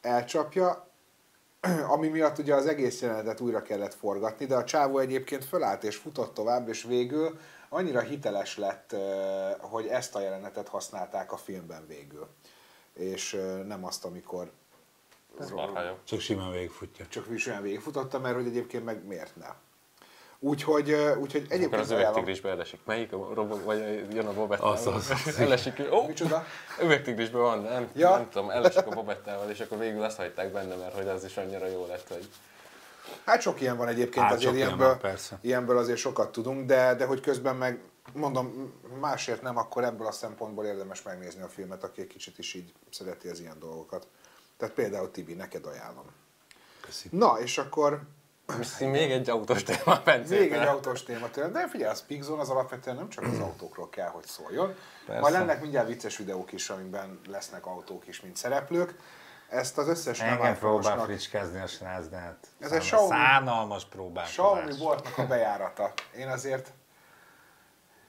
elcsapja, 0.00 0.88
ami 1.94 2.08
miatt 2.08 2.38
ugye 2.38 2.54
az 2.54 2.66
egész 2.66 3.00
jelenetet 3.00 3.40
újra 3.40 3.62
kellett 3.62 3.94
forgatni, 3.94 4.46
de 4.46 4.54
a 4.54 4.64
csávó 4.64 4.98
egyébként 4.98 5.44
fölállt 5.44 5.84
és 5.84 5.96
futott 5.96 6.34
tovább, 6.34 6.68
és 6.68 6.82
végül 6.82 7.38
annyira 7.76 8.00
hiteles 8.00 8.56
lett, 8.56 8.94
hogy 9.60 9.86
ezt 9.86 10.14
a 10.14 10.20
jelenetet 10.20 10.68
használták 10.68 11.32
a 11.32 11.36
filmben 11.36 11.86
végül. 11.86 12.28
És 12.92 13.32
nem 13.66 13.84
azt, 13.84 14.04
amikor 14.04 14.50
jó. 15.50 15.98
Csak 16.04 16.20
simán 16.20 16.50
végigfutja. 16.50 17.06
csak 17.08 17.26
is 17.34 17.46
olyan 17.46 17.62
végigfutottam, 17.62 18.22
mert 18.22 18.34
hogy 18.34 18.46
egyébként 18.46 18.84
meg 18.84 19.04
miért 19.06 19.36
ne. 19.36 19.46
Úgyhogy, 20.38 20.90
úgyhogy 20.92 21.42
Akkor 21.42 21.56
egyébként 21.56 21.80
az 21.82 21.90
ajánlom. 21.90 22.10
üvegtigrisbe 22.12 22.50
elesik. 22.50 22.80
Melyik 22.84 23.12
a 23.12 23.34
robot, 23.34 23.62
vagy 23.64 23.78
jön 24.14 24.26
a 24.26 24.32
bobettával? 24.32 24.72
Az, 24.72 24.86
az, 24.86 25.10
az. 25.26 25.38
Elesik. 25.38 25.82
Ó, 25.92 26.06
Micsoda? 26.06 26.44
üvegtigrisben 26.82 27.40
van, 27.40 27.62
de 27.62 27.68
nem, 27.68 27.90
Ja. 27.94 28.10
nem 28.16 28.28
tudom, 28.30 28.50
elesik 28.50 28.86
a 28.86 28.90
bobettával, 28.90 29.50
és 29.50 29.60
akkor 29.60 29.78
végül 29.78 30.02
azt 30.02 30.16
hagyták 30.16 30.52
benne, 30.52 30.74
mert 30.74 30.94
hogy 30.94 31.08
az 31.08 31.24
is 31.24 31.36
annyira 31.36 31.66
jó 31.66 31.86
lett, 31.86 32.08
hogy 32.08 32.28
Hát 33.24 33.40
sok 33.40 33.60
ilyen 33.60 33.76
van 33.76 33.88
egyébként, 33.88 34.24
Hát, 34.24 34.32
azért 34.32 34.46
sok 34.48 34.54
ilyen 34.54 34.66
ilyenből, 34.66 34.88
van, 34.88 34.98
persze. 34.98 35.38
ilyenből 35.40 35.78
azért 35.78 35.98
sokat 35.98 36.32
tudunk, 36.32 36.66
de, 36.66 36.94
de 36.94 37.04
hogy 37.04 37.20
közben 37.20 37.56
meg, 37.56 37.80
mondom, 38.12 38.72
másért 39.00 39.42
nem, 39.42 39.56
akkor 39.56 39.84
ebből 39.84 40.06
a 40.06 40.12
szempontból 40.12 40.64
érdemes 40.64 41.02
megnézni 41.02 41.42
a 41.42 41.48
filmet, 41.48 41.84
aki 41.84 42.00
egy 42.00 42.06
kicsit 42.06 42.38
is 42.38 42.54
így 42.54 42.72
szereti 42.90 43.28
az 43.28 43.40
ilyen 43.40 43.58
dolgokat. 43.58 44.06
Tehát 44.56 44.74
például 44.74 45.10
Tibi, 45.10 45.34
neked 45.34 45.66
ajánlom. 45.66 46.06
Köszi. 46.80 47.08
Na, 47.12 47.38
és 47.40 47.58
akkor 47.58 48.00
még 48.80 49.10
egy 49.10 49.30
autós 49.30 49.62
téma, 49.62 50.00
Bence. 50.04 50.38
még 50.38 50.52
egy 50.52 50.66
autós 50.66 51.02
téma 51.02 51.30
tőlem, 51.30 51.52
de 51.52 51.68
figyelj, 51.68 51.90
a 51.90 51.94
Speak 51.94 52.22
Zone 52.22 52.40
az 52.40 52.48
alapvetően 52.48 52.96
nem 52.96 53.08
csak 53.08 53.24
az 53.24 53.38
autókról 53.38 53.88
kell, 53.88 54.08
hogy 54.08 54.26
szóljon. 54.26 54.74
Persze. 55.06 55.20
Majd 55.20 55.34
lennek 55.34 55.60
mindjárt 55.60 55.86
vicces 55.88 56.16
videók 56.16 56.52
is, 56.52 56.70
amiben 56.70 57.20
lesznek 57.28 57.66
autók 57.66 58.06
is, 58.06 58.20
mint 58.20 58.36
szereplők. 58.36 58.94
Ezt 59.48 59.78
az 59.78 59.88
összes 59.88 60.18
nem 60.18 60.28
Engem 60.28 60.38
próbál 60.58 60.78
iPhone-osnak 60.78 61.04
fricskázni 61.04 61.60
a 61.60 61.66
srác, 61.66 62.06
de 62.08 62.16
hát 62.16 62.46
Ez 62.58 62.72
egy 62.72 62.80
Xiaomi- 62.80 63.08
szánalmas 63.08 63.84
próbálkozás. 63.84 64.30
Xiaomi 64.30 64.76
boltnak 64.78 65.18
a 65.18 65.26
bejárata. 65.26 65.92
Én 66.16 66.28
azért, 66.28 66.72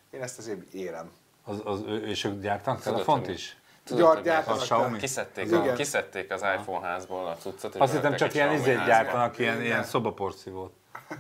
én 0.10 0.21
ezt 0.21 0.38
azért 0.38 0.73
érem. 0.73 1.12
Az, 1.43 1.62
az, 1.63 1.84
és 2.06 2.23
ők 2.23 2.41
gyártanak 2.41 2.82
telefont 2.82 3.26
hogy- 3.26 3.34
is? 3.34 3.58
Tudod, 3.84 4.13
hogy 4.15 4.23
gyártanak 4.23 4.60
a 4.60 4.63
Xiaomi? 4.63 4.97
Kiszedték, 4.97 5.54
a, 5.54 5.73
kiszedték 5.73 6.32
az 6.32 6.41
iPhone 6.41 6.88
házból 6.88 7.28
a 7.28 7.36
cuccot, 7.36 7.76
Azt 7.76 7.93
hittem 7.93 8.15
csak 8.15 8.34
ilyen 8.34 8.54
izét 8.54 8.86
gyártanak, 8.86 9.38
ilyen, 9.38 9.62
ilyen 9.62 9.84
szobaporszívót. 9.84 10.73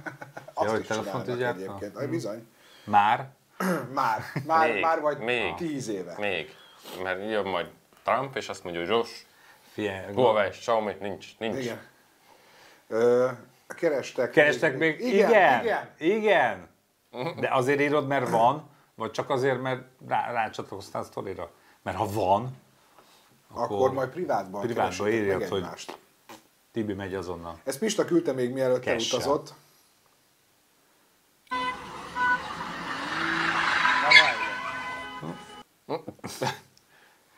Azt 0.53 0.69
hogy 0.69 0.79
is 0.79 0.87
telefont 0.87 1.27
is 1.27 1.35
gyártanak? 1.35 1.81
egyébként. 1.81 2.09
Bizony. 2.09 2.47
Már? 2.85 3.27
Már, 3.93 4.21
már, 4.45 4.71
Még, 4.73 4.81
már 4.81 5.01
vagy 5.01 5.17
még. 5.17 5.55
tíz 5.55 5.87
éve. 5.87 6.15
Még. 6.17 6.55
Mert 7.03 7.19
jön 7.29 7.45
majd 7.47 7.67
Trump, 8.03 8.35
és 8.35 8.49
azt 8.49 8.63
mondja, 8.63 8.81
hogy 8.81 8.89
Zsos, 8.89 9.26
Figyelj, 9.77 10.13
Huawei, 10.13 10.49
Xiaomi, 10.49 10.95
nincs, 10.99 11.37
nincs. 11.37 11.57
Igen. 11.63 11.81
Ö, 12.87 13.27
kerestek. 13.67 14.31
Kerestek 14.31 14.77
még? 14.77 14.99
Igen, 14.99 15.29
Igen, 15.29 15.63
igen. 15.63 15.89
igen. 15.97 16.67
De 17.39 17.49
azért 17.53 17.79
írod, 17.79 18.07
mert 18.07 18.29
van, 18.29 18.69
vagy 18.95 19.11
csak 19.11 19.29
azért, 19.29 19.61
mert 19.61 19.81
rá, 20.07 20.31
rácsatlakoztál 20.31 21.01
a 21.01 21.05
sztorira? 21.05 21.51
Mert 21.81 21.97
ha 21.97 22.05
van, 22.11 22.57
Akkor 23.53 23.91
majd 23.93 24.09
privátban 24.09 24.61
Privátban 24.61 25.07
írjad, 25.07 25.39
meg 25.39 25.49
hogy- 25.49 25.61
egymást. 25.61 25.97
Tibi 26.71 26.93
megy 26.93 27.13
azonnal. 27.15 27.59
Ezt 27.63 27.79
Pista 27.79 28.05
küldte 28.05 28.31
még 28.31 28.51
mielőtt 28.53 28.83
Cash-sel. 28.83 29.19
elutazott. 29.19 29.53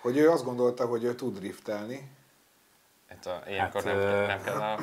Hogy 0.01 0.17
ő 0.17 0.29
azt 0.29 0.43
gondolta, 0.43 0.85
hogy 0.85 1.03
ő 1.03 1.15
tud 1.15 1.37
driftelni. 1.37 2.09
Hát 3.09 3.25
a, 3.25 3.43
ilyenkor 3.49 3.83
Hát, 3.83 3.93
nem, 3.93 4.01
ö, 4.01 4.25
nem 4.25 4.41
kell 4.43 4.61
a 4.61 4.79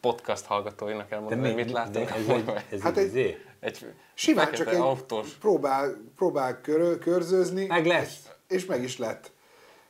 podcast 0.00 0.44
hallgatóinak 0.44 1.08
De 1.08 1.14
elmondani, 1.14 1.46
hogy 1.46 1.54
mit 1.54 1.70
láttunk. 1.70 2.08
de 2.10 2.14
ez 2.14 2.62
ez 2.70 2.80
Hát 2.82 2.96
egy, 2.96 3.02
egy- 3.04 3.08
izé? 3.10 3.44
egy 3.60 3.94
Simán 4.14 4.52
csak 4.52 4.68
egy 4.68 4.74
autós. 4.80 5.32
próbál, 5.32 5.96
próbál 6.16 6.60
kör, 6.60 6.98
körzőzni. 6.98 7.66
Meg 7.66 7.86
lesz. 7.86 8.28
És 8.48 8.64
meg 8.66 8.82
is 8.82 8.98
lett. 8.98 9.32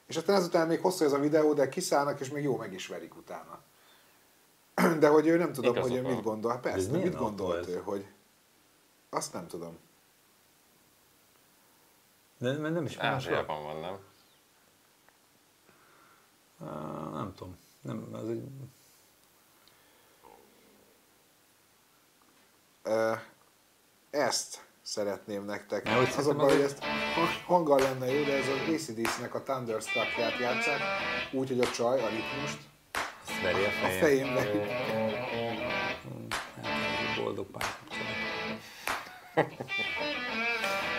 És 0.06 0.16
aztán 0.16 0.36
ezután 0.36 0.66
még 0.66 0.80
hosszú 0.80 1.04
ez 1.04 1.12
a 1.12 1.18
videó, 1.18 1.52
de 1.52 1.68
kiszállnak, 1.68 2.20
és 2.20 2.28
még 2.30 2.42
jó 2.42 2.56
meg 2.56 2.72
is 2.72 2.86
verik 2.86 3.16
utána. 3.16 3.60
De 5.00 5.08
hogy 5.08 5.26
ő 5.26 5.36
nem 5.36 5.52
tudom, 5.52 5.72
Igazuk 5.74 5.90
hogy 5.96 5.98
ő 5.98 6.14
mit 6.14 6.22
gondol. 6.22 6.50
Hát 6.50 6.60
Persze, 6.60 6.90
milyen 6.90 7.08
mit 7.08 7.16
gondolt 7.16 7.68
ő, 7.68 7.76
hogy... 7.84 8.06
Azt 9.10 9.32
nem 9.32 9.46
tudom. 9.46 9.78
De, 12.38 12.52
mert 12.52 12.74
nem 12.74 12.84
is. 12.84 12.96
Ázsiában 12.96 13.62
van, 13.62 13.80
nem? 13.80 13.98
Á, 16.68 17.08
Nem 17.12 17.32
tudom. 17.36 17.56
Nem, 17.84 18.08
az 18.12 18.28
egy... 18.28 18.42
Ezt 24.10 24.64
szeretném 24.82 25.44
nektek. 25.44 25.84
Ne, 25.84 25.94
hogy 25.94 26.14
az 26.16 26.26
a 26.26 26.34
baj, 26.34 26.50
hogy 26.50 26.60
ezt 26.60 26.84
hang- 27.14 27.42
hanggal 27.46 27.78
lenne 27.78 28.12
jó, 28.12 28.24
de 28.24 28.32
ez 28.32 28.48
az 28.48 28.74
ACDC-nek 28.74 29.34
a 29.34 29.42
Thunderstruck-ját 29.42 30.38
játszák, 30.38 30.80
úgy, 31.32 31.48
hogy 31.48 31.60
a 31.60 31.70
csaj 31.70 32.02
a 32.02 32.08
ritmust 32.08 32.58
Azt 33.26 33.42
veri 33.42 33.64
a 33.64 33.98
fején 34.00 34.34
veri. 34.34 34.58
Hát, 36.62 37.22
boldog 37.22 37.46
párkapcsolat. 37.46 38.12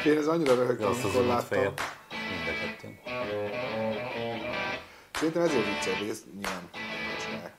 Én 0.05 0.17
ez 0.17 0.27
annyira 0.27 0.55
röhögtem, 0.55 0.87
amikor 0.87 1.25
láttam. 1.25 1.47
fejet. 1.47 1.81
Mind 2.09 2.47
a 2.47 2.53
kettőn. 2.65 2.99
Szerintem 5.25 5.49
ezért 5.49 5.65
vicces, 5.65 6.09
ezt 6.09 6.25
nyilván. 6.33 6.69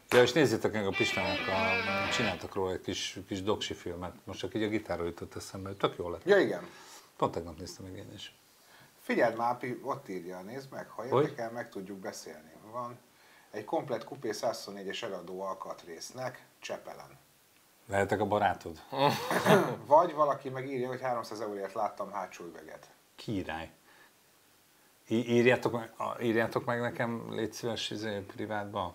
Ja, 0.09 0.23
és 0.23 0.33
nézzétek 0.33 0.73
meg 0.73 0.87
a 0.87 0.91
Pistának, 0.91 1.39
a, 1.49 2.13
csináltak 2.13 2.55
róla 2.55 2.73
egy 2.73 2.81
kis, 2.81 3.19
kis 3.27 3.43
doksi 3.43 3.75
filmet. 3.75 4.15
Most 4.25 4.39
csak 4.39 4.55
így 4.55 4.63
a 4.63 4.69
gitárról 4.69 5.07
jutott 5.07 5.37
eszembe, 5.37 5.73
tök 5.73 5.97
jó 5.99 6.11
lett. 6.11 6.25
Ja, 6.25 6.39
igen. 6.39 6.69
Pont 7.17 7.33
tegnap 7.33 7.59
néztem 7.59 7.85
meg 7.85 7.97
én 7.97 8.13
is. 8.15 8.35
Figyeld 9.01 9.37
már, 9.37 9.59
Pi, 9.59 9.81
ott 9.83 10.09
írja, 10.09 10.41
nézd 10.41 10.71
meg, 10.71 10.89
ha 10.89 11.07
érdekel, 11.07 11.51
meg 11.51 11.69
tudjuk 11.69 11.99
beszélni. 11.99 12.53
Van 12.73 12.99
egy 13.51 13.65
komplet 13.65 14.05
kupé 14.05 14.31
124-es 14.33 15.03
eladó 15.03 15.41
alkatrésznek 15.41 16.47
Csepelen. 16.59 17.19
Lehetek 17.87 18.21
a 18.21 18.27
barátod? 18.27 18.83
Vagy 19.87 20.15
valaki 20.15 20.49
megírja, 20.49 20.89
hogy 20.89 21.01
300 21.01 21.41
euróért 21.41 21.75
láttam 21.75 22.13
hátsó 22.13 22.45
üveget. 22.45 22.91
Király. 23.17 23.71
Írjátok, 25.09 25.73
meg, 25.73 25.93
írjátok 26.23 26.65
meg 26.65 26.81
nekem, 26.81 27.27
légy 27.31 27.53
szíves, 27.53 27.91
izé, 27.91 28.19
privátban. 28.19 28.95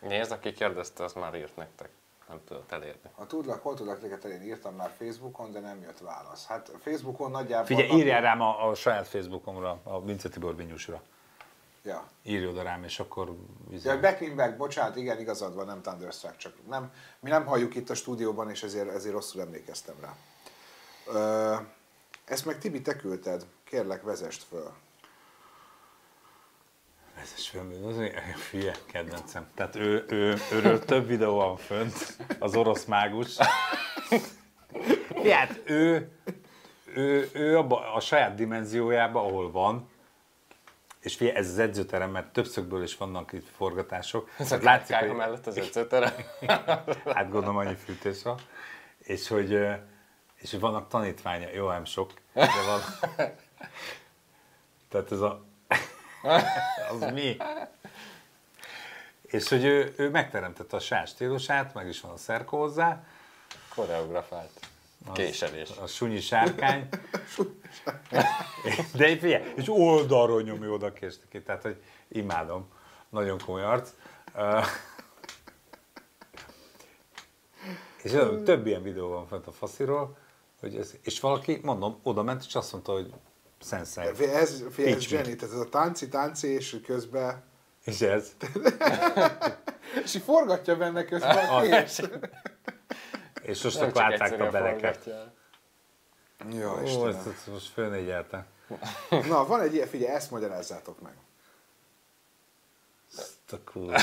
Nézd, 0.00 0.30
aki 0.32 0.52
kérdezte, 0.52 1.04
az 1.04 1.12
már 1.12 1.34
írt 1.34 1.56
nektek. 1.56 1.88
Nem 2.28 2.40
tudott 2.44 2.72
elérni. 2.72 3.10
Ha 3.14 3.26
tudlak, 3.26 3.62
hol 3.62 3.74
tudlak 3.74 4.00
téged 4.00 4.24
elérni? 4.24 4.46
Írtam 4.46 4.74
már 4.74 4.92
Facebookon, 4.98 5.52
de 5.52 5.60
nem 5.60 5.80
jött 5.80 5.98
válasz. 5.98 6.46
Hát 6.46 6.70
Facebookon 6.80 7.30
nagyjából... 7.30 7.66
Figyelj, 7.66 7.90
írjál 7.98 8.20
rám 8.20 8.40
a, 8.40 8.68
a 8.68 8.74
saját 8.74 9.08
Facebookomra, 9.08 9.80
a 9.82 10.02
Vince 10.04 10.28
Tibor 10.28 10.54
Binyusra. 10.54 11.02
Ja. 11.82 12.08
Írj 12.22 12.46
oda 12.46 12.62
rám, 12.62 12.84
és 12.84 12.98
akkor... 13.00 13.36
izé- 13.70 13.86
Ja, 13.86 14.00
Back 14.00 14.20
in 14.20 14.36
Back, 14.36 14.56
bocsánat, 14.56 14.96
igen, 14.96 15.18
igazad 15.20 15.54
van, 15.54 15.66
nem 15.66 15.82
Thunderstruck, 15.82 16.36
csak 16.36 16.52
nem, 16.68 16.92
mi 17.20 17.30
nem 17.30 17.46
halljuk 17.46 17.74
itt 17.74 17.90
a 17.90 17.94
stúdióban, 17.94 18.50
és 18.50 18.62
ezért, 18.62 18.88
ezért 18.88 19.14
rosszul 19.14 19.40
emlékeztem 19.40 19.94
rá. 20.00 20.16
Ö, 21.06 21.54
ezt 22.24 22.44
meg 22.44 22.58
Tibi, 22.58 22.82
te 22.82 22.96
küldted, 22.96 23.46
kérlek, 23.64 24.02
vezest 24.02 24.42
föl. 24.42 24.72
Film, 27.34 27.72
az 27.86 27.96
mi- 27.96 28.12
hülye 28.50 28.74
kedvencem. 28.86 29.46
Tehát 29.54 29.76
ő, 29.76 30.04
ő, 30.08 30.36
őről 30.52 30.84
több 30.84 31.06
videó 31.06 31.36
van 31.36 31.56
fönt, 31.56 32.16
az 32.38 32.56
orosz 32.56 32.84
mágus. 32.84 33.36
Hát 35.24 35.60
ő, 35.64 36.10
ő, 36.94 37.30
ő 37.32 37.58
abba, 37.58 37.92
a 37.94 38.00
saját 38.00 38.34
dimenziójában, 38.34 39.24
ahol 39.24 39.50
van, 39.50 39.88
és 41.00 41.16
figyelj, 41.16 41.36
ez 41.36 41.48
az 41.48 41.58
edzőterem, 41.58 42.10
mert 42.10 42.32
többszögből 42.32 42.82
is 42.82 42.96
vannak 42.96 43.32
itt 43.32 43.48
forgatások. 43.56 44.30
Ez 44.38 44.52
a 44.52 44.58
látszik, 44.62 44.96
hogy, 44.96 45.12
mellett 45.12 45.46
az 45.46 45.56
edzőtere. 45.56 46.14
hát 47.14 47.30
gondolom 47.30 47.56
annyi 47.56 47.74
fűtés 47.74 48.22
van. 48.22 48.38
És 48.98 49.28
hogy, 49.28 49.52
és 50.36 50.50
hogy 50.50 50.60
vannak 50.60 50.88
tanítványa, 50.88 51.48
jó, 51.54 51.68
nem 51.68 51.84
sok, 51.84 52.12
de 52.32 52.48
van. 52.66 52.80
Tehát 54.88 55.12
ez 55.12 55.20
a... 55.20 55.44
az 56.92 57.12
mi? 57.12 57.36
És 59.22 59.48
hogy 59.48 59.64
ő, 59.64 59.94
ő 59.96 60.10
megteremtette 60.10 60.76
a 60.76 60.80
saját 60.80 61.08
stílusát, 61.08 61.74
meg 61.74 61.88
is 61.88 62.00
van 62.00 62.12
a 62.12 62.16
szerkó 62.16 62.58
hozzá, 62.58 63.04
Koreografált. 63.74 64.50
Késelés. 65.12 65.70
a 65.80 65.86
sunyi 65.86 66.20
sárkány. 66.20 66.88
De 68.94 69.18
figyelj, 69.18 69.52
és 69.56 69.68
oldalról 69.68 70.42
nyomja 70.42 70.70
oda 70.70 70.92
ki, 70.92 71.06
tehát 71.44 71.62
hogy 71.62 71.82
imádom. 72.08 72.68
Nagyon 73.08 73.38
komoly 73.44 73.62
arc. 73.62 73.90
És 78.02 78.12
olyan 78.12 78.44
több 78.44 78.66
ilyen 78.66 78.82
videó 78.82 79.08
van 79.08 79.26
fent 79.26 79.46
a 79.46 79.52
fasziról, 79.52 80.16
hogy 80.60 80.76
ez, 80.76 80.94
és 81.02 81.20
valaki, 81.20 81.60
mondom, 81.62 81.98
oda 82.02 82.22
ment, 82.22 82.44
és 82.46 82.54
azt 82.54 82.72
mondta, 82.72 82.92
hogy 82.92 83.12
sensei. 83.60 84.06
Ez, 84.06 84.20
ez, 84.20 84.50
ez 84.50 84.62
Teach 84.76 84.94
me. 84.94 84.98
zseni, 84.98 85.36
tehát 85.36 85.54
ez 85.54 85.60
a 85.60 85.68
tánci, 85.68 86.08
tánci, 86.08 86.46
és 86.46 86.80
közben... 86.84 87.42
És 87.84 88.00
ez. 88.00 88.32
És 90.02 90.20
forgatja 90.24 90.76
benne 90.76 91.04
közben 91.04 91.48
a. 91.48 91.64
És 93.42 93.62
most 93.62 93.78
csak 93.78 93.96
átvágta 93.98 94.44
a 94.44 94.50
beleket. 94.50 94.96
forgatja. 94.96 95.34
Jó, 96.50 96.70
Ó, 96.70 97.08
ezt, 97.08 97.26
ezt 97.26 97.46
most 97.46 97.68
fölnégyelte. 97.68 98.46
Na, 99.08 99.46
van 99.46 99.60
egy 99.60 99.74
ilyen, 99.74 99.88
figyelj, 99.88 100.14
ezt 100.14 100.30
magyarázzátok 100.30 101.00
meg. 101.00 101.14
Ezt 103.18 103.52
a 103.52 103.58
kurva. 103.64 103.98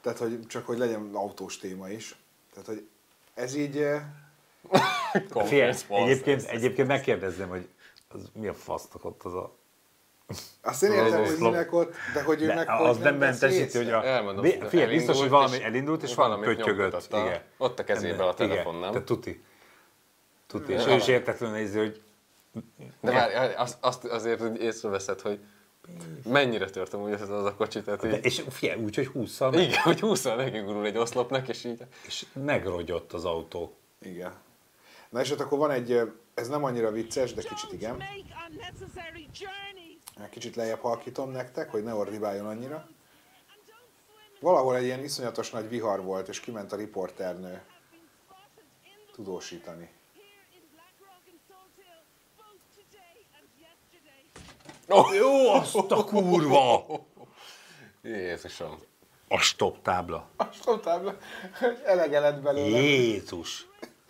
Tehát, 0.00 0.18
hogy 0.18 0.46
csak 0.46 0.66
hogy 0.66 0.78
legyen 0.78 1.10
autós 1.12 1.58
téma 1.58 1.88
is. 1.88 2.16
Tehát, 2.52 2.68
hogy 2.68 2.88
ez 3.34 3.54
így... 3.54 3.86
Conference 5.30 5.84
egyébként, 5.88 6.44
egyébként 6.44 6.88
megkérdezném, 6.88 7.48
hogy 7.48 7.68
az 8.08 8.30
mi 8.32 8.46
a 8.46 8.54
fasznak 8.54 9.04
ott 9.04 9.22
az 9.22 9.34
a... 9.34 9.56
Azt 10.62 10.82
én 10.82 10.92
értem, 10.92 11.22
Az 11.22 11.28
hogy 11.28 11.38
minek 11.38 11.72
ott, 11.72 11.94
de 12.14 12.22
hogy 12.22 12.42
ő 12.42 12.46
De 12.46 12.54
meg 12.54 12.68
az 12.68 12.98
nem 12.98 13.16
mentesíti, 13.16 13.76
hogy 13.76 13.90
a... 13.90 14.04
Elmondom, 14.04 14.44
biztos, 14.88 15.20
hogy 15.20 15.28
valami 15.28 15.62
elindult, 15.62 16.02
és 16.02 16.14
valami 16.14 16.44
pöttyögött. 16.44 17.06
Igen. 17.10 17.42
ott 17.56 17.78
a 17.78 17.84
kezébe 17.84 18.24
a 18.24 18.34
telefon, 18.34 18.74
nem? 18.74 18.92
Te 18.92 19.04
tuti. 19.04 19.42
Tuti. 20.46 20.72
És 20.72 20.86
ő 20.86 20.94
is 20.94 21.08
értetlenül 21.08 21.56
nézi, 21.56 21.78
hogy 21.78 22.02
De 23.00 23.12
várj, 23.12 23.54
azt, 23.54 23.76
azt 23.80 24.04
azért 24.04 24.40
hogy 24.40 24.60
észreveszed, 24.60 25.20
hogy 25.20 25.38
mennyire 26.24 26.70
tört 26.70 26.94
amúgy 26.94 27.12
az, 27.12 27.30
az 27.30 27.44
a 27.44 27.54
kocsi, 27.54 27.82
tehát 27.82 28.00
de, 28.00 28.16
így, 28.16 28.24
és 28.24 28.42
figyelj, 28.50 28.82
úgy, 28.82 28.94
hogy 28.94 29.06
20 29.06 29.40
meg, 29.40 29.54
igen, 29.54 29.82
hogy 29.82 30.00
20 30.00 30.22
neki 30.22 30.58
gurul 30.58 30.86
egy 30.86 30.96
oszlopnak, 30.96 31.48
és 31.48 31.64
így 31.64 31.82
és 32.06 32.26
megrogyott 32.32 33.12
az 33.12 33.24
autó. 33.24 33.76
Igen. 34.02 34.32
Na 35.08 35.20
és 35.20 35.30
ott 35.30 35.40
akkor 35.40 35.58
van 35.58 35.70
egy, 35.70 36.12
ez 36.34 36.48
nem 36.48 36.64
annyira 36.64 36.90
vicces, 36.90 37.34
de 37.34 37.42
kicsit 37.42 37.72
igen. 37.72 38.02
Kicsit 40.30 40.56
lejjebb 40.56 40.80
halkítom 40.80 41.30
nektek, 41.30 41.70
hogy 41.70 41.82
ne 41.82 41.94
ordibáljon 41.94 42.46
annyira. 42.46 42.88
Valahol 44.40 44.76
egy 44.76 44.84
ilyen 44.84 45.04
iszonyatos 45.04 45.50
nagy 45.50 45.68
vihar 45.68 46.02
volt, 46.02 46.28
és 46.28 46.40
kiment 46.40 46.72
a 46.72 46.76
riporternő 46.76 47.62
tudósítani. 49.12 49.90
yesterday. 54.86 55.16
Jó, 55.16 55.50
azt 55.52 55.74
a 55.74 56.04
kurva! 56.04 56.86
Jézusom. 58.02 58.78
A 59.28 59.38
stop 59.38 59.82
tábla. 59.82 60.28
A 60.36 60.44
stoptábla, 60.44 61.16
hogy 61.58 61.78
elege 61.84 62.20
lett 62.20 62.42
belőle. 62.42 62.78
Jézus! 62.78 63.66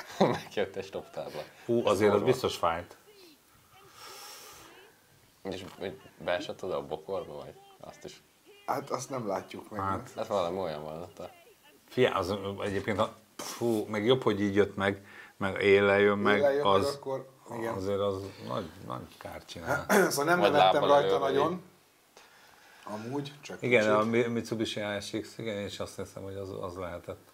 Megjött 0.18 0.76
egy 0.76 0.84
stop 0.84 1.10
tábla. 1.10 1.40
Hú, 1.66 1.86
azért 1.86 2.14
az 2.14 2.22
biztos 2.22 2.56
fájt. 2.56 2.96
És 5.42 5.64
beesett 6.24 6.64
oda 6.64 6.76
a 6.76 6.86
bokorba, 6.86 7.34
vagy 7.34 7.54
azt 7.80 8.04
is. 8.04 8.22
Hát 8.66 8.90
azt 8.90 9.10
nem 9.10 9.26
látjuk 9.26 9.70
meg. 9.70 9.80
Hát. 9.80 10.10
Hát 10.16 10.26
valami 10.26 10.58
olyan 10.58 10.82
van 10.82 11.02
ott 11.02 11.18
a... 11.18 11.30
Figyelj, 11.88 12.14
az 12.14 12.34
egyébként, 12.60 12.98
a, 12.98 13.16
fú, 13.36 13.84
meg 13.86 14.04
jobb, 14.04 14.22
hogy 14.22 14.40
így 14.40 14.54
jött 14.54 14.76
meg, 14.76 15.06
meg 15.36 15.62
éle 15.62 15.98
jön 15.98 16.18
meg, 16.18 16.38
jön 16.38 16.52
meg, 16.52 16.64
az, 16.64 16.94
akkor 16.94 17.28
igen. 17.58 17.74
azért 17.74 17.98
az 17.98 18.22
nagy, 18.46 18.70
nagy 18.86 19.16
kárt 19.18 19.48
csinál. 19.48 19.86
Szóval 20.10 20.24
nem 20.24 20.40
nevettem 20.40 20.84
rajta 20.84 21.18
nagyon. 21.18 21.62
Amúgy, 22.84 23.32
csak 23.40 23.62
Igen, 23.62 23.80
kicsit. 23.80 23.96
a 23.96 24.04
Mi- 24.04 24.26
Mitsubishi 24.26 24.80
ASX, 24.80 25.38
igen, 25.38 25.56
és 25.56 25.78
azt 25.80 25.96
hiszem, 25.96 26.22
hogy 26.22 26.34
az, 26.34 26.50
az 26.60 26.76
lehetett, 26.76 27.28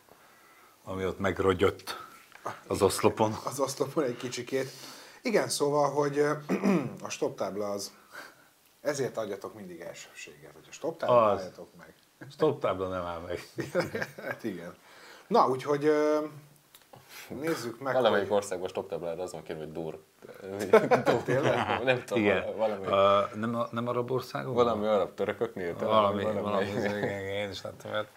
ami 0.85 1.07
ott 1.07 1.19
megrogyott 1.19 1.97
az 2.67 2.83
oszlopon. 2.83 3.37
az 3.45 3.61
oszlopon 3.61 4.05
egy 4.05 4.17
kicsikét. 4.17 4.71
Igen, 5.23 5.49
szóval, 5.49 5.91
hogy 5.91 6.19
a 7.07 7.09
stoptábla 7.09 7.71
az, 7.71 7.93
ezért 8.81 9.17
adjatok 9.17 9.55
mindig 9.55 9.81
elsőséget, 9.81 10.53
hogy 10.55 10.67
a 10.69 10.73
stoptábla 10.73 11.25
Az. 11.31 11.39
álljatok 11.39 11.69
meg. 11.79 11.95
Stop 12.31 12.61
tábla 12.61 12.89
nem 12.89 13.05
áll 13.05 13.21
meg. 13.21 13.49
hát 14.27 14.45
igen. 14.45 14.75
Na, 15.27 15.49
úgyhogy 15.49 15.91
nézzük 17.29 17.81
meg, 17.81 17.95
Valamelyik 17.95 18.29
hogy... 18.29 18.37
országban 18.37 18.69
stop 18.69 18.89
táblára 18.89 19.23
azon 19.23 19.43
kérve, 19.43 19.63
hogy 19.63 19.73
dur. 19.73 19.99
Tényleg? 21.25 21.85
Nem 21.85 22.05
tudom, 22.05 22.23
Igen. 22.23 22.57
valami, 22.57 22.87
Uh, 22.87 23.35
nem, 23.35 23.55
a, 23.55 23.69
nem 23.71 23.89
arab 23.89 24.11
országok? 24.11 24.55
valami 24.55 24.87
arab 24.87 25.15
törököknél. 25.15 25.75
Valami, 25.79 26.23
valami, 26.23 26.41
valami 26.41 26.67
igen, 26.67 26.97
igen, 26.97 27.21
én 27.21 27.51
is 27.51 27.63
láttam 27.63 27.91
hát. 27.91 28.05
Ö, 28.05 28.09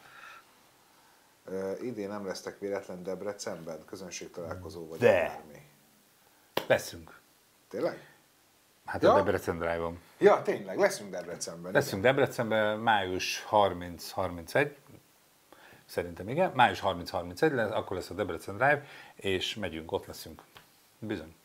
idén 1.82 2.10
nem 2.10 2.26
lesztek 2.26 2.60
véletlen 2.60 3.04
Debrecenben, 3.04 3.86
közönség 3.86 4.32
találkozó 4.32 4.88
vagy 4.88 5.00
De. 5.00 5.12
bármi. 5.28 5.62
Leszünk. 6.68 7.20
Tényleg? 7.68 8.08
Hát 8.86 9.02
Ja. 9.02 9.12
a 9.14 9.16
Debrecen 9.16 9.58
Drive-on. 9.58 10.00
Ja, 10.18 10.42
tényleg, 10.42 10.78
leszünk 10.80 11.12
Debrecenben. 11.12 11.72
Leszünk 11.72 12.02
Debrecenben 12.02 12.80
május 12.80 13.46
30-31, 13.52 14.72
szerintem 15.86 16.30
igen, 16.30 16.52
május 16.56 16.82
30-31 16.84 17.54
lesz, 17.54 17.72
akkor 17.72 17.96
lesz 17.98 18.10
a 18.10 18.14
Debrecen 18.14 18.56
Drive, 18.58 18.84
és 19.16 19.56
megyünk, 19.56 19.92
ott 19.92 20.06
leszünk. 20.06 20.42
Bizony. 21.00 21.36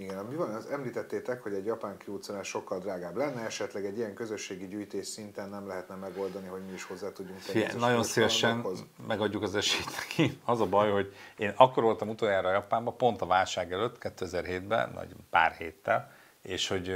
Igen, 0.00 0.24
mi 0.24 0.34
van, 0.34 0.54
az 0.54 0.66
említettétek, 0.66 1.42
hogy 1.42 1.52
egy 1.52 1.64
japán 1.64 1.96
kiúccolás 1.96 2.48
sokkal 2.48 2.78
drágább 2.78 3.16
lenne, 3.16 3.40
esetleg 3.40 3.84
egy 3.84 3.96
ilyen 3.96 4.14
közösségi 4.14 4.66
gyűjtés 4.66 5.06
szinten 5.06 5.48
nem 5.48 5.66
lehetne 5.66 5.94
megoldani, 5.94 6.46
hogy 6.46 6.60
mi 6.66 6.72
is 6.72 6.84
hozzá 6.84 7.12
tudjunk 7.12 7.40
tenni. 7.40 7.64
Fie, 7.64 7.74
nagyon 7.78 8.02
szívesen 8.02 8.66
megadjuk 9.06 9.42
az 9.42 9.54
esélyt 9.54 9.96
neki. 9.96 10.38
Az 10.44 10.60
a 10.60 10.66
baj, 10.66 10.90
hogy 10.90 11.14
én 11.36 11.52
akkor 11.56 11.82
voltam 11.82 12.08
utoljára 12.08 12.52
Japánban, 12.52 12.96
pont 12.96 13.20
a 13.20 13.26
válság 13.26 13.72
előtt, 13.72 13.96
2007-ben, 14.00 14.90
nagy 14.94 15.14
pár 15.30 15.52
héttel, 15.52 16.12
és 16.42 16.68
hogy, 16.68 16.92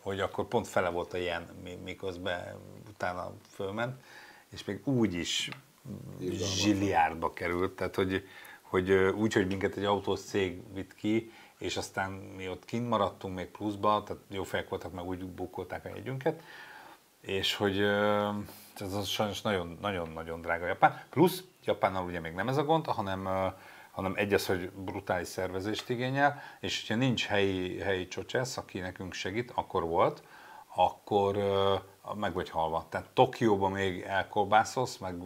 hogy 0.00 0.20
akkor 0.20 0.46
pont 0.46 0.66
fele 0.66 0.88
volt 0.88 1.12
a 1.12 1.18
ilyen, 1.18 1.46
mi- 1.62 1.80
miközben 1.84 2.58
utána 2.88 3.32
fölment, 3.50 4.00
és 4.50 4.64
még 4.64 4.80
úgy 4.84 5.14
is 5.14 5.50
zsiliárdba 6.30 7.32
került, 7.32 7.76
tehát 7.76 7.94
hogy, 7.94 8.26
hogy 8.62 8.92
úgy, 8.92 9.32
hogy 9.32 9.46
minket 9.46 9.76
egy 9.76 9.84
autós 9.84 10.20
cég 10.20 10.62
vitt 10.74 10.94
ki, 10.94 11.30
és 11.58 11.76
aztán 11.76 12.10
mi 12.10 12.48
ott 12.48 12.64
kint 12.64 12.88
maradtunk 12.88 13.34
még 13.34 13.46
pluszba, 13.46 14.02
tehát 14.02 14.22
jó 14.28 14.42
fejek 14.42 14.68
voltak, 14.68 14.92
meg 14.92 15.04
úgy 15.04 15.24
bukolták 15.24 15.84
a 15.84 15.88
jegyünket, 15.88 16.42
és 17.20 17.54
hogy 17.54 17.80
ez 18.80 18.92
az 18.94 19.06
sajnos 19.06 19.42
nagyon- 19.42 19.78
nagyon-nagyon 19.80 20.40
drága 20.40 20.66
Japán. 20.66 21.02
Plusz 21.10 21.44
Japánnal 21.64 22.04
ugye 22.04 22.20
még 22.20 22.32
nem 22.32 22.48
ez 22.48 22.56
a 22.56 22.64
gond, 22.64 22.86
hanem, 22.86 23.28
hanem 23.90 24.12
egy 24.16 24.34
az, 24.34 24.46
hogy 24.46 24.70
brutális 24.70 25.28
szervezést 25.28 25.88
igényel, 25.90 26.42
és 26.60 26.80
hogyha 26.80 27.04
nincs 27.04 27.26
helyi, 27.26 27.78
helyi 27.78 28.08
csocsesz, 28.08 28.56
aki 28.56 28.78
nekünk 28.78 29.12
segít, 29.12 29.52
akkor 29.54 29.82
volt, 29.82 30.22
akkor 30.74 31.36
meg 32.14 32.32
vagy 32.32 32.50
halva. 32.50 32.86
Tehát 32.88 33.08
Tokióban 33.08 33.72
még 33.72 34.00
elkolbászolsz, 34.00 34.96
meg, 34.96 35.22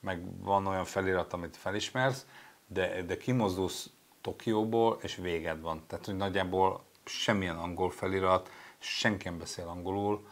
meg 0.00 0.42
van 0.44 0.66
olyan 0.66 0.84
felirat, 0.84 1.32
amit 1.32 1.56
felismersz, 1.56 2.26
de, 2.66 3.02
de 3.02 3.16
kimozdulsz 3.16 3.90
Tokióból, 4.20 4.98
és 5.02 5.16
véged 5.16 5.60
van. 5.60 5.82
Tehát, 5.86 6.06
hogy 6.06 6.16
nagyjából 6.16 6.84
semmilyen 7.04 7.56
angol 7.56 7.90
felirat, 7.90 8.50
senki 8.78 9.28
nem 9.28 9.38
beszél 9.38 9.66
angolul, 9.68 10.28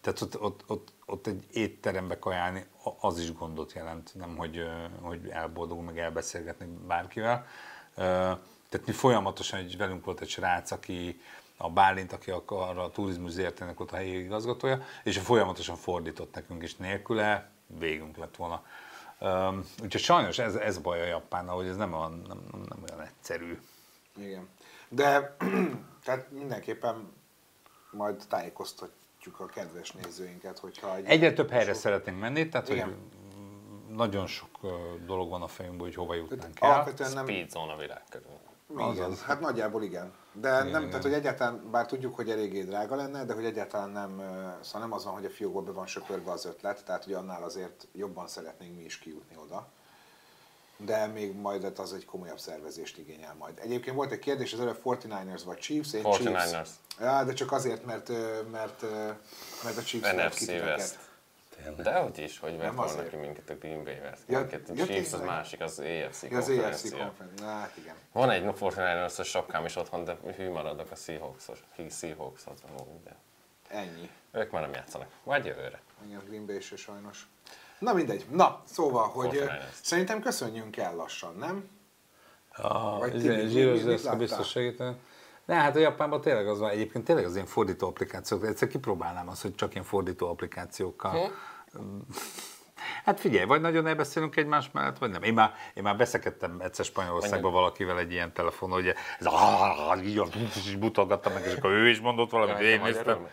tehát 0.00 0.20
ott, 0.20 0.40
ott, 0.40 0.64
ott, 0.66 0.92
ott 1.06 1.26
egy 1.26 1.46
étterembe 1.52 2.18
kajálni, 2.18 2.66
az 3.00 3.18
is 3.18 3.32
gondot 3.32 3.72
jelent, 3.72 4.14
nem 4.14 4.36
hogy, 4.36 4.62
hogy 5.00 5.28
elboldogul, 5.28 5.84
meg 5.84 5.98
elbeszélgetni 5.98 6.66
bárkivel. 6.86 7.46
Tehát 7.94 8.86
mi 8.86 8.92
folyamatosan, 8.92 9.58
egy, 9.58 9.76
velünk 9.76 10.04
volt 10.04 10.20
egy 10.20 10.28
srác, 10.28 10.70
aki 10.70 11.20
a 11.56 11.70
Bálint, 11.70 12.12
aki 12.12 12.30
akar 12.30 12.78
a 12.78 12.90
turizmus 12.90 13.30
ZRT-nek 13.30 13.78
volt 13.78 13.92
a 13.92 13.96
helyi 13.96 14.18
igazgatója, 14.18 14.82
és 15.04 15.18
folyamatosan 15.18 15.76
fordított 15.76 16.34
nekünk 16.34 16.62
is 16.62 16.76
nélküle, 16.76 17.50
végünk 17.66 18.16
lett 18.16 18.36
volna. 18.36 18.64
Um, 19.20 19.64
úgyhogy 19.82 20.00
sajnos 20.00 20.38
ez, 20.38 20.54
ez 20.54 20.78
baj 20.78 21.00
a 21.00 21.04
Japánnal, 21.04 21.56
hogy 21.56 21.66
ez 21.66 21.76
nem 21.76 21.92
olyan, 21.92 22.22
nem, 22.28 22.42
nem, 22.52 22.64
nem 22.68 22.84
olyan 22.90 23.06
egyszerű. 23.06 23.60
Igen. 24.16 24.48
De 24.88 25.36
tehát 26.04 26.30
mindenképpen 26.30 27.12
majd 27.90 28.22
tájékoztatjuk 28.28 29.40
a 29.40 29.46
kedves 29.46 29.92
nézőinket, 29.92 30.58
hogyha 30.58 30.96
egy 30.96 31.04
Egyre 31.04 31.32
több 31.32 31.50
helyre 31.50 31.74
szeretnénk 31.74 32.20
menni, 32.20 32.48
tehát 32.48 32.68
Igen. 32.68 32.84
hogy 32.84 32.96
nagyon 33.96 34.26
sok 34.26 34.58
dolog 35.06 35.30
van 35.30 35.42
a 35.42 35.46
fejünkben, 35.48 35.86
hogy 35.86 35.94
hova 35.94 36.14
jutnánk 36.14 36.60
el. 36.60 36.70
Alapvetően 36.70 37.12
nem, 37.12 37.24
Speed 37.24 37.50
zone 37.50 37.72
a 37.72 37.76
világ 37.76 38.02
körül. 38.08 38.38
igen, 38.70 38.84
Azaz. 38.84 39.22
hát 39.22 39.40
nagyjából 39.40 39.82
igen. 39.82 40.12
De 40.32 40.48
Igen, 40.48 40.66
nem, 40.66 40.78
igen. 40.78 40.88
tehát 40.88 41.02
hogy 41.02 41.12
egyáltalán, 41.12 41.70
bár 41.70 41.86
tudjuk, 41.86 42.14
hogy 42.14 42.30
eléggé 42.30 42.62
drága 42.62 42.96
lenne, 42.96 43.24
de 43.24 43.34
hogy 43.34 43.44
egyáltalán 43.44 43.90
nem, 43.90 44.22
szóval 44.60 44.80
nem 44.80 44.92
az 44.92 45.04
van, 45.04 45.14
hogy 45.14 45.24
a 45.24 45.30
fiókból 45.30 45.62
be 45.62 45.70
van 45.70 45.86
söpörve 45.86 46.30
az 46.30 46.44
ötlet, 46.44 46.84
tehát 46.84 47.04
hogy 47.04 47.12
annál 47.12 47.42
azért 47.42 47.86
jobban 47.92 48.28
szeretnénk 48.28 48.76
mi 48.76 48.82
is 48.82 48.98
kijutni 48.98 49.36
oda. 49.36 49.68
De 50.76 51.06
még 51.06 51.34
majd 51.34 51.62
hát 51.62 51.78
az 51.78 51.92
egy 51.92 52.04
komolyabb 52.04 52.38
szervezést 52.38 52.98
igényel 52.98 53.34
majd. 53.38 53.58
Egyébként 53.58 53.96
volt 53.96 54.12
egy 54.12 54.18
kérdés, 54.18 54.52
az 54.52 54.60
előbb 54.60 54.80
49ers 54.84 55.42
vagy 55.44 55.58
Chiefs? 55.58 55.92
Én 55.92 56.02
49ers. 56.04 56.50
Chiefs. 56.50 56.70
Ja, 57.00 57.24
de 57.24 57.32
csak 57.32 57.52
azért, 57.52 57.84
mert, 57.84 58.08
mert, 58.50 58.82
mert 59.64 59.76
a 59.76 59.82
Chiefs 59.82 60.12
NFC 60.12 60.38
titeket. 60.38 61.09
West. 61.66 61.82
De 61.82 61.98
hogy 61.98 62.18
is, 62.18 62.38
hogy 62.38 62.58
vett 62.58 62.74
volna 62.74 63.02
ki 63.08 63.16
minket 63.16 63.50
a 63.50 63.54
Green 63.54 63.84
Bay 63.84 63.98
West. 64.02 64.22
Ja, 64.26 64.38
Minket 64.38 64.68
ja, 64.74 64.84
Chiefs 64.86 65.12
az 65.12 65.20
másik, 65.20 65.60
az 65.60 65.78
AFC 65.78 66.22
Ja, 66.22 66.36
az 66.38 66.48
AFC 66.48 66.90
konferencia. 66.90 67.46
hát 67.46 67.72
igen. 67.76 67.94
Van 68.12 68.30
egy 68.30 68.44
49ers 68.60 69.24
sapkám 69.26 69.64
is 69.64 69.76
otthon, 69.76 70.04
de 70.04 70.16
hű 70.36 70.50
maradok 70.50 70.90
a 70.90 70.94
Seahawks-os. 70.94 71.64
Seahawks-hoz 71.90 72.60
de 73.04 73.16
Ennyi. 73.68 74.10
ők 74.32 74.50
már 74.50 74.62
nem 74.62 74.72
játszanak. 74.72 75.08
Vagy 75.24 75.44
jövőre. 75.44 75.80
Igen, 76.06 76.22
Green 76.28 76.46
Bay 76.46 76.60
se 76.60 76.76
sajnos. 76.76 77.28
Na 77.78 77.92
mindegy. 77.92 78.26
Na, 78.30 78.62
szóval, 78.64 79.08
hogy 79.08 79.36
ö, 79.36 79.44
49ers. 79.44 79.72
szerintem 79.82 80.20
köszönjünk 80.20 80.76
el 80.76 80.94
lassan, 80.94 81.34
nem? 81.36 81.68
A 82.56 82.98
Vagy 82.98 83.10
Vagy 83.12 83.20
Tibi, 83.20 83.34
mi- 83.36 83.48
zsíros 83.48 83.82
láttál? 84.02 84.16
biztos 84.18 84.48
segíteni. 84.48 84.96
Ne, 85.44 85.54
hát 85.54 85.76
a 85.76 85.78
Japánban 85.78 86.20
tényleg 86.20 86.48
az 86.48 86.58
van, 86.58 86.70
egyébként 86.70 87.04
tényleg 87.04 87.24
az 87.24 87.34
ilyen 87.34 87.46
fordító 87.46 87.86
applikációk, 87.88 88.46
egyszer 88.46 88.68
kipróbálnám 88.68 89.28
azt, 89.28 89.42
hogy 89.42 89.54
csak 89.54 89.72
ilyen 89.72 89.84
fordító 89.84 90.28
applikációkkal. 90.28 91.30
Hát 93.04 93.20
figyelj, 93.20 93.44
vagy 93.44 93.60
nagyon 93.60 93.86
elbeszélünk 93.86 94.36
egymás 94.36 94.70
mellett, 94.72 94.98
vagy 94.98 95.10
nem. 95.10 95.22
Én 95.22 95.34
már, 95.34 95.52
én 95.74 95.82
már 95.82 95.96
beszekedtem 95.96 96.60
egyszer 96.60 96.84
Spanyolországban 96.84 97.52
valakivel 97.52 97.98
egy 97.98 98.12
ilyen 98.12 98.32
telefonon, 98.32 98.82
hogy 98.82 98.94
ez 99.18 99.26
így 100.36 100.56
is 100.56 100.76
mutogattam 100.76 101.32
meg, 101.32 101.44
és 101.46 101.54
akkor 101.54 101.70
ő 101.70 101.88
is 101.88 102.00
mondott 102.00 102.30
valamit, 102.30 102.60
én 102.62 102.78
te 102.78 102.84
néztem. 102.84 103.26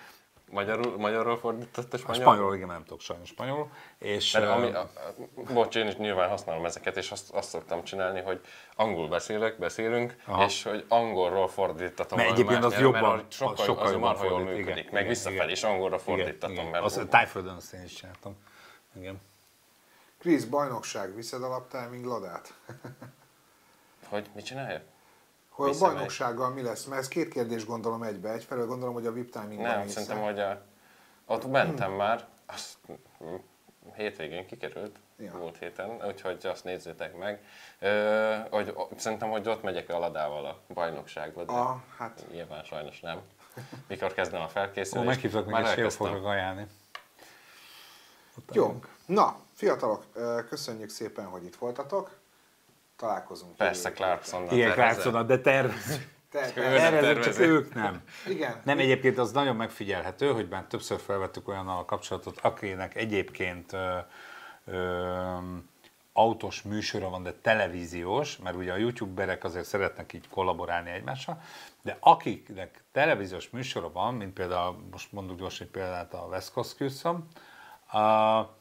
Magyarul, 0.52 0.84
magyarul, 0.84 0.98
magyarul 0.98 1.38
fordított 1.38 1.94
a 1.94 1.96
A 1.96 2.00
spanyol? 2.00 2.22
spanyolul, 2.22 2.56
igen, 2.56 2.68
nem 2.68 2.84
tudok 2.84 3.02
sajnos 3.02 3.28
spanyolul. 3.28 3.72
És, 3.98 4.32
Mert 4.32 4.46
ami, 4.46 4.72
a, 4.72 4.80
a, 4.80 5.54
bocs, 5.54 5.76
én 5.76 5.88
is 5.88 5.96
nyilván 5.96 6.30
használom 6.30 6.66
ezeket, 6.66 6.98
és 6.98 7.12
azt, 7.12 7.32
azt 7.32 7.50
szoktam 7.50 7.84
csinálni, 7.84 8.22
hogy 8.22 8.42
angol 8.76 9.08
beszélek, 9.08 9.60
beszélünk, 9.60 10.16
Aha. 10.26 10.46
és 10.46 10.64
hogy 10.64 10.86
angolról 10.88 11.48
fordítatom. 11.48 12.18
Mert 12.18 12.32
egyébként 12.32 12.64
az 12.64 12.80
jobban- 12.80 13.16
mert 13.16 13.32
sokkal, 13.32 13.54
az 13.54 13.64
sokkal 13.64 13.86
az 13.86 13.92
jobban 13.92 14.16
fordít, 14.16 14.46
működik, 14.46 14.68
igen, 14.68 14.76
meg 14.76 14.88
igen, 14.92 15.08
visszafelé 15.08 15.36
igen. 15.36 15.50
is 15.50 15.64
angolra 15.64 16.00
fordítatom, 16.00 16.52
igen, 16.52 16.66
mert 16.66 16.84
Az, 16.84 16.98
a 16.98 17.08
Tájföldön 17.08 17.56
azt 17.56 17.74
én 17.74 17.84
is 17.84 17.94
csináltam. 17.94 18.36
Igen. 18.96 19.22
Krisz, 20.20 20.44
bajnokság, 20.44 21.16
viszed 21.16 21.44
a 21.44 21.48
laptiming 21.48 22.06
ladát? 22.06 22.54
hogy 24.10 24.30
mit 24.36 24.46
csinálja? 24.46 24.82
Hogy 25.58 25.76
a 25.76 25.80
bajnoksággal 25.80 26.50
mi 26.50 26.62
lesz? 26.62 26.86
Mert 26.86 27.02
ez 27.02 27.08
két 27.08 27.28
kérdés 27.30 27.66
gondolom 27.66 28.04
egybe. 28.04 28.32
Egyfelől 28.32 28.66
gondolom, 28.68 28.94
hogy 28.94 29.06
a 29.06 29.12
VIP 29.12 29.32
timing 29.32 29.62
Nem, 29.62 29.88
szerintem, 29.88 30.22
hogy 30.22 30.40
a, 30.40 30.62
ott 31.26 31.52
mentem 31.52 31.92
már, 31.92 32.28
azt 32.46 32.78
hétvégén 33.96 34.46
kikerült, 34.48 35.00
Ja. 35.20 35.34
múlt 35.38 35.58
héten, 35.58 36.06
úgyhogy 36.08 36.46
azt 36.46 36.64
nézzétek 36.64 37.18
meg. 37.18 37.44
Ö, 37.80 38.36
hogy, 38.50 38.76
szerintem, 38.98 39.30
hogy 39.30 39.48
ott 39.50 39.64
megyek 39.64 39.90
a 39.90 40.00
ladával 40.00 40.46
a 40.46 40.60
bajnokságba, 40.74 41.44
de 41.44 41.54
Ah, 41.54 41.76
hát 41.98 42.26
nyilván 42.32 42.64
sajnos 42.64 43.00
nem. 43.00 43.22
Mikor 43.88 44.14
kezdem 44.14 44.42
a 44.42 44.44
Ó, 44.44 44.48
felkészülést? 44.48 45.08
meghívtak 45.08 45.46
még, 45.46 45.54
Már 45.54 45.62
és 45.64 45.68
jó 45.68 45.76
elkezdtem. 45.78 46.08
fogok 46.08 46.26
ajánlni. 46.26 46.68
jó. 48.52 48.80
Na, 49.06 49.40
fiatalok, 49.54 50.04
köszönjük 50.50 50.90
szépen, 50.90 51.26
hogy 51.26 51.44
itt 51.44 51.56
voltatok. 51.56 52.18
Találkozunk. 52.98 53.56
Persze, 53.56 53.90
jövő 53.90 53.96
Clarkson. 54.02 54.48
Igen, 54.52 54.72
Clarkson, 54.74 55.28
de 55.28 55.40
tervezünk. 55.40 56.00
héten. 56.32 56.52
Te, 56.54 56.62
Ő 56.62 56.76
te, 56.76 56.90
nem 56.92 57.00
Tervezünk, 57.02 57.24
csak 57.24 57.40
ők 57.40 57.74
nem. 57.74 58.02
igen. 58.28 58.62
Nem, 58.64 58.80
egyébként 58.80 59.18
az 59.18 59.32
nagyon 59.32 59.56
megfigyelhető, 59.56 60.32
hogy 60.32 60.48
már 60.48 60.64
többször 60.64 61.00
felvettük 61.00 61.48
olyannal 61.48 61.78
a 61.80 61.86
kapcsolatot, 61.86 62.40
akinek 62.42 62.96
egyébként 62.96 63.74
ö, 63.74 63.98
ö, 64.66 65.38
autós 66.14 66.62
műsora 66.62 67.10
van, 67.10 67.24
de 67.24 67.34
televíziós, 67.34 68.38
mert 68.38 68.56
ugye 68.56 68.72
a 68.72 68.76
youtuberek 68.76 69.44
azért 69.44 69.66
szeretnek 69.66 70.14
így 70.14 70.28
kollaborálni 70.30 70.90
egymással, 70.90 71.42
de 71.82 71.98
akiknek 72.00 72.84
televíziós 72.92 73.50
műsora 73.50 73.92
van, 73.92 74.14
mint 74.14 74.34
például, 74.34 74.76
most 74.92 75.12
mondjuk 75.12 75.40
gyorsan 75.40 75.66
egy 75.68 75.72
példát 75.74 76.14
a 76.14 76.28
West 76.30 76.52
Coast 76.52 76.76
Custom, 76.76 77.28
a- 77.92 78.57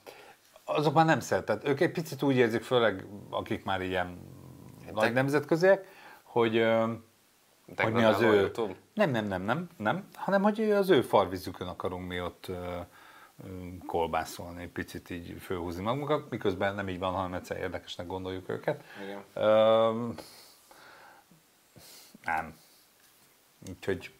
azok 0.69 0.95
már 0.95 1.05
nem 1.05 1.21
szeretett. 1.21 1.69
Ők 1.69 1.81
egy 1.81 1.93
picit 1.93 2.23
úgy 2.23 2.37
érzik, 2.37 2.63
főleg 2.63 3.07
akik 3.31 3.65
már 3.65 3.81
ilyen 3.81 4.19
nagy 4.93 5.13
nemzetköziek, 5.13 5.87
hogy, 6.23 6.57
ö, 6.57 6.93
hogy 7.77 7.93
mi 7.93 8.03
az 8.03 8.21
ő... 8.21 8.35
YouTube? 8.35 8.75
Nem, 8.95 9.11
nem, 9.11 9.27
nem, 9.27 9.43
nem, 9.43 9.69
nem, 9.77 10.09
hanem 10.15 10.43
hogy 10.43 10.71
az 10.71 10.91
ő 10.91 11.03
farvizükön 11.03 11.69
akarunk 11.69 12.09
mi 12.09 12.21
ott 12.21 12.51
kolbászolni, 13.87 14.63
egy 14.63 14.71
picit 14.71 15.11
így 15.11 15.37
főhúzni 15.41 15.83
magunkat, 15.83 16.31
miközben 16.31 16.75
nem 16.75 16.89
így 16.89 16.99
van, 16.99 17.13
hanem 17.13 17.35
egyszer 17.35 17.57
érdekesnek 17.57 18.07
gondoljuk 18.07 18.49
őket. 18.49 18.85
Igen. 19.05 19.23
Ö, 19.33 20.09
nem. 22.25 22.57
Úgyhogy. 23.69 24.15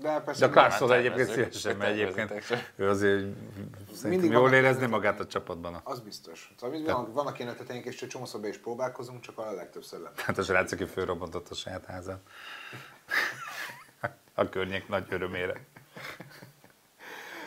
De 0.00 0.20
persze, 0.20 0.40
De 0.40 0.46
a 0.46 0.50
Clarkson 0.50 0.92
egyébként 0.92 1.28
szívesen, 1.28 1.76
mert 1.76 1.90
egyébként 1.90 2.32
ő 2.76 2.88
azért 2.88 3.20
szerintem 3.20 4.10
Mindig 4.10 4.30
jól 4.30 4.52
ötleteink. 4.52 4.90
magát 4.90 5.20
a 5.20 5.26
csapatban. 5.26 5.80
Az 5.84 6.00
biztos. 6.00 6.52
Szóval 6.58 6.76
mindig 6.76 6.94
van, 6.94 7.12
vannak 7.12 7.38
ilyen 7.38 7.50
ötleteink, 7.50 7.84
és 7.84 8.02
egy 8.02 8.08
csomószor 8.08 8.40
be 8.40 8.48
is 8.48 8.58
próbálkozunk, 8.58 9.20
csak 9.20 9.38
a 9.38 9.52
legtöbbször 9.52 10.02
nem. 10.02 10.12
Hát 10.16 10.38
a 10.38 10.42
srác, 10.42 10.72
aki 10.72 10.84
fölrobbantott 10.84 11.48
a 11.48 11.54
saját 11.54 11.84
házát. 11.84 12.20
A 14.34 14.48
környék 14.48 14.88
nagy 14.88 15.06
örömére. 15.10 15.60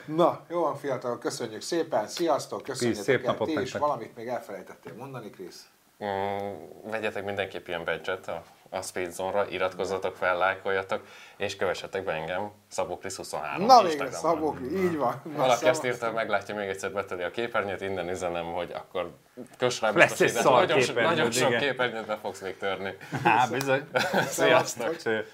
Na, 0.05 0.45
jó 0.49 0.61
van 0.61 0.75
fiatal, 0.75 1.17
köszönjük 1.17 1.61
szépen, 1.61 2.07
sziasztok, 2.07 2.63
köszönjük 2.63 2.97
szép 2.97 3.25
el 3.25 3.31
napot 3.31 3.47
ti 3.47 3.61
is, 3.61 3.71
valamit 3.71 4.15
még 4.15 4.27
elfelejtettél 4.27 4.93
mondani, 4.93 5.29
Krisz? 5.29 5.69
Mm, 6.03 6.53
vegyetek 6.89 7.25
mindenképp 7.25 7.67
ilyen 7.67 7.83
badge 7.83 8.11
a, 8.11 8.43
a 8.73 8.81
Speed 8.81 9.11
Zone-ra, 9.11 9.47
iratkozzatok 9.49 10.15
fel, 10.15 10.37
lájkoljatok, 10.37 11.01
és 11.37 11.55
kövessetek 11.55 12.03
be 12.03 12.11
engem, 12.11 12.51
Szabó 12.67 12.97
Krisz 12.97 13.15
23 13.15 13.65
Na 13.65 13.83
végre. 13.83 14.11
Szabók, 14.11 14.57
így 14.73 14.97
van. 14.97 15.21
Na, 15.23 15.37
Valaki 15.37 15.67
azt 15.67 15.85
írta, 15.85 16.05
hogy 16.05 16.15
meglátja 16.15 16.55
még 16.55 16.69
egyszer 16.69 16.91
beteli 16.91 17.23
a 17.23 17.31
képernyőt, 17.31 17.81
innen 17.81 18.09
üzenem, 18.09 18.45
hogy 18.45 18.71
akkor 18.71 19.17
kös 19.57 19.81
rá 19.81 19.91
Lesz 19.91 20.21
egy 20.21 20.33
nagyon, 20.43 20.79
nagyon 20.93 21.31
sok 21.31 21.57
képernyőt 21.57 22.05
be 22.05 22.17
fogsz 22.21 22.41
még 22.41 22.57
törni. 22.57 22.97
Há, 23.23 23.47
bizony. 23.47 23.87
Sziasztok! 24.27 24.97
Cső. 24.97 25.25